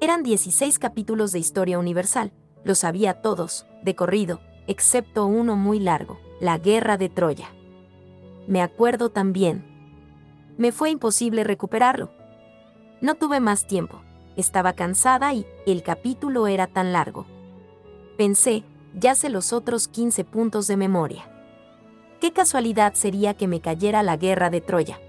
Eran 0.00 0.22
16 0.22 0.78
capítulos 0.78 1.32
de 1.32 1.40
Historia 1.40 1.76
Universal, 1.76 2.32
los 2.62 2.78
sabía 2.78 3.20
todos, 3.20 3.66
de 3.82 3.96
corrido, 3.96 4.40
excepto 4.68 5.26
uno 5.26 5.56
muy 5.56 5.80
largo, 5.80 6.20
la 6.40 6.56
Guerra 6.56 6.96
de 6.96 7.08
Troya. 7.08 7.48
Me 8.46 8.62
acuerdo 8.62 9.10
también. 9.10 9.64
Me 10.56 10.70
fue 10.70 10.90
imposible 10.90 11.42
recuperarlo. 11.42 12.12
No 13.00 13.16
tuve 13.16 13.40
más 13.40 13.66
tiempo, 13.66 14.00
estaba 14.36 14.74
cansada 14.74 15.34
y 15.34 15.44
el 15.66 15.82
capítulo 15.82 16.46
era 16.46 16.68
tan 16.68 16.92
largo. 16.92 17.26
Pensé, 18.16 18.62
ya 18.94 19.16
sé 19.16 19.30
los 19.30 19.52
otros 19.52 19.88
15 19.88 20.22
puntos 20.24 20.68
de 20.68 20.76
memoria. 20.76 21.28
Qué 22.20 22.32
casualidad 22.32 22.94
sería 22.94 23.34
que 23.34 23.48
me 23.48 23.60
cayera 23.60 24.04
la 24.04 24.16
guerra 24.16 24.48
de 24.48 24.60
Troya. 24.60 25.00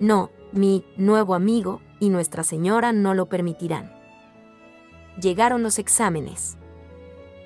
No, 0.00 0.30
mi 0.50 0.84
nuevo 0.96 1.34
amigo 1.34 1.80
y 2.00 2.10
Nuestra 2.10 2.42
Señora 2.42 2.92
no 2.92 3.14
lo 3.14 3.26
permitirán. 3.26 3.92
Llegaron 5.20 5.62
los 5.62 5.78
exámenes. 5.78 6.58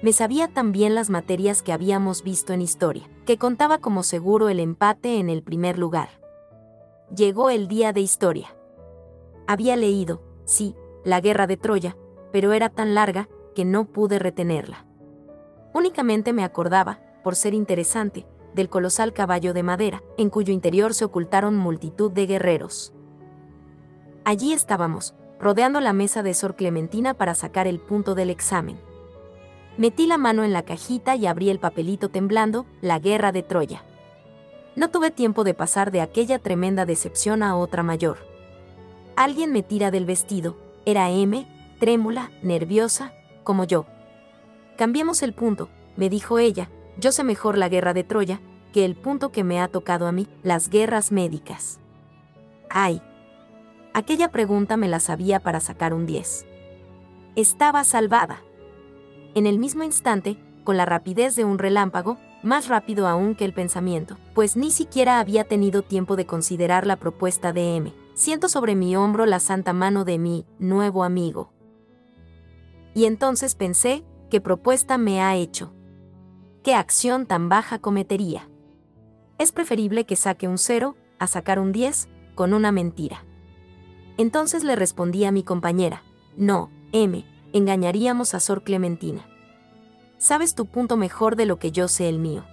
Me 0.02 0.12
sabía 0.12 0.48
también 0.48 0.94
las 0.94 1.10
materias 1.10 1.62
que 1.62 1.72
habíamos 1.72 2.22
visto 2.22 2.52
en 2.52 2.62
historia, 2.62 3.08
que 3.26 3.38
contaba 3.38 3.78
como 3.78 4.02
seguro 4.02 4.48
el 4.48 4.58
empate 4.58 5.18
en 5.18 5.28
el 5.28 5.42
primer 5.42 5.78
lugar. 5.78 6.08
Llegó 7.14 7.50
el 7.50 7.68
día 7.68 7.92
de 7.92 8.00
historia. 8.00 8.56
Había 9.46 9.76
leído, 9.76 10.22
sí, 10.44 10.74
la 11.04 11.20
guerra 11.20 11.46
de 11.46 11.56
Troya, 11.56 11.96
pero 12.32 12.52
era 12.52 12.68
tan 12.70 12.94
larga 12.94 13.28
que 13.54 13.64
no 13.64 13.86
pude 13.86 14.18
retenerla. 14.18 14.86
Únicamente 15.74 16.32
me 16.32 16.44
acordaba, 16.44 17.00
por 17.22 17.36
ser 17.36 17.54
interesante, 17.54 18.26
del 18.54 18.68
colosal 18.68 19.12
caballo 19.12 19.52
de 19.52 19.62
madera, 19.62 20.02
en 20.18 20.30
cuyo 20.30 20.52
interior 20.52 20.94
se 20.94 21.04
ocultaron 21.04 21.56
multitud 21.56 22.10
de 22.10 22.26
guerreros. 22.26 22.92
Allí 24.24 24.52
estábamos, 24.52 25.14
rodeando 25.38 25.80
la 25.80 25.92
mesa 25.92 26.22
de 26.22 26.34
Sor 26.34 26.54
Clementina 26.54 27.14
para 27.14 27.34
sacar 27.34 27.66
el 27.66 27.80
punto 27.80 28.14
del 28.14 28.30
examen. 28.30 28.78
Metí 29.76 30.06
la 30.06 30.18
mano 30.18 30.44
en 30.44 30.52
la 30.52 30.62
cajita 30.62 31.16
y 31.16 31.26
abrí 31.26 31.48
el 31.48 31.58
papelito 31.58 32.10
temblando, 32.10 32.66
la 32.82 32.98
guerra 32.98 33.32
de 33.32 33.42
Troya. 33.42 33.82
No 34.76 34.90
tuve 34.90 35.10
tiempo 35.10 35.42
de 35.42 35.54
pasar 35.54 35.90
de 35.90 36.00
aquella 36.00 36.38
tremenda 36.38 36.84
decepción 36.84 37.42
a 37.42 37.56
otra 37.56 37.82
mayor. 37.82 38.18
Alguien 39.16 39.52
me 39.52 39.62
tira 39.62 39.90
del 39.90 40.04
vestido, 40.04 40.56
era 40.84 41.10
M, 41.10 41.46
trémula, 41.78 42.30
nerviosa, 42.42 43.12
como 43.42 43.64
yo. 43.64 43.86
Cambiemos 44.76 45.22
el 45.22 45.32
punto, 45.32 45.68
me 45.96 46.08
dijo 46.08 46.38
ella, 46.38 46.68
yo 46.98 47.12
sé 47.12 47.24
mejor 47.24 47.56
la 47.56 47.68
guerra 47.68 47.94
de 47.94 48.04
Troya, 48.04 48.40
que 48.72 48.84
el 48.84 48.96
punto 48.96 49.32
que 49.32 49.44
me 49.44 49.60
ha 49.60 49.68
tocado 49.68 50.06
a 50.06 50.12
mí, 50.12 50.28
las 50.42 50.68
guerras 50.68 51.10
médicas. 51.10 51.80
Ay. 52.68 53.02
Aquella 53.92 54.30
pregunta 54.30 54.76
me 54.76 54.88
la 54.88 55.00
sabía 55.00 55.40
para 55.40 55.60
sacar 55.60 55.94
un 55.94 56.06
10. 56.06 56.46
Estaba 57.36 57.84
salvada 57.84 58.42
en 59.34 59.46
el 59.46 59.60
mismo 59.60 59.84
instante, 59.84 60.36
con 60.64 60.76
la 60.76 60.86
rapidez 60.86 61.36
de 61.36 61.44
un 61.44 61.58
relámpago, 61.58 62.18
más 62.42 62.66
rápido 62.66 63.06
aún 63.06 63.36
que 63.36 63.44
el 63.44 63.52
pensamiento, 63.52 64.16
pues 64.34 64.56
ni 64.56 64.72
siquiera 64.72 65.20
había 65.20 65.44
tenido 65.44 65.82
tiempo 65.82 66.16
de 66.16 66.26
considerar 66.26 66.86
la 66.86 66.96
propuesta 66.96 67.52
de 67.52 67.76
M. 67.76 67.94
Siento 68.14 68.48
sobre 68.48 68.74
mi 68.74 68.96
hombro 68.96 69.26
la 69.26 69.38
santa 69.38 69.72
mano 69.72 70.04
de 70.04 70.18
mi 70.18 70.46
nuevo 70.58 71.04
amigo. 71.04 71.52
Y 72.92 73.04
entonces 73.04 73.54
pensé, 73.54 74.04
¿qué 74.30 74.40
propuesta 74.40 74.98
me 74.98 75.22
ha 75.22 75.36
hecho? 75.36 75.72
¿Qué 76.64 76.74
acción 76.74 77.26
tan 77.26 77.48
baja 77.48 77.78
cometería? 77.78 78.50
Es 79.38 79.52
preferible 79.52 80.06
que 80.06 80.16
saque 80.16 80.48
un 80.48 80.58
cero, 80.58 80.96
a 81.20 81.28
sacar 81.28 81.60
un 81.60 81.70
10, 81.70 82.08
con 82.34 82.52
una 82.52 82.72
mentira. 82.72 83.24
Entonces 84.20 84.64
le 84.64 84.76
respondí 84.76 85.24
a 85.24 85.32
mi 85.32 85.42
compañera, 85.42 86.02
no, 86.36 86.68
M, 86.92 87.24
engañaríamos 87.54 88.34
a 88.34 88.40
Sor 88.40 88.62
Clementina. 88.64 89.26
Sabes 90.18 90.54
tu 90.54 90.66
punto 90.66 90.98
mejor 90.98 91.36
de 91.36 91.46
lo 91.46 91.58
que 91.58 91.72
yo 91.72 91.88
sé 91.88 92.06
el 92.06 92.18
mío. 92.18 92.44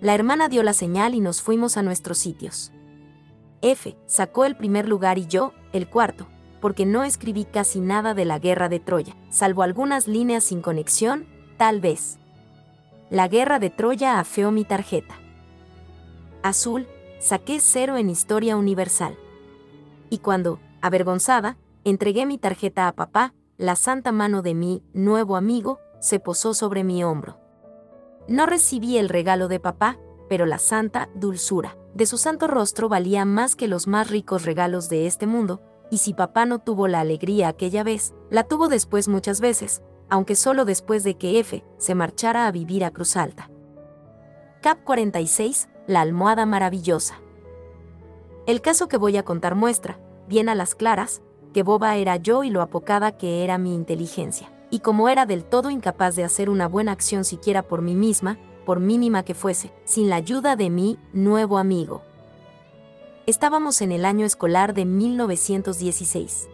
La 0.00 0.16
hermana 0.16 0.48
dio 0.48 0.64
la 0.64 0.72
señal 0.72 1.14
y 1.14 1.20
nos 1.20 1.42
fuimos 1.42 1.76
a 1.76 1.82
nuestros 1.84 2.18
sitios. 2.18 2.72
F 3.60 3.96
sacó 4.06 4.44
el 4.44 4.56
primer 4.56 4.88
lugar 4.88 5.16
y 5.16 5.28
yo, 5.28 5.52
el 5.72 5.88
cuarto, 5.88 6.26
porque 6.60 6.86
no 6.86 7.04
escribí 7.04 7.44
casi 7.44 7.78
nada 7.78 8.12
de 8.12 8.24
la 8.24 8.40
guerra 8.40 8.68
de 8.68 8.80
Troya, 8.80 9.14
salvo 9.30 9.62
algunas 9.62 10.08
líneas 10.08 10.42
sin 10.42 10.60
conexión, 10.60 11.28
tal 11.56 11.80
vez. 11.80 12.18
La 13.10 13.28
guerra 13.28 13.60
de 13.60 13.70
Troya 13.70 14.18
afeó 14.18 14.50
mi 14.50 14.64
tarjeta. 14.64 15.14
Azul, 16.42 16.88
saqué 17.20 17.60
cero 17.60 17.96
en 17.96 18.10
Historia 18.10 18.56
Universal. 18.56 19.16
Y 20.12 20.18
cuando, 20.18 20.60
avergonzada, 20.82 21.56
entregué 21.84 22.26
mi 22.26 22.36
tarjeta 22.36 22.86
a 22.86 22.92
papá, 22.92 23.32
la 23.56 23.76
santa 23.76 24.12
mano 24.12 24.42
de 24.42 24.52
mi 24.52 24.82
nuevo 24.92 25.36
amigo 25.36 25.78
se 26.00 26.20
posó 26.20 26.52
sobre 26.52 26.84
mi 26.84 27.02
hombro. 27.02 27.40
No 28.28 28.44
recibí 28.44 28.98
el 28.98 29.08
regalo 29.08 29.48
de 29.48 29.58
papá, 29.58 29.98
pero 30.28 30.44
la 30.44 30.58
santa 30.58 31.08
dulzura 31.14 31.78
de 31.94 32.04
su 32.04 32.18
santo 32.18 32.46
rostro 32.46 32.90
valía 32.90 33.24
más 33.24 33.56
que 33.56 33.68
los 33.68 33.86
más 33.86 34.10
ricos 34.10 34.44
regalos 34.44 34.90
de 34.90 35.06
este 35.06 35.26
mundo, 35.26 35.62
y 35.90 35.96
si 35.96 36.12
papá 36.12 36.44
no 36.44 36.58
tuvo 36.58 36.88
la 36.88 37.00
alegría 37.00 37.48
aquella 37.48 37.82
vez, 37.82 38.12
la 38.28 38.44
tuvo 38.44 38.68
después 38.68 39.08
muchas 39.08 39.40
veces, 39.40 39.80
aunque 40.10 40.36
solo 40.36 40.66
después 40.66 41.04
de 41.04 41.16
que 41.16 41.38
F 41.38 41.64
se 41.78 41.94
marchara 41.94 42.46
a 42.46 42.52
vivir 42.52 42.84
a 42.84 42.90
Cruz 42.90 43.16
Alta. 43.16 43.50
Cap 44.60 44.84
46, 44.84 45.70
la 45.86 46.02
almohada 46.02 46.44
maravillosa. 46.44 47.22
El 48.44 48.60
caso 48.60 48.88
que 48.88 48.96
voy 48.96 49.16
a 49.16 49.22
contar 49.22 49.54
muestra, 49.54 50.00
bien 50.28 50.48
a 50.48 50.54
las 50.54 50.74
claras, 50.74 51.22
que 51.52 51.62
boba 51.62 51.96
era 51.96 52.16
yo 52.16 52.44
y 52.44 52.50
lo 52.50 52.62
apocada 52.62 53.12
que 53.12 53.44
era 53.44 53.58
mi 53.58 53.74
inteligencia. 53.74 54.50
Y 54.70 54.80
como 54.80 55.08
era 55.08 55.26
del 55.26 55.44
todo 55.44 55.70
incapaz 55.70 56.16
de 56.16 56.24
hacer 56.24 56.48
una 56.48 56.66
buena 56.66 56.92
acción 56.92 57.24
siquiera 57.24 57.62
por 57.62 57.82
mí 57.82 57.94
misma, 57.94 58.38
por 58.64 58.80
mínima 58.80 59.22
que 59.24 59.34
fuese, 59.34 59.72
sin 59.84 60.08
la 60.08 60.16
ayuda 60.16 60.56
de 60.56 60.70
mi 60.70 60.98
nuevo 61.12 61.58
amigo. 61.58 62.02
Estábamos 63.26 63.82
en 63.82 63.92
el 63.92 64.04
año 64.04 64.24
escolar 64.24 64.74
de 64.74 64.84
1916. 64.84 66.48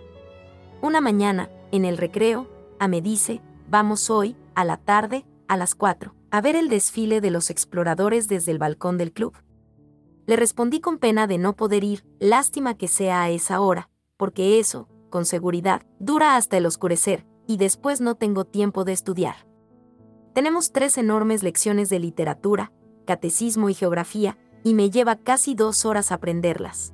Una 0.82 1.00
mañana, 1.00 1.48
en 1.72 1.84
el 1.84 1.96
recreo, 1.96 2.46
A 2.78 2.88
me 2.88 3.00
dice, 3.00 3.40
vamos 3.68 4.10
hoy, 4.10 4.36
a 4.54 4.64
la 4.64 4.76
tarde, 4.76 5.24
a 5.48 5.56
las 5.56 5.74
4, 5.74 6.14
a 6.30 6.40
ver 6.40 6.56
el 6.56 6.68
desfile 6.68 7.20
de 7.20 7.30
los 7.30 7.50
exploradores 7.50 8.28
desde 8.28 8.52
el 8.52 8.58
balcón 8.58 8.98
del 8.98 9.12
club. 9.12 9.34
Le 10.28 10.36
respondí 10.36 10.80
con 10.80 10.98
pena 10.98 11.26
de 11.26 11.38
no 11.38 11.56
poder 11.56 11.84
ir, 11.84 12.04
lástima 12.20 12.74
que 12.74 12.86
sea 12.86 13.22
a 13.22 13.30
esa 13.30 13.62
hora, 13.62 13.88
porque 14.18 14.58
eso, 14.58 14.86
con 15.08 15.24
seguridad, 15.24 15.86
dura 16.00 16.36
hasta 16.36 16.58
el 16.58 16.66
oscurecer, 16.66 17.26
y 17.46 17.56
después 17.56 18.02
no 18.02 18.14
tengo 18.14 18.44
tiempo 18.44 18.84
de 18.84 18.92
estudiar. 18.92 19.36
Tenemos 20.34 20.70
tres 20.70 20.98
enormes 20.98 21.42
lecciones 21.42 21.88
de 21.88 21.98
literatura, 21.98 22.72
catecismo 23.06 23.70
y 23.70 23.74
geografía, 23.74 24.36
y 24.64 24.74
me 24.74 24.90
lleva 24.90 25.16
casi 25.16 25.54
dos 25.54 25.86
horas 25.86 26.12
aprenderlas. 26.12 26.92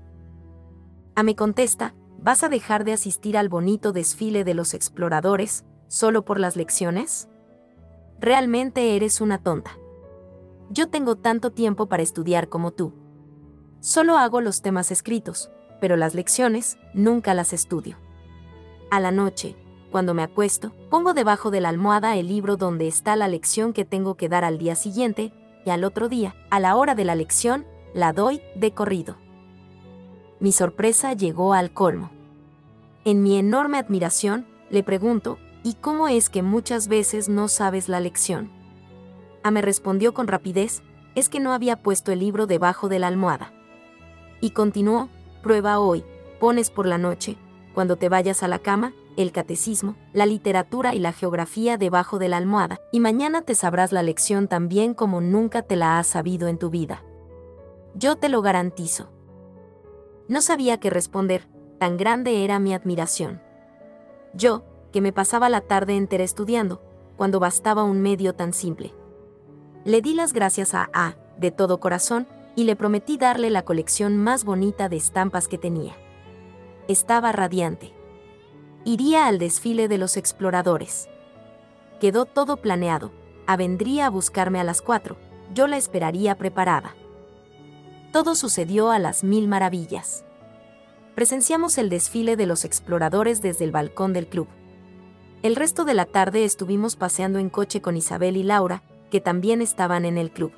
A 1.17 1.25
me 1.25 1.35
contesta, 1.35 1.97
¿vas 2.21 2.45
a 2.45 2.49
dejar 2.49 2.85
de 2.85 2.93
asistir 2.93 3.37
al 3.37 3.49
bonito 3.49 3.91
desfile 3.91 4.45
de 4.45 4.55
los 4.55 4.75
exploradores, 4.75 5.65
solo 5.89 6.25
por 6.25 6.39
las 6.39 6.55
lecciones? 6.55 7.29
Realmente 8.21 8.95
eres 8.95 9.21
una 9.21 9.39
tonta. 9.39 9.73
Yo 10.71 10.89
tengo 10.89 11.17
tanto 11.17 11.51
tiempo 11.51 11.89
para 11.89 12.05
estudiar 12.05 12.49
como 12.49 12.71
tú. 12.71 12.93
Solo 13.85 14.17
hago 14.17 14.41
los 14.41 14.63
temas 14.63 14.91
escritos, 14.91 15.51
pero 15.79 15.99
las 15.99 16.15
lecciones 16.15 16.79
nunca 16.95 17.35
las 17.35 17.53
estudio. 17.53 17.99
A 18.91 18.99
la 18.99 19.11
noche, 19.11 19.57
cuando 19.91 20.15
me 20.15 20.23
acuesto, 20.23 20.73
pongo 20.89 21.13
debajo 21.13 21.51
de 21.51 21.61
la 21.61 21.69
almohada 21.69 22.17
el 22.17 22.29
libro 22.29 22.57
donde 22.57 22.89
está 22.89 23.15
la 23.15 23.29
lección 23.29 23.75
que 23.75 23.85
tengo 23.85 24.15
que 24.15 24.31
dar 24.31 24.43
al 24.43 24.57
día 24.57 24.75
siguiente, 24.75 25.35
y 25.67 25.71
al 25.71 25.85
otro 25.85 26.09
día, 26.09 26.35
a 26.49 26.61
la 26.61 26.77
hora 26.77 26.95
de 26.95 27.05
la 27.05 27.15
lección, 27.15 27.67
la 27.93 28.15
doy 28.15 28.41
de 28.57 28.73
corrido. 28.73 29.19
Mi 30.41 30.53
sorpresa 30.53 31.13
llegó 31.13 31.53
al 31.53 31.75
colmo. 31.75 32.11
En 33.05 33.23
mi 33.23 33.37
enorme 33.37 33.77
admiración, 33.77 34.47
le 34.71 34.83
pregunto, 34.83 35.37
¿y 35.63 35.75
cómo 35.75 36.09
es 36.09 36.31
que 36.31 36.43
muchas 36.43 36.89
veces 36.89 37.29
no 37.29 37.49
sabes 37.49 37.91
la 37.91 38.01
lección? 38.01 38.51
A 39.43 39.51
me 39.51 39.61
respondió 39.61 40.15
con 40.15 40.27
rapidez, 40.27 40.83
es 41.15 41.29
que 41.29 41.39
no 41.39 41.53
había 41.53 41.83
puesto 41.83 42.13
el 42.13 42.21
libro 42.21 42.47
debajo 42.47 42.89
de 42.89 42.99
la 42.99 43.09
almohada. 43.09 43.53
Y 44.45 44.51
continuó, 44.51 45.09
prueba 45.43 45.81
hoy, 45.81 46.05
pones 46.39 46.69
por 46.69 46.85
la 46.85 46.99
noche, 46.99 47.39
cuando 47.73 47.97
te 47.97 48.11
vayas 48.11 48.43
a 48.43 48.47
la 48.47 48.59
cama, 48.59 48.93
el 49.17 49.33
catecismo, 49.33 49.97
la 50.13 50.27
literatura 50.27 50.95
y 50.95 50.99
la 50.99 51.13
geografía 51.15 51.79
debajo 51.79 52.19
de 52.19 52.29
la 52.29 52.37
almohada, 52.37 52.79
y 52.93 53.01
mañana 53.01 53.41
te 53.41 53.55
sabrás 53.55 53.91
la 53.91 54.03
lección 54.03 54.47
tan 54.47 54.69
bien 54.69 54.93
como 54.93 55.23
nunca 55.23 55.63
te 55.63 55.77
la 55.77 55.99
has 55.99 56.09
sabido 56.09 56.49
en 56.49 56.59
tu 56.59 56.69
vida. 56.69 57.03
Yo 57.95 58.17
te 58.17 58.29
lo 58.29 58.43
garantizo. 58.43 59.09
No 60.29 60.43
sabía 60.43 60.79
qué 60.79 60.91
responder, 60.91 61.49
tan 61.79 61.97
grande 61.97 62.45
era 62.45 62.59
mi 62.59 62.75
admiración. 62.75 63.41
Yo, 64.35 64.63
que 64.93 65.01
me 65.01 65.15
pasaba 65.15 65.49
la 65.49 65.63
tarde 65.63 65.97
entera 65.97 66.23
estudiando, 66.23 66.83
cuando 67.17 67.41
bastaba 67.41 67.83
un 67.83 68.03
medio 68.03 68.35
tan 68.35 68.53
simple. 68.53 68.93
Le 69.87 70.03
di 70.03 70.13
las 70.13 70.35
gracias 70.35 70.75
a 70.75 70.91
A, 70.93 71.17
de 71.39 71.51
todo 71.51 71.81
corazón, 71.81 72.27
y 72.57 72.65
le 72.65 72.77
prometí 72.77 73.17
darle 73.17 73.51
la 73.51 73.65
colección 73.65 74.17
más 74.17 74.45
bonita 74.45 74.89
de 74.89 74.97
estampas 74.97 75.49
que 75.49 75.59
tenía. 75.59 75.95
Estaba 76.89 77.33
radiante. 77.33 77.93
Iría 78.85 79.27
al 79.27 79.39
desfile 79.39 79.89
de 79.89 79.99
los 79.99 80.17
exploradores. 80.17 81.09
Quedó 82.01 82.27
todo 82.27 82.59
planeado. 82.59 83.13
A 83.47 83.57
vendría 83.57 84.07
a 84.07 84.11
buscarme 84.11 84.61
a 84.61 84.65
las 84.65 84.83
cuatro. 84.83 85.17
Yo 85.55 85.67
la 85.67 85.77
esperaría 85.77 86.37
preparada. 86.37 86.95
Todo 88.13 88.35
sucedió 88.35 88.91
a 88.91 88.99
las 88.99 89.25
mil 89.25 89.49
maravillas. 89.49 90.25
Presenciamos 91.15 91.79
el 91.79 91.89
desfile 91.91 92.37
de 92.37 92.47
los 92.47 92.65
exploradores 92.65 93.41
desde 93.43 93.65
el 93.65 93.73
balcón 93.73 94.13
del 94.13 94.27
club. 94.27 94.49
El 95.43 95.57
resto 95.57 95.85
de 95.85 95.95
la 95.95 96.07
tarde 96.07 96.45
estuvimos 96.45 96.97
paseando 96.97 97.39
en 97.39 97.51
coche 97.51 97.81
con 97.81 97.97
Isabel 97.97 98.37
y 98.37 98.43
Laura, 98.43 98.83
que 99.11 99.21
también 99.21 99.61
estaban 99.63 100.05
en 100.05 100.19
el 100.19 100.31
club. 100.31 100.53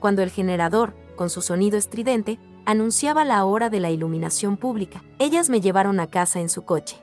Cuando 0.00 0.22
el 0.22 0.30
generador, 0.30 0.94
con 1.16 1.30
su 1.30 1.42
sonido 1.42 1.78
estridente, 1.78 2.38
anunciaba 2.64 3.24
la 3.24 3.44
hora 3.44 3.70
de 3.70 3.80
la 3.80 3.90
iluminación 3.90 4.56
pública, 4.56 5.02
ellas 5.18 5.50
me 5.50 5.60
llevaron 5.60 6.00
a 6.00 6.06
casa 6.06 6.40
en 6.40 6.48
su 6.48 6.62
coche 6.62 6.98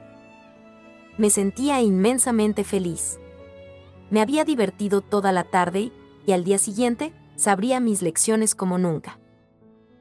me 1.22 1.30
sentía 1.30 1.82
inmensamente 1.82 2.64
feliz. 2.64 3.20
Me 4.10 4.22
había 4.22 4.44
divertido 4.44 5.02
toda 5.02 5.32
la 5.32 5.44
tarde 5.44 5.92
y, 6.26 6.32
al 6.32 6.44
día 6.44 6.58
siguiente, 6.58 7.14
sabría 7.36 7.80
mis 7.80 8.02
lecciones 8.02 8.56
como 8.56 8.78
nunca. 8.78 9.20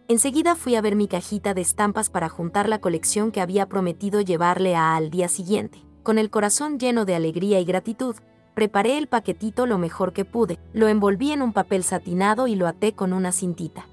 Enseguida 0.08 0.56
fui 0.56 0.76
a 0.76 0.80
ver 0.80 0.96
mi 0.96 1.08
cajita 1.08 1.52
de 1.52 1.60
estampas 1.60 2.10
para 2.10 2.28
juntar 2.28 2.70
la 2.70 2.80
colección 2.80 3.32
que 3.32 3.40
había 3.40 3.66
prometido 3.66 4.22
llevarle 4.22 4.74
a 4.74 4.96
al 4.96 5.10
día 5.10 5.28
siguiente. 5.28 5.84
Con 6.02 6.18
el 6.18 6.30
corazón 6.30 6.78
lleno 6.78 7.04
de 7.04 7.14
alegría 7.14 7.60
y 7.60 7.64
gratitud, 7.64 8.16
preparé 8.54 8.98
el 8.98 9.06
paquetito 9.06 9.66
lo 9.66 9.78
mejor 9.78 10.12
que 10.12 10.24
pude, 10.24 10.58
lo 10.72 10.88
envolví 10.88 11.32
en 11.32 11.42
un 11.42 11.52
papel 11.52 11.82
satinado 11.84 12.46
y 12.46 12.54
lo 12.54 12.66
até 12.66 12.94
con 12.94 13.12
una 13.12 13.32
cintita. 13.32 13.86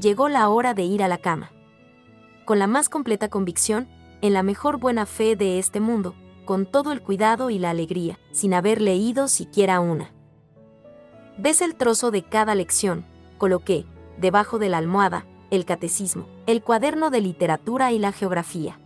Llegó 0.00 0.28
la 0.28 0.48
hora 0.48 0.74
de 0.74 0.84
ir 0.84 1.02
a 1.02 1.08
la 1.08 1.18
cama. 1.18 1.50
Con 2.44 2.58
la 2.58 2.66
más 2.66 2.88
completa 2.88 3.28
convicción, 3.28 3.88
en 4.20 4.32
la 4.32 4.42
mejor 4.42 4.78
buena 4.78 5.06
fe 5.06 5.36
de 5.36 5.58
este 5.58 5.80
mundo, 5.80 6.14
con 6.44 6.66
todo 6.66 6.92
el 6.92 7.02
cuidado 7.02 7.50
y 7.50 7.58
la 7.58 7.70
alegría, 7.70 8.18
sin 8.30 8.54
haber 8.54 8.80
leído 8.80 9.28
siquiera 9.28 9.80
una. 9.80 10.12
Ves 11.38 11.62
el 11.62 11.74
trozo 11.74 12.10
de 12.10 12.22
cada 12.22 12.54
lección, 12.54 13.04
coloqué, 13.38 13.86
debajo 14.18 14.58
de 14.58 14.68
la 14.68 14.78
almohada, 14.78 15.26
el 15.50 15.64
catecismo, 15.64 16.26
el 16.46 16.62
cuaderno 16.62 17.10
de 17.10 17.20
literatura 17.20 17.92
y 17.92 17.98
la 17.98 18.12
geografía. 18.12 18.78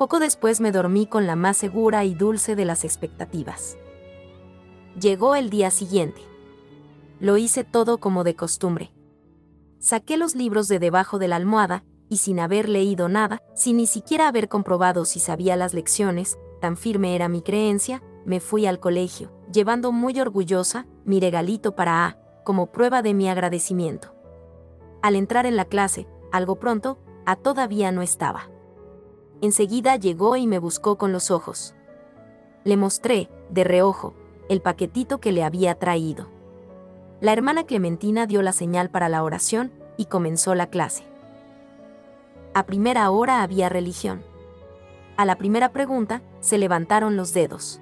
Poco 0.00 0.18
después 0.18 0.62
me 0.62 0.72
dormí 0.72 1.04
con 1.06 1.26
la 1.26 1.36
más 1.36 1.58
segura 1.58 2.06
y 2.06 2.14
dulce 2.14 2.56
de 2.56 2.64
las 2.64 2.84
expectativas. 2.84 3.76
Llegó 4.98 5.34
el 5.34 5.50
día 5.50 5.70
siguiente. 5.70 6.22
Lo 7.18 7.36
hice 7.36 7.64
todo 7.64 7.98
como 7.98 8.24
de 8.24 8.34
costumbre. 8.34 8.94
Saqué 9.78 10.16
los 10.16 10.34
libros 10.34 10.68
de 10.68 10.78
debajo 10.78 11.18
de 11.18 11.28
la 11.28 11.36
almohada 11.36 11.84
y 12.08 12.16
sin 12.16 12.40
haber 12.40 12.66
leído 12.66 13.10
nada, 13.10 13.42
sin 13.54 13.76
ni 13.76 13.86
siquiera 13.86 14.26
haber 14.26 14.48
comprobado 14.48 15.04
si 15.04 15.20
sabía 15.20 15.54
las 15.56 15.74
lecciones, 15.74 16.38
tan 16.62 16.78
firme 16.78 17.14
era 17.14 17.28
mi 17.28 17.42
creencia, 17.42 18.02
me 18.24 18.40
fui 18.40 18.64
al 18.64 18.80
colegio, 18.80 19.30
llevando 19.52 19.92
muy 19.92 20.18
orgullosa 20.18 20.86
mi 21.04 21.20
regalito 21.20 21.74
para 21.76 22.06
A, 22.06 22.18
como 22.42 22.72
prueba 22.72 23.02
de 23.02 23.12
mi 23.12 23.28
agradecimiento. 23.28 24.14
Al 25.02 25.14
entrar 25.14 25.44
en 25.44 25.56
la 25.56 25.66
clase, 25.66 26.08
algo 26.32 26.58
pronto, 26.58 26.98
A 27.26 27.36
todavía 27.36 27.92
no 27.92 28.00
estaba. 28.00 28.48
Enseguida 29.42 29.96
llegó 29.96 30.36
y 30.36 30.46
me 30.46 30.58
buscó 30.58 30.96
con 30.96 31.12
los 31.12 31.30
ojos. 31.30 31.74
Le 32.64 32.76
mostré, 32.76 33.30
de 33.48 33.64
reojo, 33.64 34.14
el 34.48 34.60
paquetito 34.60 35.18
que 35.18 35.32
le 35.32 35.44
había 35.44 35.74
traído. 35.76 36.28
La 37.20 37.32
hermana 37.32 37.64
Clementina 37.64 38.26
dio 38.26 38.42
la 38.42 38.52
señal 38.52 38.90
para 38.90 39.08
la 39.08 39.22
oración 39.22 39.72
y 39.96 40.06
comenzó 40.06 40.54
la 40.54 40.68
clase. 40.68 41.04
A 42.52 42.66
primera 42.66 43.10
hora 43.10 43.42
había 43.42 43.68
religión. 43.68 44.22
A 45.16 45.24
la 45.24 45.36
primera 45.36 45.70
pregunta, 45.70 46.22
se 46.40 46.58
levantaron 46.58 47.16
los 47.16 47.32
dedos. 47.32 47.80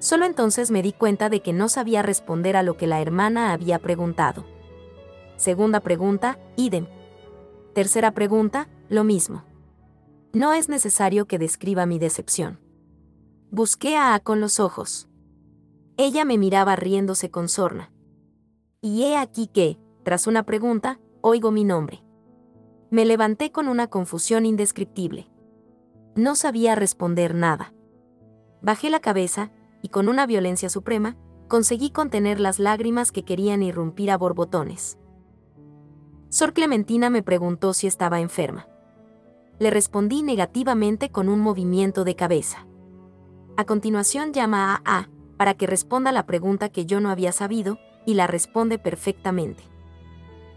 Solo 0.00 0.24
entonces 0.24 0.70
me 0.70 0.82
di 0.82 0.92
cuenta 0.92 1.28
de 1.28 1.40
que 1.40 1.52
no 1.52 1.68
sabía 1.68 2.02
responder 2.02 2.56
a 2.56 2.62
lo 2.62 2.76
que 2.76 2.86
la 2.86 3.00
hermana 3.00 3.52
había 3.52 3.78
preguntado. 3.78 4.44
Segunda 5.36 5.80
pregunta, 5.80 6.38
idem. 6.56 6.86
Tercera 7.74 8.10
pregunta, 8.12 8.68
lo 8.88 9.04
mismo. 9.04 9.44
No 10.32 10.52
es 10.52 10.68
necesario 10.68 11.26
que 11.26 11.40
describa 11.40 11.86
mi 11.86 11.98
decepción. 11.98 12.60
Busqué 13.50 13.96
a 13.96 14.14
A 14.14 14.20
con 14.20 14.40
los 14.40 14.60
ojos. 14.60 15.08
Ella 15.96 16.24
me 16.24 16.38
miraba 16.38 16.76
riéndose 16.76 17.32
con 17.32 17.48
sorna. 17.48 17.92
Y 18.80 19.02
he 19.02 19.16
aquí 19.16 19.48
que, 19.48 19.80
tras 20.04 20.28
una 20.28 20.44
pregunta, 20.44 21.00
oigo 21.20 21.50
mi 21.50 21.64
nombre. 21.64 22.04
Me 22.90 23.04
levanté 23.04 23.50
con 23.50 23.66
una 23.66 23.88
confusión 23.88 24.46
indescriptible. 24.46 25.28
No 26.14 26.36
sabía 26.36 26.76
responder 26.76 27.34
nada. 27.34 27.74
Bajé 28.62 28.88
la 28.88 29.00
cabeza, 29.00 29.50
y 29.82 29.88
con 29.88 30.08
una 30.08 30.26
violencia 30.26 30.68
suprema, 30.68 31.16
conseguí 31.48 31.90
contener 31.90 32.38
las 32.38 32.60
lágrimas 32.60 33.10
que 33.10 33.24
querían 33.24 33.64
irrumpir 33.64 34.12
a 34.12 34.16
borbotones. 34.16 34.96
Sor 36.28 36.52
Clementina 36.52 37.10
me 37.10 37.24
preguntó 37.24 37.74
si 37.74 37.88
estaba 37.88 38.20
enferma. 38.20 38.69
Le 39.60 39.70
respondí 39.70 40.24
negativamente 40.24 41.10
con 41.10 41.28
un 41.28 41.38
movimiento 41.38 42.02
de 42.02 42.16
cabeza. 42.16 42.66
A 43.56 43.64
continuación 43.64 44.32
llama 44.32 44.74
a 44.74 44.98
A 44.98 45.08
para 45.36 45.54
que 45.54 45.68
responda 45.68 46.10
la 46.10 46.26
pregunta 46.26 46.68
que 46.68 46.84
yo 46.84 46.98
no 46.98 47.10
había 47.10 47.30
sabido, 47.30 47.78
y 48.04 48.14
la 48.14 48.26
responde 48.26 48.78
perfectamente. 48.78 49.62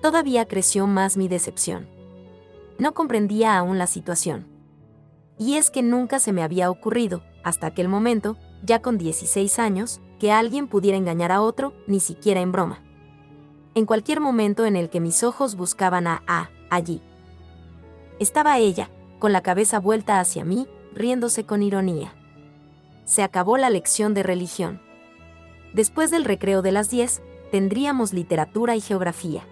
Todavía 0.01 0.47
creció 0.47 0.87
más 0.87 1.15
mi 1.15 1.27
decepción 1.27 1.93
no 2.77 2.93
comprendía 2.93 3.57
aún 3.57 3.77
la 3.77 3.87
situación. 3.87 4.47
Y 5.37 5.55
es 5.55 5.69
que 5.69 5.81
nunca 5.81 6.19
se 6.19 6.33
me 6.33 6.43
había 6.43 6.69
ocurrido, 6.69 7.23
hasta 7.43 7.67
aquel 7.67 7.87
momento, 7.87 8.37
ya 8.63 8.81
con 8.81 8.97
16 8.97 9.59
años, 9.59 10.01
que 10.19 10.31
alguien 10.31 10.67
pudiera 10.67 10.97
engañar 10.97 11.31
a 11.31 11.41
otro, 11.41 11.73
ni 11.87 11.99
siquiera 11.99 12.41
en 12.41 12.51
broma. 12.51 12.83
En 13.75 13.85
cualquier 13.85 14.19
momento 14.19 14.65
en 14.65 14.75
el 14.75 14.89
que 14.89 14.99
mis 14.99 15.23
ojos 15.23 15.55
buscaban 15.55 16.07
a 16.07 16.23
A, 16.27 16.49
allí. 16.69 17.01
Estaba 18.23 18.57
ella, 18.57 18.89
con 19.19 19.33
la 19.33 19.41
cabeza 19.41 19.81
vuelta 19.81 20.21
hacia 20.21 20.45
mí, 20.45 20.65
riéndose 20.93 21.45
con 21.45 21.61
ironía. 21.61 22.13
Se 23.03 23.21
acabó 23.21 23.57
la 23.57 23.69
lección 23.69 24.13
de 24.13 24.23
religión. 24.23 24.81
Después 25.73 26.09
del 26.09 26.23
recreo 26.23 26.61
de 26.61 26.71
las 26.71 26.89
10, 26.89 27.21
tendríamos 27.51 28.13
literatura 28.13 28.77
y 28.77 28.79
geografía. 28.79 29.43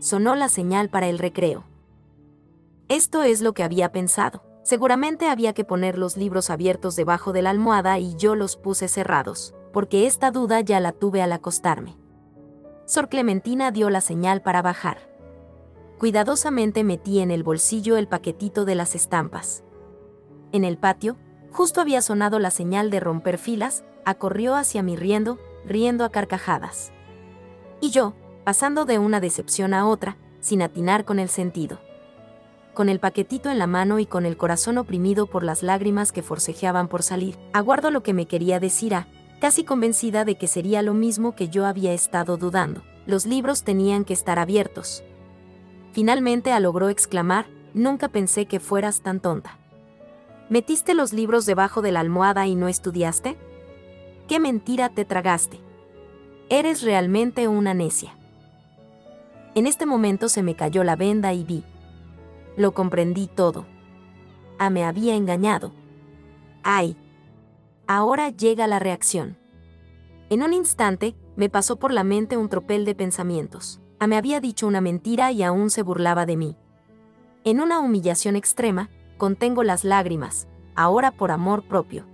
Sonó 0.00 0.34
la 0.34 0.48
señal 0.48 0.88
para 0.88 1.06
el 1.06 1.20
recreo. 1.20 1.62
Esto 2.88 3.22
es 3.22 3.40
lo 3.40 3.52
que 3.52 3.62
había 3.62 3.92
pensado. 3.92 4.42
Seguramente 4.64 5.28
había 5.28 5.52
que 5.52 5.62
poner 5.62 5.96
los 5.96 6.16
libros 6.16 6.50
abiertos 6.50 6.96
debajo 6.96 7.32
de 7.32 7.42
la 7.42 7.50
almohada 7.50 8.00
y 8.00 8.16
yo 8.16 8.34
los 8.34 8.56
puse 8.56 8.88
cerrados, 8.88 9.54
porque 9.72 10.08
esta 10.08 10.32
duda 10.32 10.60
ya 10.60 10.80
la 10.80 10.90
tuve 10.90 11.22
al 11.22 11.30
acostarme. 11.30 11.94
Sor 12.84 13.08
Clementina 13.08 13.70
dio 13.70 13.90
la 13.90 14.00
señal 14.00 14.42
para 14.42 14.60
bajar. 14.60 14.98
Cuidadosamente 15.98 16.84
metí 16.84 17.20
en 17.20 17.30
el 17.30 17.42
bolsillo 17.42 17.96
el 17.96 18.08
paquetito 18.08 18.64
de 18.64 18.74
las 18.74 18.94
estampas. 18.94 19.64
En 20.52 20.64
el 20.64 20.78
patio, 20.78 21.16
justo 21.50 21.80
había 21.80 22.02
sonado 22.02 22.38
la 22.38 22.50
señal 22.50 22.90
de 22.90 23.00
romper 23.00 23.38
filas, 23.38 23.84
acorrió 24.04 24.54
hacia 24.54 24.82
mí 24.82 24.96
riendo, 24.96 25.38
riendo 25.64 26.04
a 26.04 26.10
carcajadas. 26.10 26.92
Y 27.80 27.90
yo, 27.90 28.14
pasando 28.44 28.84
de 28.84 28.98
una 28.98 29.20
decepción 29.20 29.74
a 29.74 29.86
otra, 29.86 30.16
sin 30.40 30.62
atinar 30.62 31.04
con 31.04 31.18
el 31.18 31.28
sentido 31.28 31.78
con 32.76 32.90
el 32.90 33.00
paquetito 33.00 33.50
en 33.50 33.58
la 33.58 33.66
mano 33.66 33.98
y 33.98 34.06
con 34.06 34.26
el 34.26 34.36
corazón 34.36 34.76
oprimido 34.76 35.26
por 35.26 35.42
las 35.42 35.64
lágrimas 35.64 36.12
que 36.12 36.22
forcejeaban 36.22 36.88
por 36.88 37.02
salir. 37.02 37.36
Aguardo 37.54 37.90
lo 37.90 38.02
que 38.02 38.12
me 38.12 38.26
quería 38.26 38.60
decir 38.60 38.94
a, 38.94 39.08
casi 39.40 39.64
convencida 39.64 40.24
de 40.26 40.36
que 40.36 40.46
sería 40.46 40.82
lo 40.82 40.92
mismo 40.92 41.34
que 41.34 41.48
yo 41.48 41.64
había 41.64 41.94
estado 41.94 42.36
dudando. 42.36 42.82
Los 43.06 43.24
libros 43.24 43.64
tenían 43.64 44.04
que 44.04 44.12
estar 44.12 44.38
abiertos. 44.38 45.02
Finalmente 45.96 46.52
a 46.52 46.60
logró 46.60 46.90
exclamar, 46.90 47.46
nunca 47.72 48.08
pensé 48.08 48.44
que 48.44 48.60
fueras 48.60 49.00
tan 49.00 49.18
tonta. 49.18 49.56
¿Metiste 50.50 50.92
los 50.92 51.14
libros 51.14 51.46
debajo 51.46 51.80
de 51.80 51.90
la 51.90 52.00
almohada 52.00 52.46
y 52.46 52.54
no 52.54 52.68
estudiaste? 52.68 53.38
¿Qué 54.28 54.38
mentira 54.38 54.90
te 54.90 55.06
tragaste? 55.06 55.58
Eres 56.50 56.82
realmente 56.82 57.48
una 57.48 57.72
necia. 57.72 58.14
En 59.54 59.66
este 59.66 59.86
momento 59.86 60.28
se 60.28 60.42
me 60.42 60.54
cayó 60.54 60.84
la 60.84 60.96
venda 60.96 61.32
y 61.32 61.44
vi. 61.44 61.64
Lo 62.58 62.74
comprendí 62.74 63.26
todo. 63.26 63.64
Ah, 64.58 64.68
me 64.68 64.84
había 64.84 65.14
engañado. 65.14 65.72
¡Ay! 66.62 66.94
Ahora 67.86 68.28
llega 68.28 68.66
la 68.66 68.80
reacción. 68.80 69.38
En 70.28 70.42
un 70.42 70.52
instante, 70.52 71.16
me 71.36 71.48
pasó 71.48 71.76
por 71.78 71.90
la 71.90 72.04
mente 72.04 72.36
un 72.36 72.50
tropel 72.50 72.84
de 72.84 72.94
pensamientos. 72.94 73.80
Ah, 73.98 74.06
me 74.06 74.16
había 74.16 74.40
dicho 74.40 74.66
una 74.66 74.80
mentira 74.80 75.32
y 75.32 75.42
aún 75.42 75.70
se 75.70 75.82
burlaba 75.82 76.26
de 76.26 76.36
mí. 76.36 76.56
En 77.44 77.60
una 77.60 77.78
humillación 77.78 78.36
extrema, 78.36 78.90
contengo 79.16 79.62
las 79.62 79.84
lágrimas, 79.84 80.48
ahora 80.74 81.10
por 81.10 81.30
amor 81.30 81.62
propio. 81.62 82.06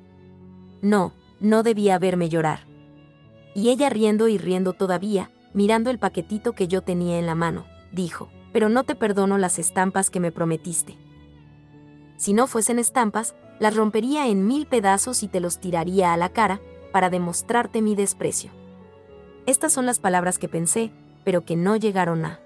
No, 0.80 1.12
no 1.40 1.62
debía 1.62 1.98
verme 1.98 2.28
llorar. 2.28 2.66
Y 3.54 3.70
ella 3.70 3.90
riendo 3.90 4.28
y 4.28 4.38
riendo 4.38 4.72
todavía, 4.72 5.30
mirando 5.54 5.90
el 5.90 5.98
paquetito 5.98 6.52
que 6.52 6.68
yo 6.68 6.82
tenía 6.82 7.18
en 7.18 7.26
la 7.26 7.34
mano, 7.34 7.66
dijo, 7.92 8.30
pero 8.52 8.68
no 8.68 8.84
te 8.84 8.94
perdono 8.94 9.38
las 9.38 9.58
estampas 9.58 10.10
que 10.10 10.20
me 10.20 10.32
prometiste. 10.32 10.96
Si 12.16 12.32
no 12.32 12.46
fuesen 12.46 12.78
estampas, 12.78 13.34
las 13.58 13.74
rompería 13.74 14.28
en 14.28 14.46
mil 14.46 14.66
pedazos 14.66 15.22
y 15.22 15.28
te 15.28 15.40
los 15.40 15.58
tiraría 15.58 16.12
a 16.12 16.16
la 16.16 16.28
cara, 16.28 16.60
para 16.92 17.10
demostrarte 17.10 17.82
mi 17.82 17.94
desprecio. 17.94 18.50
Estas 19.46 19.72
son 19.72 19.86
las 19.86 19.98
palabras 19.98 20.38
que 20.38 20.48
pensé, 20.48 20.92
pero 21.24 21.44
que 21.44 21.56
no 21.56 21.76
llegaron 21.76 22.24
a 22.24 22.40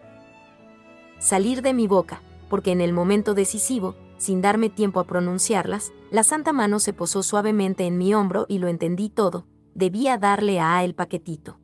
salir 1.18 1.62
de 1.62 1.72
mi 1.72 1.86
boca, 1.86 2.20
porque 2.48 2.72
en 2.72 2.80
el 2.80 2.92
momento 2.92 3.34
decisivo, 3.34 3.94
sin 4.18 4.40
darme 4.40 4.70
tiempo 4.70 5.00
a 5.00 5.04
pronunciarlas, 5.04 5.92
la 6.10 6.22
santa 6.22 6.52
mano 6.52 6.78
se 6.78 6.92
posó 6.92 7.22
suavemente 7.22 7.86
en 7.86 7.98
mi 7.98 8.14
hombro 8.14 8.46
y 8.48 8.58
lo 8.58 8.68
entendí 8.68 9.08
todo, 9.08 9.46
debía 9.74 10.18
darle 10.18 10.60
a 10.60 10.82
el 10.84 10.94
paquetito. 10.94 11.58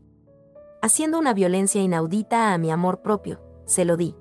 Haciendo 0.83 1.19
una 1.19 1.33
violencia 1.33 1.81
inaudita 1.81 2.53
a 2.53 2.59
mi 2.59 2.71
amor 2.71 3.03
propio, 3.03 3.41
se 3.67 3.85
lo 3.85 3.97
di. 3.97 4.17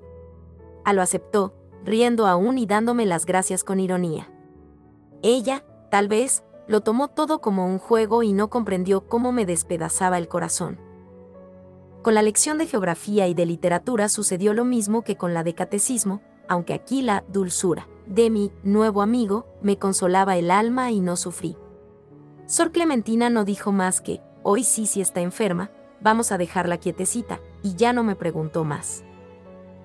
A 0.86 0.94
lo 0.94 1.02
aceptó, 1.02 1.56
riendo 1.84 2.28
aún 2.28 2.58
y 2.58 2.66
dándome 2.66 3.06
las 3.06 3.26
gracias 3.26 3.64
con 3.64 3.80
ironía. 3.80 4.32
Ella, 5.24 5.66
tal 5.90 6.08
vez, 6.08 6.44
lo 6.68 6.82
tomó 6.82 7.10
todo 7.10 7.42
como 7.42 7.66
un 7.66 7.80
juego 7.80 8.24
y 8.24 8.34
no 8.34 8.50
comprendió 8.50 9.08
cómo 9.08 9.32
me 9.32 9.46
despedazaba 9.46 10.18
el 10.18 10.28
corazón. 10.28 10.80
Con 12.02 12.16
la 12.16 12.24
lección 12.24 12.58
de 12.58 12.66
geografía 12.66 13.28
y 13.28 13.34
de 13.34 13.46
literatura 13.46 14.10
sucedió 14.10 14.54
lo 14.54 14.66
mismo 14.66 15.04
que 15.04 15.18
con 15.18 15.34
la 15.36 15.44
de 15.44 15.54
catecismo, 15.54 16.22
aunque 16.48 16.74
aquí 16.74 17.04
la 17.04 17.24
dulzura 17.28 17.88
de 18.08 18.30
mi 18.30 18.52
nuevo 18.64 19.02
amigo 19.02 19.46
me 19.62 19.78
consolaba 19.78 20.36
el 20.38 20.50
alma 20.50 20.92
y 20.92 21.00
no 21.00 21.16
sufrí. 21.16 21.56
Sor 22.48 22.72
Clementina 22.72 23.30
no 23.30 23.46
dijo 23.46 23.72
más 23.72 24.02
que, 24.02 24.20
hoy 24.44 24.64
sí 24.64 24.88
sí 24.88 25.00
está 25.00 25.22
enferma, 25.22 25.72
vamos 26.02 26.32
a 26.32 26.38
dejarla 26.38 26.80
quietecita, 26.80 27.40
y 27.62 27.76
ya 27.76 27.94
no 27.94 28.04
me 28.04 28.16
preguntó 28.16 28.64
más. 28.64 29.04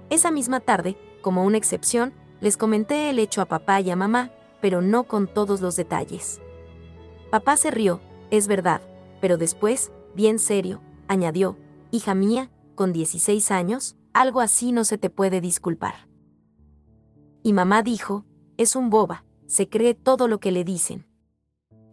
Esa 0.09 0.31
misma 0.31 0.61
tarde, 0.61 0.97
como 1.21 1.45
una 1.45 1.59
excepción, 1.59 2.15
les 2.41 2.57
comenté 2.57 3.11
el 3.11 3.19
hecho 3.19 3.43
a 3.43 3.47
papá 3.47 3.81
y 3.81 3.91
a 3.91 3.97
mamá, 3.97 4.33
pero 4.61 4.81
no 4.81 5.05
con 5.05 5.29
todos 5.29 5.61
los 5.61 5.77
detalles. 5.77 6.41
Papá 7.31 7.57
se 7.57 7.71
rió, 7.71 8.01
es 8.31 8.49
verdad, 8.49 8.81
pero 9.21 9.37
después, 9.37 9.93
bien 10.15 10.39
serio, 10.39 10.81
añadió, 11.09 11.57
hija 11.97 12.15
mía, 12.15 12.51
con 12.75 12.93
16 12.93 13.51
años, 13.51 13.97
algo 14.13 14.41
así 14.41 14.73
no 14.73 14.85
se 14.85 14.99
te 14.99 15.11
puede 15.11 15.41
disculpar. 15.41 16.09
Y 17.43 17.53
mamá 17.53 17.83
dijo, 17.83 18.25
es 18.57 18.77
un 18.77 18.91
boba, 18.91 19.25
se 19.47 19.69
cree 19.69 19.95
todo 19.95 20.29
lo 20.29 20.41
que 20.41 20.53
le 20.53 20.65
dicen. 20.65 21.07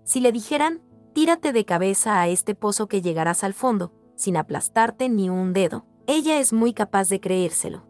Si 0.04 0.20
le 0.20 0.32
dijeran, 0.32 0.82
tírate 1.14 1.54
de 1.54 1.66
cabeza 1.66 2.20
a 2.20 2.28
este 2.28 2.56
pozo 2.56 2.88
que 2.88 3.02
llegarás 3.02 3.44
al 3.44 3.54
fondo, 3.54 3.94
sin 4.16 4.38
aplastarte 4.38 5.10
ni 5.10 5.30
un 5.30 5.54
dedo, 5.54 5.86
ella 6.08 6.40
es 6.40 6.54
muy 6.54 6.74
capaz 6.74 7.10
de 7.10 7.20
creérselo. 7.20 7.84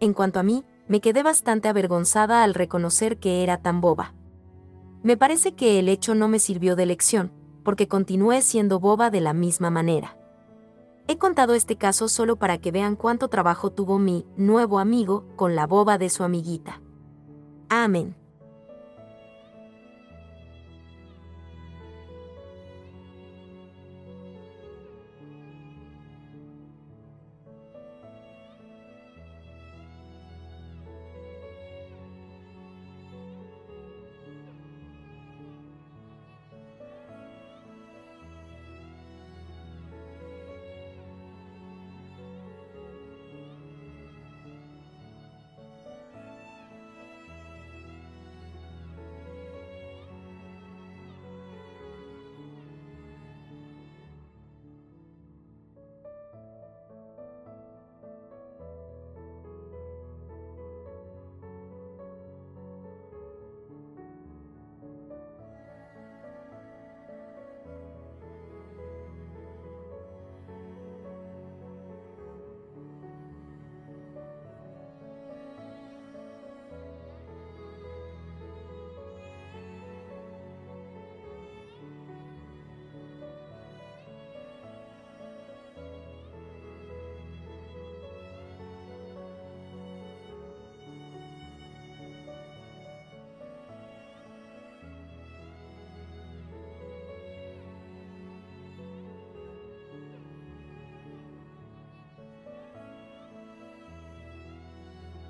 En 0.00 0.12
cuanto 0.14 0.40
a 0.40 0.42
mí, 0.42 0.64
me 0.88 1.00
quedé 1.00 1.22
bastante 1.22 1.68
avergonzada 1.68 2.42
al 2.42 2.54
reconocer 2.54 3.18
que 3.18 3.42
era 3.42 3.62
tan 3.62 3.80
boba. 3.80 4.14
Me 5.02 5.16
parece 5.16 5.54
que 5.54 5.78
el 5.78 5.88
hecho 5.88 6.14
no 6.14 6.28
me 6.28 6.38
sirvió 6.38 6.76
de 6.76 6.86
lección, 6.86 7.32
porque 7.64 7.88
continué 7.88 8.42
siendo 8.42 8.80
boba 8.80 9.10
de 9.10 9.20
la 9.20 9.32
misma 9.32 9.70
manera. 9.70 10.16
He 11.08 11.18
contado 11.18 11.54
este 11.54 11.76
caso 11.76 12.08
solo 12.08 12.36
para 12.36 12.58
que 12.58 12.70
vean 12.70 12.96
cuánto 12.96 13.28
trabajo 13.28 13.70
tuvo 13.70 13.98
mi 13.98 14.24
nuevo 14.36 14.78
amigo 14.78 15.26
con 15.36 15.54
la 15.54 15.66
boba 15.66 15.98
de 15.98 16.08
su 16.08 16.22
amiguita. 16.22 16.80
Amén. 17.68 18.21